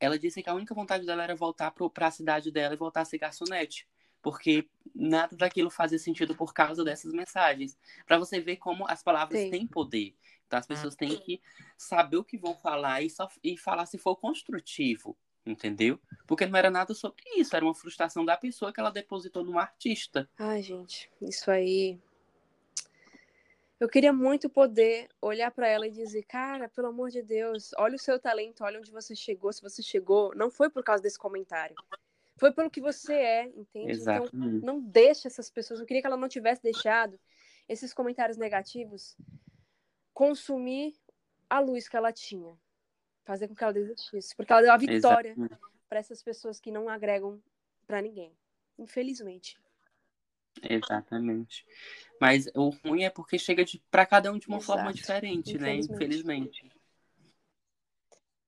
ela 0.00 0.18
disse 0.18 0.42
que 0.42 0.50
a 0.50 0.54
única 0.54 0.74
vontade 0.74 1.04
dela 1.04 1.24
era 1.24 1.34
voltar 1.34 1.72
para 1.72 2.06
a 2.06 2.10
cidade 2.10 2.50
dela 2.50 2.74
e 2.74 2.76
voltar 2.76 3.02
a 3.02 3.04
ser 3.04 3.18
garçonete. 3.18 3.86
porque 4.20 4.68
nada 4.94 5.36
daquilo 5.36 5.70
fazia 5.70 5.98
sentido 5.98 6.34
por 6.34 6.52
causa 6.52 6.84
dessas 6.84 7.12
mensagens. 7.12 7.78
Para 8.06 8.18
você 8.18 8.40
ver 8.40 8.56
como 8.56 8.84
as 8.88 9.02
palavras 9.02 9.40
Sim. 9.40 9.50
têm 9.50 9.66
poder. 9.66 10.14
Então 10.46 10.58
as 10.58 10.66
pessoas 10.66 10.96
têm 10.96 11.16
que 11.20 11.40
saber 11.76 12.16
o 12.16 12.24
que 12.24 12.36
vão 12.38 12.54
falar 12.56 13.02
e, 13.02 13.10
só, 13.10 13.28
e 13.44 13.56
falar 13.56 13.86
se 13.86 13.98
for 13.98 14.16
construtivo, 14.16 15.16
entendeu? 15.44 16.00
Porque 16.26 16.46
não 16.46 16.58
era 16.58 16.70
nada 16.70 16.94
sobre 16.94 17.22
isso, 17.36 17.54
era 17.54 17.64
uma 17.64 17.74
frustração 17.74 18.24
da 18.24 18.36
pessoa 18.36 18.72
que 18.72 18.80
ela 18.80 18.90
depositou 18.90 19.44
no 19.44 19.58
artista. 19.58 20.28
Ai, 20.38 20.62
gente, 20.62 21.10
isso 21.20 21.50
aí. 21.50 21.98
Eu 23.80 23.88
queria 23.88 24.12
muito 24.12 24.50
poder 24.50 25.08
olhar 25.22 25.50
pra 25.52 25.68
ela 25.68 25.86
e 25.86 25.90
dizer, 25.90 26.24
cara, 26.24 26.68
pelo 26.68 26.88
amor 26.88 27.10
de 27.10 27.22
Deus, 27.22 27.70
olha 27.76 27.94
o 27.94 27.98
seu 27.98 28.18
talento, 28.18 28.64
olha 28.64 28.78
onde 28.78 28.90
você 28.90 29.14
chegou. 29.14 29.52
Se 29.52 29.62
você 29.62 29.82
chegou, 29.82 30.34
não 30.34 30.50
foi 30.50 30.68
por 30.68 30.82
causa 30.82 31.02
desse 31.02 31.18
comentário. 31.18 31.76
Foi 32.36 32.52
pelo 32.52 32.70
que 32.70 32.80
você 32.80 33.14
é, 33.14 33.44
entende? 33.46 33.92
Então, 34.00 34.24
Exatamente. 34.24 34.64
não 34.64 34.80
deixa 34.80 35.28
essas 35.28 35.48
pessoas. 35.48 35.78
Eu 35.78 35.86
queria 35.86 36.00
que 36.00 36.06
ela 36.06 36.16
não 36.16 36.28
tivesse 36.28 36.62
deixado 36.62 37.18
esses 37.68 37.94
comentários 37.94 38.36
negativos 38.36 39.16
consumir 40.12 40.94
a 41.48 41.60
luz 41.60 41.88
que 41.88 41.96
ela 41.96 42.12
tinha. 42.12 42.58
Fazer 43.24 43.46
com 43.46 43.54
que 43.54 43.62
ela 43.62 43.72
desistisse. 43.72 44.34
Porque 44.34 44.52
ela 44.52 44.62
deu 44.62 44.72
a 44.72 44.76
vitória 44.76 45.36
pra 45.88 46.00
essas 46.00 46.22
pessoas 46.22 46.58
que 46.58 46.72
não 46.72 46.88
agregam 46.88 47.40
pra 47.86 48.02
ninguém. 48.02 48.32
Infelizmente. 48.76 49.56
Exatamente. 50.62 51.66
Mas 52.20 52.50
o 52.54 52.70
ruim 52.70 53.04
é 53.04 53.10
porque 53.10 53.38
chega 53.38 53.64
de, 53.64 53.82
para 53.90 54.06
cada 54.06 54.32
um 54.32 54.38
de 54.38 54.48
uma 54.48 54.60
forma 54.60 54.90
Exato. 54.90 54.96
diferente, 54.96 55.58
né? 55.58 55.76
Infelizmente. 55.76 56.60
Infelizmente. 56.60 56.78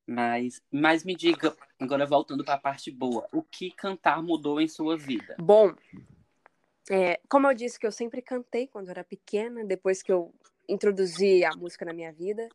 Mas, 0.06 0.60
mas 0.72 1.04
me 1.04 1.14
diga, 1.14 1.56
agora 1.78 2.04
voltando 2.04 2.44
para 2.44 2.54
a 2.54 2.60
parte 2.60 2.90
boa, 2.90 3.28
o 3.32 3.44
que 3.44 3.70
cantar 3.70 4.20
mudou 4.20 4.60
em 4.60 4.66
sua 4.66 4.96
vida? 4.96 5.36
Bom, 5.38 5.72
é, 6.90 7.20
como 7.28 7.46
eu 7.46 7.54
disse 7.54 7.78
que 7.78 7.86
eu 7.86 7.92
sempre 7.92 8.20
cantei 8.20 8.66
quando 8.66 8.88
eu 8.88 8.90
era 8.90 9.04
pequena, 9.04 9.64
depois 9.64 10.02
que 10.02 10.10
eu 10.10 10.34
introduzi 10.68 11.44
a 11.44 11.54
música 11.54 11.84
na 11.84 11.92
minha 11.92 12.12
vida, 12.12 12.48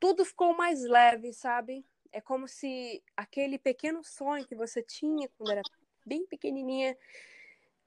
tudo 0.00 0.24
ficou 0.24 0.56
mais 0.56 0.82
leve, 0.82 1.32
sabe? 1.32 1.86
É 2.12 2.20
como 2.20 2.48
se 2.48 3.00
aquele 3.16 3.58
pequeno 3.58 4.02
sonho 4.02 4.44
que 4.44 4.56
você 4.56 4.82
tinha 4.82 5.28
quando 5.38 5.50
era 5.50 5.62
bem 6.04 6.26
pequenininha 6.26 6.96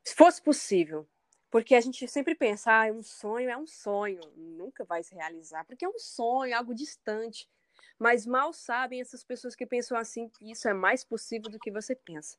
fosse 0.05 0.41
possível. 0.41 1.07
Porque 1.51 1.73
a 1.73 1.81
gente 1.81 2.07
sempre 2.07 2.35
pensa, 2.35 2.71
ah, 2.71 2.91
um 2.91 3.01
sonho 3.01 3.49
é 3.49 3.57
um 3.57 3.65
sonho, 3.65 4.21
nunca 4.35 4.85
vai 4.85 5.01
se 5.03 5.15
realizar, 5.15 5.65
porque 5.65 5.83
é 5.83 5.89
um 5.89 5.97
sonho, 5.97 6.55
algo 6.55 6.75
distante. 6.75 7.49
Mas 7.97 8.25
mal 8.25 8.53
sabem 8.53 9.01
essas 9.01 9.23
pessoas 9.23 9.55
que 9.55 9.65
pensam 9.65 9.97
assim 9.97 10.29
que 10.29 10.51
isso 10.51 10.67
é 10.67 10.73
mais 10.73 11.03
possível 11.03 11.49
do 11.49 11.57
que 11.59 11.71
você 11.71 11.95
pensa. 11.95 12.37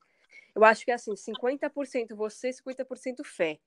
Eu 0.54 0.64
acho 0.64 0.84
que 0.84 0.90
é 0.90 0.94
assim, 0.94 1.16
50% 1.16 2.14
você, 2.14 2.52
50% 2.52 3.24
fé. 3.24 3.60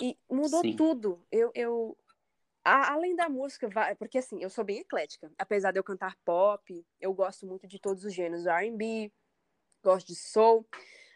E 0.00 0.18
mudou 0.30 0.62
Sim. 0.62 0.76
tudo. 0.76 1.24
Eu, 1.30 1.50
eu 1.54 1.96
a- 2.64 2.92
além 2.92 3.14
da 3.14 3.28
música, 3.28 3.68
vai- 3.68 3.94
porque 3.94 4.18
assim, 4.18 4.42
eu 4.42 4.50
sou 4.50 4.64
bem 4.64 4.78
eclética. 4.80 5.30
Apesar 5.38 5.72
de 5.72 5.78
eu 5.78 5.84
cantar 5.84 6.16
pop, 6.24 6.84
eu 7.00 7.12
gosto 7.12 7.46
muito 7.46 7.66
de 7.66 7.78
todos 7.78 8.04
os 8.04 8.12
gêneros, 8.12 8.46
R&B, 8.46 9.12
gosto 9.82 10.06
de 10.08 10.16
soul, 10.16 10.66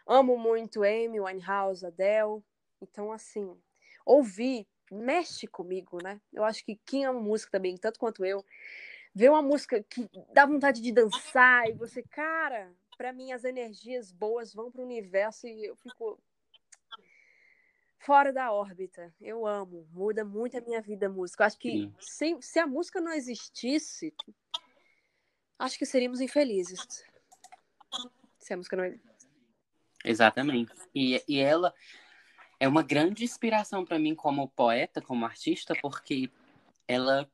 amo 0.09 0.39
muito 0.39 0.83
Amy 0.83 1.21
Winehouse, 1.21 1.87
Adele. 1.87 2.43
Então 2.81 3.13
assim, 3.13 3.57
ouvir 4.05 4.67
mexe 4.91 5.47
comigo, 5.47 5.99
né? 6.03 6.21
Eu 6.33 6.43
acho 6.45 6.65
que 6.65 6.81
quem 6.87 7.05
ama 7.05 7.21
música 7.21 7.53
também, 7.53 7.77
tanto 7.77 7.99
quanto 7.99 8.25
eu, 8.25 8.45
vê 9.15 9.29
uma 9.29 9.43
música 9.43 9.83
que 9.83 10.09
dá 10.33 10.47
vontade 10.47 10.81
de 10.81 10.91
dançar 10.91 11.69
e 11.69 11.75
você, 11.75 12.03
cara, 12.03 12.73
pra 12.97 13.13
mim 13.13 13.33
as 13.33 13.45
energias 13.45 14.11
boas 14.11 14.55
vão 14.55 14.71
pro 14.71 14.83
universo 14.83 15.47
e 15.47 15.67
eu 15.67 15.77
fico 15.77 16.19
fora 17.99 18.33
da 18.33 18.51
órbita. 18.53 19.15
Eu 19.21 19.47
amo, 19.47 19.87
muda 19.93 20.25
muito 20.25 20.57
a 20.57 20.61
minha 20.61 20.81
vida 20.81 21.07
a 21.07 21.11
música. 21.11 21.43
Eu 21.43 21.47
acho 21.47 21.59
que 21.59 21.93
sem, 22.01 22.41
se 22.41 22.59
a 22.59 22.67
música 22.67 23.01
não 23.01 23.13
existisse, 23.13 24.15
acho 25.59 25.79
que 25.79 25.85
seríamos 25.85 26.21
infelizes. 26.21 27.05
Se 28.39 28.55
a 28.55 28.57
música 28.57 28.77
não 28.77 28.85
Exatamente. 30.09 30.73
E, 30.95 31.23
e 31.29 31.39
ela 31.39 31.75
é 32.59 32.67
uma 32.67 32.83
grande 32.83 33.25
inspiração 33.25 33.85
para 33.85 33.99
mim 33.99 34.15
como 34.15 34.49
poeta, 34.49 35.01
como 35.01 35.25
artista, 35.25 35.75
porque 35.81 36.31
ela. 36.87 37.31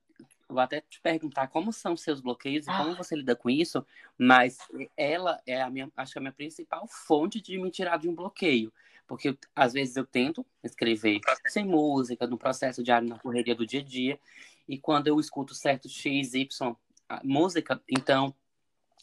Vou 0.47 0.61
até 0.61 0.81
te 0.83 1.01
perguntar 1.01 1.49
como 1.49 1.73
são 1.73 1.97
seus 1.97 2.21
bloqueios 2.21 2.67
e 2.67 2.71
Ah. 2.71 2.77
como 2.77 2.95
você 2.95 3.17
lida 3.17 3.35
com 3.35 3.49
isso, 3.49 3.85
mas 4.17 4.59
ela 4.97 5.41
é 5.47 5.61
a 5.61 5.71
minha, 5.71 5.91
acho 5.97 6.13
que 6.13 6.19
a 6.19 6.21
minha 6.21 6.33
principal 6.33 6.87
fonte 6.87 7.41
de 7.41 7.59
me 7.59 7.71
tirar 7.71 7.99
de 7.99 8.09
um 8.09 8.15
bloqueio. 8.15 8.73
Porque 9.07 9.31
eu- 9.31 9.39
às 9.57 9.73
vezes 9.73 9.97
eu 9.97 10.07
tento 10.07 10.45
escrever 10.63 11.21
sem 11.47 11.65
música, 11.65 12.27
no 12.27 12.39
processo 12.39 12.83
diário, 12.83 13.09
na 13.09 13.19
correria 13.19 13.55
do 13.55 13.67
dia 13.67 13.81
a 13.81 13.85
dia, 13.85 14.21
e 14.69 14.79
quando 14.79 15.09
eu 15.09 15.19
escuto 15.19 15.55
certo 15.55 15.89
X, 15.89 16.35
Y 16.35 16.77
música, 17.23 17.83
então 17.89 18.35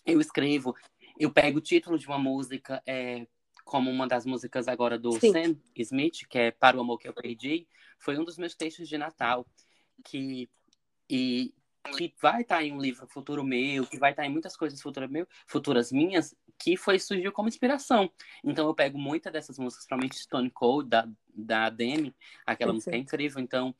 eu 0.05 0.22
escrevo, 0.22 0.76
eu 1.19 1.32
pego 1.32 1.57
o 1.57 1.61
título 1.61 1.97
de 1.97 2.07
uma 2.07 2.19
música, 2.19 2.82
é, 2.86 3.28
como 3.64 3.89
uma 3.89 4.07
das 4.07 4.26
músicas 4.26 4.68
agora 4.68 4.97
do 4.97 5.12
Sim. 5.14 5.32
Sam 5.32 5.55
Smith, 5.76 6.28
que 6.30 6.38
é 6.38 6.51
Para 6.51 6.78
o 6.78 6.82
Amor 6.82 6.97
que 6.97 7.07
eu 7.07 7.14
Perdi, 7.14 7.68
foi 7.99 8.18
um 8.18 8.24
dos 8.24 8.38
meus 8.38 8.55
textos 8.55 8.88
de 8.88 8.97
Natal, 8.97 9.45
que, 10.03 10.49
e, 11.09 11.53
que 11.95 12.14
vai 12.22 12.41
estar 12.41 12.64
em 12.64 12.72
um 12.72 12.82
livro 12.82 13.07
futuro 13.07 13.43
meu, 13.43 13.86
que 13.86 13.97
vai 13.97 14.12
estar 14.12 14.26
em 14.26 14.30
muitas 14.30 14.57
coisas 14.57 14.82
futuras, 14.82 15.09
meu, 15.09 15.28
futuras 15.47 15.91
minhas, 15.91 16.36
que 16.57 16.78
foi 16.78 16.99
surgiu 16.99 17.32
como 17.32 17.47
inspiração. 17.47 18.12
Então 18.43 18.68
eu 18.68 18.74
pego 18.74 18.97
muitas 18.97 19.32
dessas 19.32 19.57
músicas, 19.57 19.86
principalmente 19.86 20.20
Stone 20.20 20.49
Cold, 20.49 20.89
da, 20.89 21.07
da 21.34 21.70
Demi, 21.70 22.16
aquela 22.45 22.74
música 22.74 22.91
é 22.91 22.93
Perfeito. 22.93 23.16
incrível, 23.16 23.41
então 23.41 23.76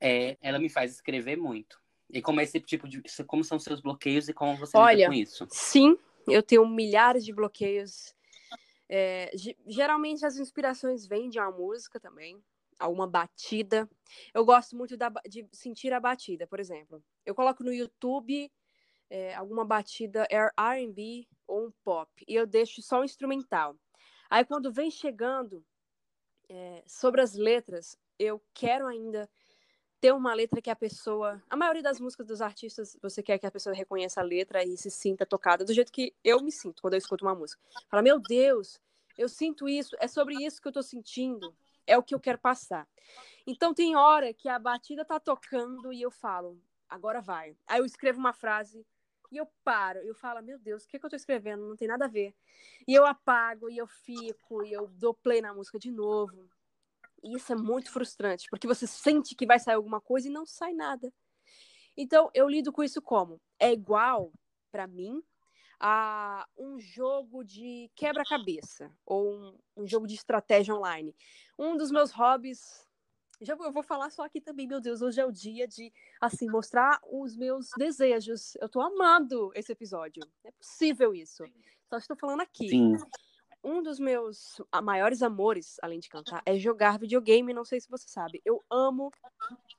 é, 0.00 0.36
ela 0.42 0.58
me 0.58 0.68
faz 0.68 0.92
escrever 0.92 1.36
muito. 1.36 1.82
E 2.10 2.20
como 2.20 2.40
é 2.40 2.44
esse 2.44 2.60
tipo 2.60 2.86
de. 2.86 3.02
Como 3.26 3.42
são 3.42 3.58
seus 3.58 3.80
bloqueios 3.80 4.28
e 4.28 4.32
como 4.32 4.56
você 4.56 4.76
Olha, 4.76 4.96
lida 4.96 5.08
com 5.08 5.12
isso? 5.14 5.46
Sim, 5.50 5.96
eu 6.28 6.42
tenho 6.42 6.66
milhares 6.68 7.24
de 7.24 7.32
bloqueios. 7.32 8.14
É, 8.88 9.30
ge- 9.36 9.56
geralmente 9.66 10.24
as 10.26 10.36
inspirações 10.36 11.06
vêm 11.06 11.28
de 11.28 11.38
uma 11.38 11.50
música 11.50 11.98
também, 12.00 12.42
alguma 12.78 13.06
batida. 13.08 13.88
Eu 14.34 14.44
gosto 14.44 14.76
muito 14.76 14.96
da 14.96 15.10
de 15.28 15.48
sentir 15.52 15.92
a 15.92 16.00
batida, 16.00 16.46
por 16.46 16.60
exemplo. 16.60 17.02
Eu 17.24 17.34
coloco 17.34 17.64
no 17.64 17.72
YouTube 17.72 18.50
é, 19.10 19.34
alguma 19.34 19.64
batida 19.64 20.26
R&B 20.30 21.26
ou 21.46 21.68
um 21.68 21.72
pop 21.84 22.10
e 22.28 22.34
eu 22.34 22.46
deixo 22.46 22.82
só 22.82 23.00
o 23.00 23.04
instrumental. 23.04 23.76
Aí 24.30 24.44
quando 24.44 24.72
vem 24.72 24.90
chegando 24.90 25.64
é, 26.48 26.84
sobre 26.86 27.20
as 27.20 27.34
letras, 27.34 27.96
eu 28.18 28.42
quero 28.54 28.86
ainda 28.86 29.28
ter 30.04 30.12
uma 30.12 30.34
letra 30.34 30.60
que 30.60 30.68
a 30.68 30.76
pessoa. 30.76 31.42
A 31.48 31.56
maioria 31.56 31.82
das 31.82 31.98
músicas 31.98 32.26
dos 32.26 32.42
artistas, 32.42 32.94
você 33.00 33.22
quer 33.22 33.38
que 33.38 33.46
a 33.46 33.50
pessoa 33.50 33.74
reconheça 33.74 34.20
a 34.20 34.22
letra 34.22 34.62
e 34.62 34.76
se 34.76 34.90
sinta 34.90 35.24
tocada 35.24 35.64
do 35.64 35.72
jeito 35.72 35.90
que 35.90 36.14
eu 36.22 36.42
me 36.42 36.52
sinto 36.52 36.82
quando 36.82 36.92
eu 36.92 36.98
escuto 36.98 37.24
uma 37.24 37.34
música. 37.34 37.62
Fala, 37.88 38.02
meu 38.02 38.20
Deus, 38.20 38.78
eu 39.16 39.30
sinto 39.30 39.66
isso, 39.66 39.96
é 39.98 40.06
sobre 40.06 40.34
isso 40.44 40.60
que 40.60 40.68
eu 40.68 40.72
tô 40.72 40.82
sentindo, 40.82 41.56
é 41.86 41.96
o 41.96 42.02
que 42.02 42.14
eu 42.14 42.20
quero 42.20 42.36
passar. 42.36 42.86
Então 43.46 43.72
tem 43.72 43.96
hora 43.96 44.34
que 44.34 44.46
a 44.46 44.58
batida 44.58 45.06
tá 45.06 45.18
tocando 45.18 45.90
e 45.90 46.02
eu 46.02 46.10
falo, 46.10 46.60
agora 46.86 47.22
vai. 47.22 47.56
Aí 47.66 47.78
eu 47.78 47.86
escrevo 47.86 48.18
uma 48.18 48.34
frase 48.34 48.84
e 49.32 49.38
eu 49.38 49.48
paro, 49.64 50.00
eu 50.00 50.14
falo, 50.14 50.42
meu 50.42 50.58
Deus, 50.58 50.84
o 50.84 50.88
que, 50.88 50.98
que 50.98 51.06
eu 51.06 51.08
tô 51.08 51.16
escrevendo? 51.16 51.66
Não 51.66 51.76
tem 51.76 51.88
nada 51.88 52.04
a 52.04 52.08
ver. 52.08 52.34
E 52.86 52.92
eu 52.92 53.06
apago, 53.06 53.70
e 53.70 53.78
eu 53.78 53.86
fico, 53.86 54.62
e 54.64 54.70
eu 54.70 54.86
dou 54.86 55.14
play 55.14 55.40
na 55.40 55.54
música 55.54 55.78
de 55.78 55.90
novo. 55.90 56.46
Isso 57.24 57.52
é 57.52 57.56
muito 57.56 57.90
frustrante, 57.90 58.46
porque 58.50 58.66
você 58.66 58.86
sente 58.86 59.34
que 59.34 59.46
vai 59.46 59.58
sair 59.58 59.74
alguma 59.74 60.00
coisa 60.00 60.28
e 60.28 60.30
não 60.30 60.44
sai 60.44 60.74
nada. 60.74 61.12
Então, 61.96 62.30
eu 62.34 62.48
lido 62.48 62.72
com 62.72 62.82
isso 62.82 63.00
como? 63.00 63.40
É 63.58 63.72
igual, 63.72 64.32
para 64.70 64.86
mim, 64.86 65.22
a 65.80 66.46
um 66.56 66.78
jogo 66.78 67.44
de 67.44 67.90
quebra-cabeça 67.94 68.90
ou 69.06 69.32
um, 69.32 69.58
um 69.76 69.86
jogo 69.86 70.06
de 70.06 70.14
estratégia 70.14 70.74
online. 70.74 71.14
Um 71.58 71.76
dos 71.76 71.90
meus 71.90 72.10
hobbies. 72.10 72.84
Já 73.40 73.54
vou, 73.54 73.66
eu 73.66 73.72
vou 73.72 73.82
falar 73.82 74.10
só 74.10 74.24
aqui 74.24 74.40
também, 74.40 74.66
meu 74.66 74.80
Deus, 74.80 75.02
hoje 75.02 75.20
é 75.20 75.26
o 75.26 75.32
dia 75.32 75.66
de 75.66 75.92
assim 76.20 76.48
mostrar 76.48 77.00
os 77.06 77.36
meus 77.36 77.68
desejos. 77.76 78.54
Eu 78.56 78.68
tô 78.68 78.80
amando 78.80 79.50
esse 79.54 79.72
episódio. 79.72 80.22
É 80.44 80.50
possível 80.52 81.14
isso. 81.14 81.44
Só 81.88 81.98
estou 81.98 82.16
falando 82.16 82.40
aqui 82.40 82.68
Sim. 82.68 82.96
Um 83.64 83.82
dos 83.82 83.98
meus 83.98 84.60
a- 84.70 84.82
maiores 84.82 85.22
amores, 85.22 85.76
além 85.82 85.98
de 85.98 86.08
cantar, 86.08 86.42
é 86.44 86.56
jogar 86.56 86.98
videogame. 86.98 87.54
Não 87.54 87.64
sei 87.64 87.80
se 87.80 87.88
você 87.90 88.06
sabe. 88.06 88.40
Eu 88.44 88.62
amo 88.70 89.10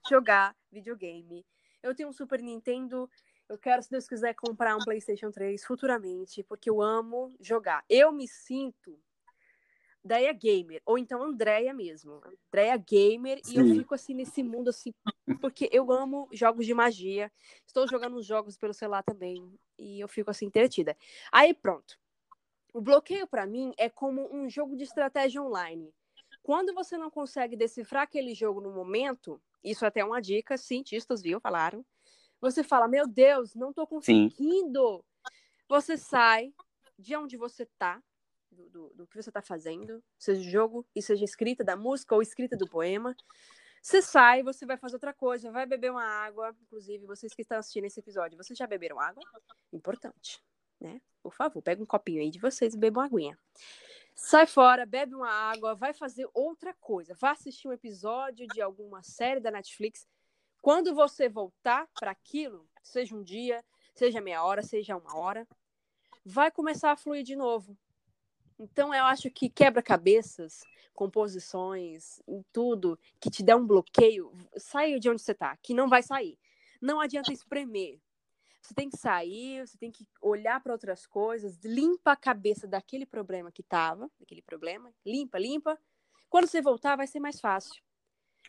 jogar 0.10 0.56
videogame. 0.72 1.46
Eu 1.82 1.94
tenho 1.96 2.10
um 2.10 2.14
Super 2.14 2.42
Nintendo. 2.42 3.10
Eu 3.48 3.58
quero, 3.60 3.84
se 3.84 3.92
Deus 3.92 4.08
quiser, 4.08 4.34
comprar 4.34 4.76
um 4.76 4.84
PlayStation 4.84 5.30
3 5.30 5.64
futuramente, 5.64 6.44
porque 6.44 6.70
eu 6.70 6.82
amo 6.82 7.36
jogar. 7.40 7.86
Eu 7.88 8.12
me 8.12 8.28
sinto 8.28 9.00
Deia 10.04 10.34
Gamer, 10.34 10.82
ou 10.86 10.98
então 10.98 11.22
Andréia 11.24 11.74
mesmo. 11.74 12.22
Andréia 12.24 12.78
Gamer, 12.78 13.40
e 13.48 13.58
eu 13.58 13.66
Sim. 13.66 13.76
fico 13.76 13.96
assim 13.96 14.14
nesse 14.14 14.44
mundo 14.44 14.70
assim, 14.70 14.94
porque 15.42 15.70
eu 15.72 15.92
amo 15.92 16.28
jogos 16.32 16.66
de 16.66 16.74
magia. 16.74 17.32
Estou 17.66 17.88
jogando 17.88 18.16
uns 18.18 18.26
jogos 18.26 18.58
pelo 18.58 18.74
celular 18.74 19.04
também, 19.04 19.60
e 19.78 20.00
eu 20.00 20.08
fico 20.08 20.30
assim 20.30 20.46
entretida. 20.46 20.96
Aí 21.32 21.54
pronto. 21.54 22.00
O 22.76 22.82
bloqueio, 22.82 23.26
para 23.26 23.46
mim, 23.46 23.72
é 23.78 23.90
como 23.90 24.28
um 24.36 24.50
jogo 24.50 24.76
de 24.76 24.84
estratégia 24.84 25.42
online. 25.42 25.94
Quando 26.44 26.74
você 26.74 26.98
não 26.98 27.10
consegue 27.10 27.56
decifrar 27.56 28.04
aquele 28.04 28.36
jogo 28.36 28.60
no 28.60 28.70
momento, 28.70 29.42
isso 29.64 29.86
até 29.86 30.02
é 30.02 30.04
uma 30.04 30.22
dica, 30.22 30.58
cientistas 30.58 31.22
viu, 31.22 31.40
falaram. 31.40 31.86
Você 32.42 32.66
fala, 32.66 32.86
meu 32.90 33.08
Deus, 33.08 33.56
não 33.56 33.72
tô 33.72 33.88
conseguindo. 33.88 34.98
Sim. 34.98 35.32
Você 35.70 35.96
sai 35.96 36.54
de 37.00 37.16
onde 37.16 37.38
você 37.38 37.66
tá, 37.80 38.04
do, 38.52 38.70
do, 38.70 38.90
do 38.94 39.08
que 39.08 39.16
você 39.16 39.32
tá 39.32 39.42
fazendo, 39.42 40.04
seja 40.20 40.42
jogo 40.42 40.86
e 40.94 41.02
seja 41.02 41.24
escrita 41.24 41.64
da 41.64 41.78
música 41.78 42.14
ou 42.14 42.22
escrita 42.22 42.58
do 42.58 42.68
poema. 42.68 43.16
Você 43.82 44.02
sai, 44.02 44.44
você 44.44 44.66
vai 44.66 44.76
fazer 44.76 44.96
outra 44.96 45.14
coisa, 45.14 45.50
vai 45.50 45.66
beber 45.66 45.92
uma 45.92 46.04
água. 46.04 46.54
Inclusive, 46.64 47.06
vocês 47.06 47.34
que 47.34 47.42
estão 47.42 47.58
assistindo 47.58 47.86
esse 47.86 48.02
episódio, 48.02 48.38
vocês 48.38 48.60
já 48.60 48.68
beberam 48.68 49.00
água? 49.00 49.24
Importante 49.72 50.44
né? 50.86 51.02
Por 51.22 51.34
favor, 51.34 51.62
pega 51.62 51.82
um 51.82 51.86
copinho 51.86 52.22
aí 52.22 52.30
de 52.30 52.40
vocês 52.40 52.76
e 52.76 52.78
beba 52.78 53.00
uma 53.00 53.08
aguinha. 53.08 53.38
Sai 54.14 54.46
fora, 54.46 54.86
bebe 54.86 55.16
uma 55.16 55.30
água, 55.30 55.76
vai 55.76 55.94
fazer 55.94 56.30
outra 56.34 56.74
coisa. 56.76 57.16
Vai 57.20 57.32
assistir 57.32 57.68
um 57.68 57.74
episódio 57.74 58.48
de 58.48 58.62
alguma 58.62 59.04
série 59.04 59.40
da 59.40 59.52
Netflix. 59.52 60.08
Quando 60.62 60.96
você 60.96 61.28
voltar 61.28 61.88
para 62.00 62.12
aquilo, 62.12 62.68
seja 62.82 63.16
um 63.16 63.24
dia, 63.24 63.64
seja 63.94 64.22
meia 64.22 64.44
hora, 64.44 64.64
seja 64.64 64.96
uma 64.96 65.18
hora, 65.18 65.48
vai 66.24 66.50
começar 66.50 66.92
a 66.92 66.98
fluir 66.98 67.24
de 67.24 67.36
novo. 67.36 67.78
Então, 68.58 68.94
eu 68.94 69.04
acho 69.04 69.30
que 69.30 69.50
quebra-cabeças, 69.50 70.64
composições, 70.94 72.22
tudo 72.54 72.98
que 73.20 73.30
te 73.30 73.44
dá 73.44 73.58
um 73.58 73.68
bloqueio, 73.68 74.32
sai 74.56 74.98
de 74.98 75.10
onde 75.10 75.22
você 75.22 75.34
está, 75.34 75.58
que 75.58 75.74
não 75.74 75.90
vai 75.90 76.02
sair. 76.02 76.40
Não 76.82 77.02
adianta 77.02 77.34
espremer. 77.34 78.00
Você 78.66 78.74
tem 78.74 78.90
que 78.90 78.98
sair, 78.98 79.66
você 79.66 79.78
tem 79.78 79.92
que 79.92 80.08
olhar 80.20 80.60
para 80.60 80.74
outras 80.74 81.06
coisas, 81.06 81.60
limpa 81.64 82.14
a 82.14 82.16
cabeça 82.16 82.68
daquele 82.68 83.06
problema 83.06 83.52
que 83.52 83.62
estava, 83.62 84.10
daquele 84.20 84.42
problema, 84.42 84.92
limpa, 85.06 85.38
limpa. 85.38 85.80
Quando 86.28 86.48
você 86.48 86.64
voltar, 86.64 86.96
vai 86.96 87.06
ser 87.06 87.20
mais 87.20 87.40
fácil. 87.40 87.80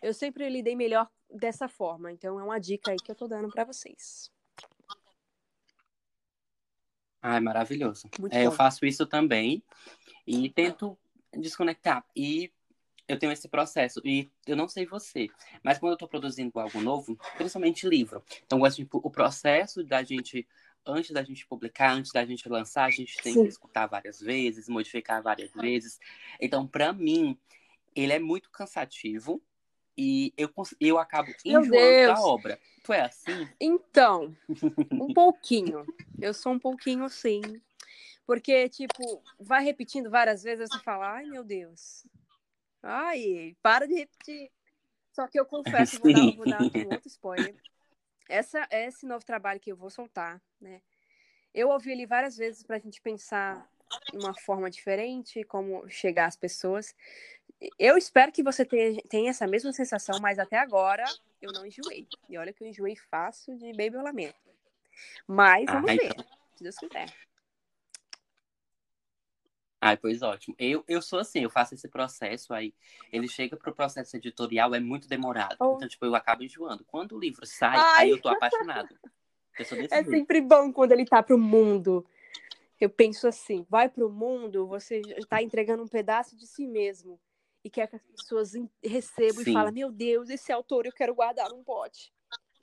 Eu 0.00 0.14
sempre 0.14 0.48
lidei 0.48 0.74
melhor 0.74 1.10
dessa 1.30 1.68
forma, 1.68 2.10
então 2.10 2.40
é 2.40 2.42
uma 2.42 2.58
dica 2.58 2.92
aí 2.92 2.96
que 2.96 3.10
eu 3.10 3.14
tô 3.14 3.28
dando 3.28 3.50
para 3.50 3.64
vocês. 3.64 4.32
Ai, 7.20 7.40
maravilhoso. 7.40 8.08
É, 8.30 8.46
eu 8.46 8.52
faço 8.52 8.86
isso 8.86 9.04
também 9.04 9.62
e 10.26 10.48
tento 10.48 10.98
desconectar. 11.34 12.06
E 12.16 12.50
eu 13.08 13.18
tenho 13.18 13.32
esse 13.32 13.48
processo. 13.48 14.00
E 14.04 14.30
eu 14.46 14.56
não 14.56 14.68
sei 14.68 14.86
você, 14.86 15.28
mas 15.62 15.78
quando 15.78 15.92
eu 15.92 15.98
tô 15.98 16.08
produzindo 16.08 16.58
algo 16.58 16.80
novo, 16.80 17.18
principalmente 17.36 17.88
livro, 17.88 18.22
então 18.44 18.58
gosto 18.58 18.76
tipo, 18.76 19.00
o 19.02 19.10
processo 19.10 19.84
da 19.84 20.02
gente, 20.02 20.46
antes 20.84 21.10
da 21.10 21.22
gente 21.22 21.46
publicar, 21.46 21.92
antes 21.92 22.12
da 22.12 22.24
gente 22.24 22.48
lançar, 22.48 22.84
a 22.84 22.90
gente 22.90 23.16
tem 23.22 23.34
Sim. 23.34 23.42
que 23.42 23.48
escutar 23.48 23.86
várias 23.86 24.20
vezes, 24.20 24.68
modificar 24.68 25.22
várias 25.22 25.52
vezes. 25.52 25.98
Então, 26.40 26.66
para 26.66 26.92
mim, 26.92 27.38
ele 27.94 28.12
é 28.12 28.18
muito 28.18 28.50
cansativo 28.50 29.42
e 29.96 30.34
eu, 30.36 30.50
eu 30.78 30.98
acabo 30.98 31.32
enjoando 31.44 32.06
da 32.06 32.20
obra. 32.20 32.60
Tu 32.82 32.92
é 32.92 33.00
assim? 33.00 33.48
Então, 33.58 34.36
um 34.92 35.12
pouquinho. 35.14 35.86
Eu 36.20 36.34
sou 36.34 36.52
um 36.52 36.58
pouquinho 36.58 37.08
sim. 37.08 37.40
Porque, 38.26 38.68
tipo, 38.68 39.22
vai 39.38 39.64
repetindo 39.64 40.10
várias 40.10 40.42
vezes, 40.42 40.68
você 40.68 40.80
fala, 40.80 41.12
ai 41.12 41.26
meu 41.26 41.44
Deus, 41.44 42.04
Ai, 42.88 43.56
para 43.60 43.86
de 43.86 43.94
repetir. 43.94 44.50
Só 45.12 45.26
que 45.26 45.40
eu 45.40 45.44
confesso, 45.44 45.98
vou 45.98 46.12
dar, 46.12 46.36
vou 46.36 46.44
dar 46.46 46.62
um 46.62 46.92
outro 46.92 47.08
spoiler. 47.08 47.54
Essa, 48.28 48.66
esse 48.70 49.04
novo 49.04 49.24
trabalho 49.24 49.58
que 49.58 49.72
eu 49.72 49.76
vou 49.76 49.90
soltar, 49.90 50.40
né? 50.60 50.80
Eu 51.52 51.68
ouvi 51.70 51.90
ele 51.90 52.06
várias 52.06 52.36
vezes 52.36 52.62
para 52.62 52.76
a 52.76 52.78
gente 52.78 53.00
pensar 53.00 53.68
de 54.12 54.18
uma 54.18 54.34
forma 54.34 54.70
diferente, 54.70 55.42
como 55.44 55.88
chegar 55.88 56.26
às 56.26 56.36
pessoas. 56.36 56.94
Eu 57.78 57.96
espero 57.96 58.30
que 58.30 58.42
você 58.42 58.64
tenha, 58.64 59.30
essa 59.30 59.46
mesma 59.46 59.72
sensação, 59.72 60.20
mas 60.20 60.38
até 60.38 60.58
agora 60.58 61.04
eu 61.40 61.50
não 61.52 61.66
enjoei. 61.66 62.06
E 62.28 62.38
olha 62.38 62.52
que 62.52 62.62
eu 62.62 62.68
enjoei 62.68 62.94
fácil 62.94 63.56
de 63.56 63.72
Baby 63.72 63.96
Lamento. 63.96 64.38
Mas 65.26 65.66
vamos 65.66 65.86
ver, 65.86 66.04
então. 66.04 66.24
se 66.54 66.62
Deus 66.62 66.76
quiser. 66.76 67.12
Ai, 69.80 69.96
pois 69.96 70.22
ótimo. 70.22 70.54
Eu, 70.58 70.84
eu 70.88 71.02
sou 71.02 71.18
assim, 71.18 71.40
eu 71.40 71.50
faço 71.50 71.74
esse 71.74 71.88
processo, 71.88 72.54
aí 72.54 72.74
ele 73.12 73.28
chega 73.28 73.56
pro 73.56 73.74
processo 73.74 74.16
editorial, 74.16 74.74
é 74.74 74.80
muito 74.80 75.06
demorado. 75.06 75.56
Oh. 75.60 75.74
Então, 75.76 75.88
tipo, 75.88 76.06
eu 76.06 76.14
acabo 76.14 76.42
enjoando. 76.42 76.84
Quando 76.84 77.14
o 77.14 77.18
livro 77.18 77.44
sai, 77.46 77.76
Ai. 77.76 78.04
aí 78.04 78.10
eu 78.10 78.20
tô 78.20 78.28
apaixonado. 78.28 78.98
Eu 79.58 79.64
é 79.64 79.64
jeito. 79.64 80.10
sempre 80.10 80.40
bom 80.40 80.72
quando 80.72 80.92
ele 80.92 81.04
tá 81.04 81.22
pro 81.22 81.38
mundo. 81.38 82.06
Eu 82.78 82.90
penso 82.90 83.26
assim, 83.26 83.64
vai 83.70 83.88
pro 83.88 84.10
mundo, 84.10 84.66
você 84.66 85.00
está 85.16 85.42
entregando 85.42 85.82
um 85.82 85.88
pedaço 85.88 86.36
de 86.36 86.46
si 86.46 86.66
mesmo. 86.66 87.18
E 87.64 87.70
quer 87.70 87.88
que 87.88 87.96
as 87.96 88.02
pessoas 88.02 88.52
recebam 88.84 89.42
Sim. 89.42 89.50
e 89.50 89.52
falem, 89.54 89.72
meu 89.72 89.90
Deus, 89.90 90.28
esse 90.28 90.52
autor 90.52 90.84
eu 90.84 90.92
quero 90.92 91.14
guardar 91.14 91.48
num 91.48 91.64
pote 91.64 92.12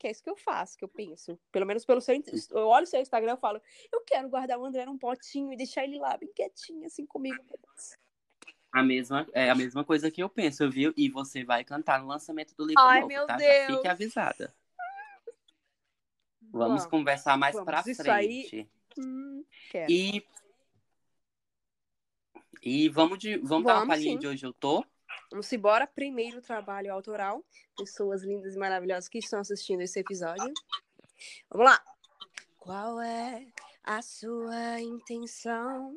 que 0.04 0.08
é 0.10 0.12
isso 0.12 0.22
que 0.22 0.30
eu 0.30 0.36
faço, 0.36 0.78
que 0.78 0.84
eu 0.84 0.89
penso. 0.89 1.39
Pelo 1.49 1.66
menos 1.66 1.86
pelo 1.86 2.01
seu. 2.01 2.22
Eu 2.51 2.68
olho 2.68 2.84
o 2.84 2.88
seu 2.88 2.99
Instagram 2.99 3.36
e 3.36 3.39
falo, 3.39 3.62
eu 3.89 4.01
quero 4.01 4.28
guardar 4.28 4.60
o 4.60 4.66
André 4.66 4.86
num 4.86 4.97
potinho 4.97 5.54
e 5.54 5.56
deixar 5.56 5.86
ele 5.86 5.97
lá 5.97 6.18
bem 6.18 6.30
quietinho, 6.36 6.86
assim 6.86 7.06
comigo. 7.06 7.41
A 8.70 8.84
mesma, 8.84 9.26
é 9.32 9.49
a 9.49 9.56
mesma 9.56 9.86
coisa 9.86 10.12
que 10.12 10.22
eu 10.22 10.28
penso, 10.28 10.70
viu? 10.70 10.93
E 10.97 11.08
você 11.08 11.45
vai 11.45 11.64
cantar 11.64 12.01
no 12.01 12.08
lançamento 12.08 12.54
do 12.54 12.66
livro 12.66 12.82
Ai, 12.82 12.99
novo, 12.99 13.08
meu 13.08 13.26
tá? 13.26 13.38
Deus. 13.38 13.68
Já 13.70 13.76
fique 13.78 13.88
avisada. 13.88 14.56
Vamos, 16.41 16.68
Vamos 16.68 16.86
conversar 16.88 17.38
mais 17.38 17.56
Vamos. 17.56 17.66
pra 17.66 17.80
isso 17.88 18.04
frente. 18.04 18.56
Aí... 18.58 18.70
Hum, 18.97 19.45
e 19.88 20.24
e 22.62 22.89
vamos, 22.89 23.20
de, 23.20 23.38
vamos, 23.38 23.49
vamos 23.49 23.66
dar 23.66 23.76
uma 23.78 23.88
palhinha 23.88 24.14
sim. 24.14 24.20
de 24.20 24.28
hoje 24.28 24.45
eu 24.45 24.54
tô. 24.54 24.86
Vamos 25.32 25.51
embora. 25.51 25.88
Primeiro 25.88 26.41
trabalho 26.41 26.93
autoral. 26.93 27.43
Pessoas 27.78 28.24
lindas 28.24 28.55
e 28.55 28.59
maravilhosas 28.59 29.07
que 29.07 29.20
estão 29.20 29.39
assistindo 29.39 29.82
esse 29.82 29.99
episódio. 29.99 30.53
Vamos 31.49 31.66
lá. 31.66 31.84
Qual 32.57 33.01
é 33.01 33.45
a 33.84 34.01
sua 34.01 34.80
intenção 34.80 35.93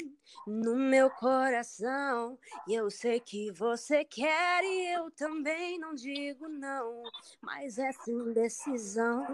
no 0.47 0.75
meu 0.75 1.09
coração. 1.09 2.37
Eu 2.69 2.91
sei 2.91 3.21
que 3.21 3.53
você 3.53 4.05
quer 4.05 4.65
e 4.65 4.93
eu 4.93 5.11
também 5.13 5.79
não 5.79 5.95
digo 5.95 6.49
não. 6.49 7.05
Mas 7.41 7.79
essa 7.79 8.11
indecisão 8.11 9.25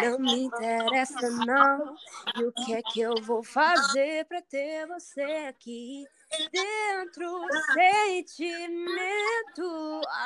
não 0.00 0.18
me 0.20 0.44
interessa 0.44 1.30
não. 1.30 1.96
E 2.36 2.44
o 2.44 2.52
que 2.52 2.74
é 2.74 2.82
que 2.82 3.00
eu 3.00 3.20
vou 3.22 3.42
fazer 3.42 4.24
para 4.26 4.40
ter 4.40 4.86
você 4.86 5.22
aqui? 5.48 6.06
Dentro 6.52 7.46
sentimento, 7.72 9.20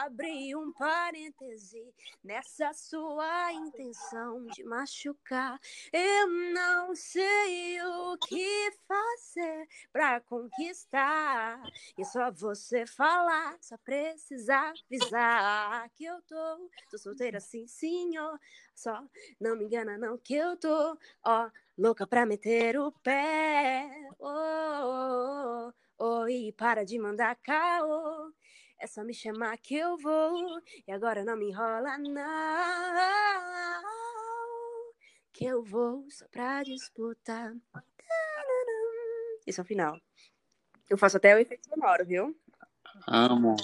abri 0.02 0.56
um 0.56 0.72
parêntese 0.72 1.94
nessa 2.22 2.72
sua 2.72 3.52
intenção 3.52 4.44
de 4.46 4.64
machucar. 4.64 5.61
Eu 5.92 6.26
não 6.52 6.94
sei 6.96 7.80
o 7.82 8.16
que 8.18 8.72
fazer 8.88 9.68
pra 9.92 10.20
conquistar. 10.20 11.62
E 11.96 12.04
só 12.04 12.30
você 12.30 12.86
falar, 12.86 13.56
só 13.61 13.76
precisa 13.78 14.56
avisar 14.56 15.88
que 15.90 16.04
eu 16.04 16.20
tô, 16.22 16.70
tô 16.90 16.98
solteira 16.98 17.38
sim, 17.40 17.66
senhor. 17.66 18.38
Só 18.74 19.00
não 19.38 19.56
me 19.56 19.64
engana 19.66 19.96
não 19.98 20.18
que 20.18 20.34
eu 20.34 20.56
tô, 20.56 20.98
ó, 21.24 21.50
louca 21.78 22.06
pra 22.06 22.26
meter 22.26 22.78
o 22.78 22.90
pé. 22.90 23.88
Oh, 24.18 24.26
oh, 24.26 25.36
oh. 25.36 25.39
Oi, 26.03 26.55
para 26.57 26.82
de 26.82 26.98
mandar 26.98 27.36
caô. 27.36 28.32
É 28.78 28.86
só 28.86 29.05
me 29.05 29.12
chamar 29.12 29.59
que 29.59 29.74
eu 29.74 29.98
vou. 29.98 30.59
E 30.88 30.92
agora 30.92 31.22
não 31.26 31.36
me 31.36 31.51
enrola, 31.51 31.98
não. 31.98 32.22
Que 35.30 35.44
eu 35.44 35.62
vou 35.62 36.11
só 36.11 36.26
pra 36.28 36.62
disputar. 36.62 37.55
Esse 39.46 39.61
é 39.61 39.62
o 39.62 39.66
final. 39.66 40.01
Eu 40.88 40.96
faço 40.96 41.18
até 41.18 41.34
o 41.34 41.38
efeito 41.38 41.68
sonoro, 41.68 42.07
viu? 42.07 42.34
Amo. 43.07 43.57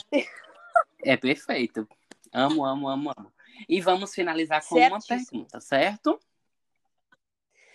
é 1.03 1.17
perfeito. 1.17 1.89
Amo, 2.35 2.67
amo, 2.67 2.87
amo, 2.87 3.15
amo. 3.17 3.33
E 3.67 3.81
vamos 3.81 4.15
finalizar 4.15 4.63
com 4.69 4.75
uma 4.75 5.01
pergunta, 5.01 5.59
certo? 5.59 6.21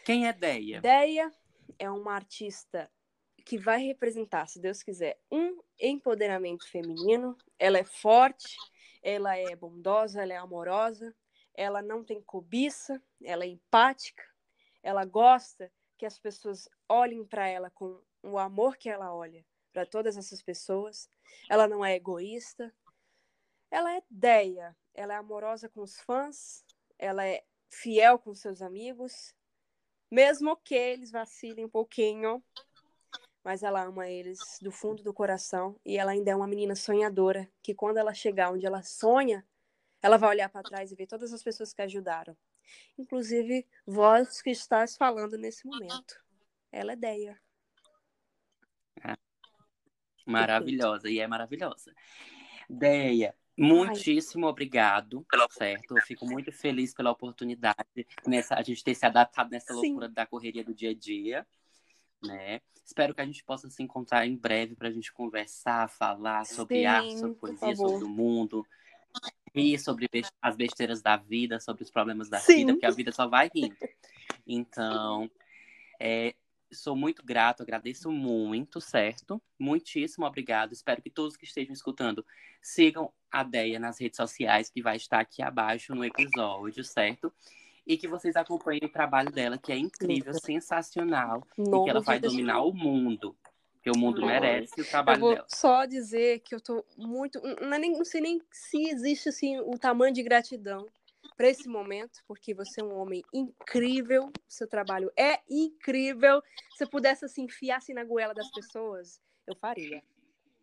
Quem 0.06 0.28
é 0.28 0.34
Deia? 0.34 0.82
Deia 0.82 1.32
é 1.80 1.90
uma 1.90 2.14
artista 2.14 2.88
que 3.42 3.58
vai 3.58 3.82
representar, 3.82 4.48
se 4.48 4.60
Deus 4.60 4.82
quiser, 4.84 5.20
um 5.32 5.60
empoderamento 5.80 6.70
feminino. 6.70 7.38
Ela 7.60 7.80
é 7.80 7.84
forte, 7.84 8.56
ela 9.02 9.36
é 9.36 9.56
bondosa, 9.56 10.22
ela 10.22 10.34
é 10.34 10.38
amorosa, 10.38 11.16
ela 11.54 11.82
não 11.82 12.04
tem 12.04 12.22
cobiça, 12.22 13.02
ela 13.24 13.44
é 13.44 13.48
empática, 13.48 14.24
ela 14.82 15.06
gosta 15.06 15.72
que 15.98 16.06
as 16.06 16.18
pessoas 16.18 16.70
olhem 16.88 17.26
para 17.26 17.48
ela 17.48 17.70
com 17.70 18.02
o 18.24 18.38
amor 18.38 18.78
que 18.78 18.90
ela 18.90 19.14
olha 19.14 19.46
para 19.72 19.86
todas 19.86 20.18
essas 20.18 20.42
pessoas. 20.42 21.10
Ela 21.50 21.68
não 21.68 21.84
é 21.84 21.96
egoísta. 21.96 22.74
Ela 23.70 23.96
é 23.96 24.04
ideia, 24.12 24.76
ela 24.94 25.14
é 25.14 25.18
amorosa 25.18 25.70
com 25.70 25.82
os 25.82 26.00
fãs, 26.02 26.66
ela 27.00 27.26
é 27.26 27.44
fiel 27.70 28.20
com 28.20 28.36
seus 28.36 28.62
amigos, 28.62 29.34
mesmo 30.12 30.58
que 30.58 30.76
eles 30.76 31.10
vacilem 31.10 31.64
um 31.64 31.70
pouquinho, 31.70 32.44
mas 33.44 33.64
ela 33.64 33.84
ama 33.84 34.08
eles 34.08 34.40
do 34.62 34.72
fundo 34.72 35.04
do 35.04 35.14
coração 35.14 35.80
e 35.86 35.98
ela 35.98 36.12
ainda 36.12 36.32
é 36.32 36.36
uma 36.36 36.48
menina 36.48 36.76
sonhadora, 36.76 37.50
que 37.62 37.74
quando 37.74 37.98
ela 37.98 38.14
chegar 38.14 38.52
onde 38.52 38.66
ela 38.66 38.84
sonha, 38.84 39.46
ela 40.02 40.18
vai 40.18 40.30
olhar 40.30 40.50
para 40.50 40.64
trás 40.64 40.92
e 40.92 40.96
ver 40.96 41.08
todas 41.08 41.34
as 41.34 41.44
pessoas 41.44 41.74
que 41.74 41.82
ajudaram. 41.82 42.36
Inclusive, 42.98 43.68
vós 43.86 44.42
que 44.42 44.50
estás 44.50 44.96
falando 44.96 45.38
nesse 45.38 45.66
momento. 45.66 46.22
Ela 46.72 46.94
é 46.94 46.96
Deia. 46.96 47.42
É. 49.04 49.16
Maravilhosa, 50.26 51.10
e 51.10 51.20
é 51.20 51.28
maravilhosa. 51.28 51.94
Deia, 52.70 53.36
muitíssimo 53.58 54.46
Ai. 54.46 54.52
obrigado, 54.52 55.26
certo? 55.50 55.98
Eu 55.98 56.04
fico 56.04 56.26
muito 56.26 56.52
feliz 56.52 56.94
pela 56.94 57.12
oportunidade 57.12 58.08
nessa 58.26 58.56
a 58.56 58.62
gente 58.62 58.84
ter 58.84 58.96
se 58.96 59.06
adaptado 59.06 59.50
nessa 59.50 59.74
Sim. 59.74 59.88
loucura 59.88 60.08
da 60.08 60.26
correria 60.26 60.64
do 60.64 60.74
dia 60.74 60.92
a 60.92 60.96
dia, 60.96 61.46
né? 62.24 62.62
Espero 62.86 63.14
que 63.14 63.22
a 63.22 63.26
gente 63.26 63.44
possa 63.44 63.70
se 63.70 63.82
encontrar 63.82 64.26
em 64.26 64.36
breve 64.36 64.76
para 64.76 64.90
a 64.90 64.92
gente 64.92 65.12
conversar, 65.14 65.90
falar 65.90 66.46
sobre 66.46 66.80
Sim, 66.80 66.86
arte, 66.86 67.20
sobre 67.20 67.36
poesia, 67.36 67.76
sobre 67.76 68.04
o 68.04 68.10
mundo, 68.10 68.66
rir 69.56 69.80
sobre 69.80 70.10
as 70.42 70.56
besteiras 70.56 71.02
da 71.02 71.16
vida, 71.18 71.60
sobre 71.60 71.84
os 71.84 71.92
problemas 71.92 72.30
da 72.30 72.40
Sim. 72.40 72.58
vida, 72.58 72.74
porque 72.74 72.86
a 72.86 72.92
vida 72.92 73.12
só 73.12 73.28
vai 73.28 73.50
rindo. 73.54 73.76
Então, 74.48 75.30
é, 76.00 76.36
sou 76.72 76.96
muito 76.96 77.24
grato, 77.24 77.64
agradeço 77.64 78.12
muito, 78.12 78.82
certo? 78.82 79.42
Muitíssimo 79.60 80.26
obrigado. 80.26 80.74
Espero 80.74 81.02
que 81.02 81.10
todos 81.10 81.38
que 81.38 81.46
estejam 81.46 81.74
escutando 81.74 82.26
sigam 82.62 83.12
a 83.32 83.44
Deia 83.44 83.80
nas 83.80 84.00
redes 84.00 84.18
sociais, 84.18 84.70
que 84.70 84.82
vai 84.82 84.98
estar 84.98 85.20
aqui 85.20 85.42
abaixo 85.42 85.94
no 85.94 86.04
episódio, 86.04 86.84
certo? 86.84 87.32
E 87.92 87.98
que 87.98 88.08
vocês 88.08 88.38
acompanhem 88.38 88.86
o 88.86 88.90
trabalho 88.90 89.30
dela, 89.30 89.58
que 89.58 89.70
é 89.70 89.78
incrível, 89.78 90.34
sensacional, 90.34 91.46
e 91.58 91.84
que 91.84 91.90
ela 91.90 92.00
vai 92.00 92.22
dominar 92.22 92.62
o 92.62 92.74
mundo. 92.74 93.36
Que 93.84 93.92
o 93.92 93.98
mundo 93.98 94.26
merece 94.26 94.80
o 94.80 94.86
trabalho 94.86 95.18
eu 95.18 95.20
vou 95.20 95.36
dela. 95.36 95.46
Só 95.50 95.86
dizer 95.86 96.40
que 96.40 96.56
eu 96.56 96.62
tô 96.62 96.86
muito. 96.98 97.42
Não, 97.60 97.74
é 97.74 97.80
nem, 97.80 97.92
não 97.92 98.06
sei 98.06 98.22
nem 98.22 98.42
se 98.50 98.90
existe 98.90 99.28
assim, 99.28 99.60
o 99.60 99.78
tamanho 99.78 100.14
de 100.14 100.24
gratidão 100.24 100.88
para 101.36 101.50
esse 101.50 101.68
momento, 101.68 102.20
porque 102.26 102.54
você 102.54 102.80
é 102.80 102.84
um 102.84 102.96
homem 102.96 103.24
incrível, 103.34 104.32
seu 104.48 104.70
trabalho 104.70 105.12
é 105.18 105.40
incrível. 105.50 106.42
Se 106.78 106.86
eu 106.86 106.90
pudesse 106.90 107.26
assim, 107.26 107.44
enfiar 107.44 107.78
assim 107.78 107.94
na 107.94 108.06
goela 108.06 108.34
das 108.34 108.50
pessoas, 108.52 109.20
eu 109.46 109.56
faria. 109.56 110.02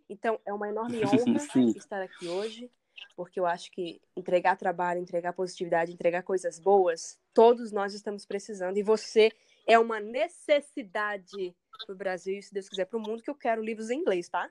Então, 0.09 0.41
é 0.47 0.53
uma 0.55 0.69
enorme 0.69 1.01
honra 1.05 1.77
estar 1.77 2.01
aqui 2.01 2.27
hoje, 2.27 2.71
porque 3.17 3.41
eu 3.41 3.47
acho 3.47 3.71
que 3.71 4.01
entregar 4.17 4.57
trabalho, 4.57 5.01
entregar 5.01 5.33
positividade, 5.33 5.93
entregar 5.93 6.23
coisas 6.23 6.59
boas, 6.59 7.19
todos 7.35 7.73
nós 7.73 7.95
estamos 7.95 8.25
precisando. 8.25 8.77
E 8.77 8.83
você 8.83 9.31
é 9.67 9.79
uma 9.79 10.01
necessidade 10.01 11.55
para 11.87 11.95
o 11.95 11.97
Brasil 11.97 12.39
e, 12.39 12.43
se 12.43 12.53
Deus 12.53 12.69
quiser, 12.69 12.87
para 12.87 12.99
o 12.99 13.03
mundo, 13.03 13.23
que 13.23 13.31
eu 13.31 13.35
quero 13.35 13.63
livros 13.63 13.91
em 13.91 14.01
inglês, 14.01 14.29
tá? 14.29 14.51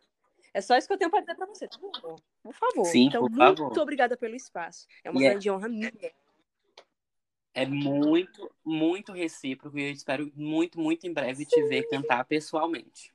É 0.54 0.62
só 0.62 0.78
isso 0.78 0.88
que 0.88 0.94
eu 0.94 0.98
tenho 0.98 1.12
para 1.12 1.22
dizer 1.22 1.36
para 1.36 1.46
você, 1.46 1.68
por 1.68 1.92
favor. 1.92 2.22
Por 2.42 2.54
favor. 2.54 2.86
Sim, 2.86 3.08
então, 3.08 3.22
por 3.22 3.32
muito 3.32 3.58
favor. 3.64 3.80
obrigada 3.80 4.18
pelo 4.18 4.36
espaço. 4.36 4.88
É 5.04 5.10
uma 5.10 5.20
yeah. 5.20 5.34
grande 5.34 5.52
honra 5.52 5.70
minha. 5.70 5.92
É 7.54 7.66
muito, 7.66 8.52
muito 8.64 9.12
recíproco 9.12 9.78
e 9.80 9.88
eu 9.88 9.92
espero 9.92 10.32
muito, 10.36 10.80
muito 10.80 11.08
em 11.08 11.14
breve 11.14 11.44
Sim. 11.44 11.50
te 11.50 11.64
ver 11.64 11.88
cantar 11.90 12.24
pessoalmente. 12.26 13.14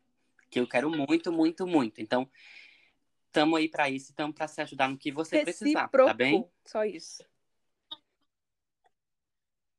Que 0.51 0.61
eu 0.61 0.69
quero 0.69 0.91
muito, 0.91 1.33
muito, 1.33 1.67
muito. 1.67 2.01
Então, 2.01 2.29
estamos 3.33 3.59
aí 3.59 3.69
para 3.69 3.89
isso, 3.89 4.11
estamos 4.11 4.37
para 4.37 4.47
se 4.47 4.61
ajudar 4.61 4.89
no 4.89 4.99
que 4.99 5.11
você 5.11 5.43
Recíproco. 5.43 5.91
precisar, 5.91 6.07
tá 6.07 6.15
bem? 6.15 6.47
Só 6.67 6.85
isso. 6.85 7.25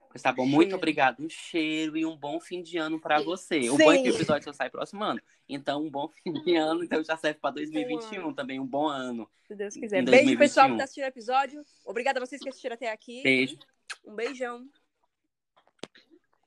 Pois 0.10 0.22
tá 0.22 0.32
bom, 0.32 0.45
muito 0.45 0.76
obrigado. 0.76 1.24
Um 1.24 1.30
cheiro 1.30 1.97
e 1.97 2.06
um 2.06 2.16
bom 2.16 2.39
fim 2.39 2.62
de 2.62 2.78
ano 2.78 2.99
para 2.99 3.20
você. 3.22 3.64
Sim. 3.64 3.70
O 3.70 3.78
bom 3.78 3.91
é 3.91 4.01
que 4.01 4.12
o 4.12 4.14
episódio 4.14 4.43
só 4.43 4.54
sai 4.54 4.70
próximo 4.70 5.04
ano. 5.04 5.20
Então, 5.49 5.84
um 5.84 5.89
bom 5.89 6.08
fim 6.24 6.34
de 6.34 6.56
ano, 6.56 6.84
então 6.84 7.04
já 7.04 7.18
serve 7.18 7.39
para 7.39 7.56
2021 7.56 8.34
também, 8.34 8.60
um 8.60 8.66
bom 8.66 8.88
ano. 8.88 9.30
Se 9.47 9.56
Deus 9.56 9.76
quiser. 9.76 10.04
Beijo, 10.04 10.38
pessoal 10.38 10.70
que 10.70 10.78
tá 10.78 10.84
assistindo 10.84 11.06
o 11.06 11.08
episódio. 11.08 11.66
Obrigada 11.86 12.20
a 12.20 12.26
vocês 12.26 12.41
que 12.41 12.49
assistiram 12.49 12.76
até 12.76 12.91
aqui. 12.91 13.24
Beijo. 13.24 13.58
Um 14.06 14.16
beijão. 14.16 14.68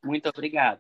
Muito 0.03 0.29
obrigado. 0.29 0.75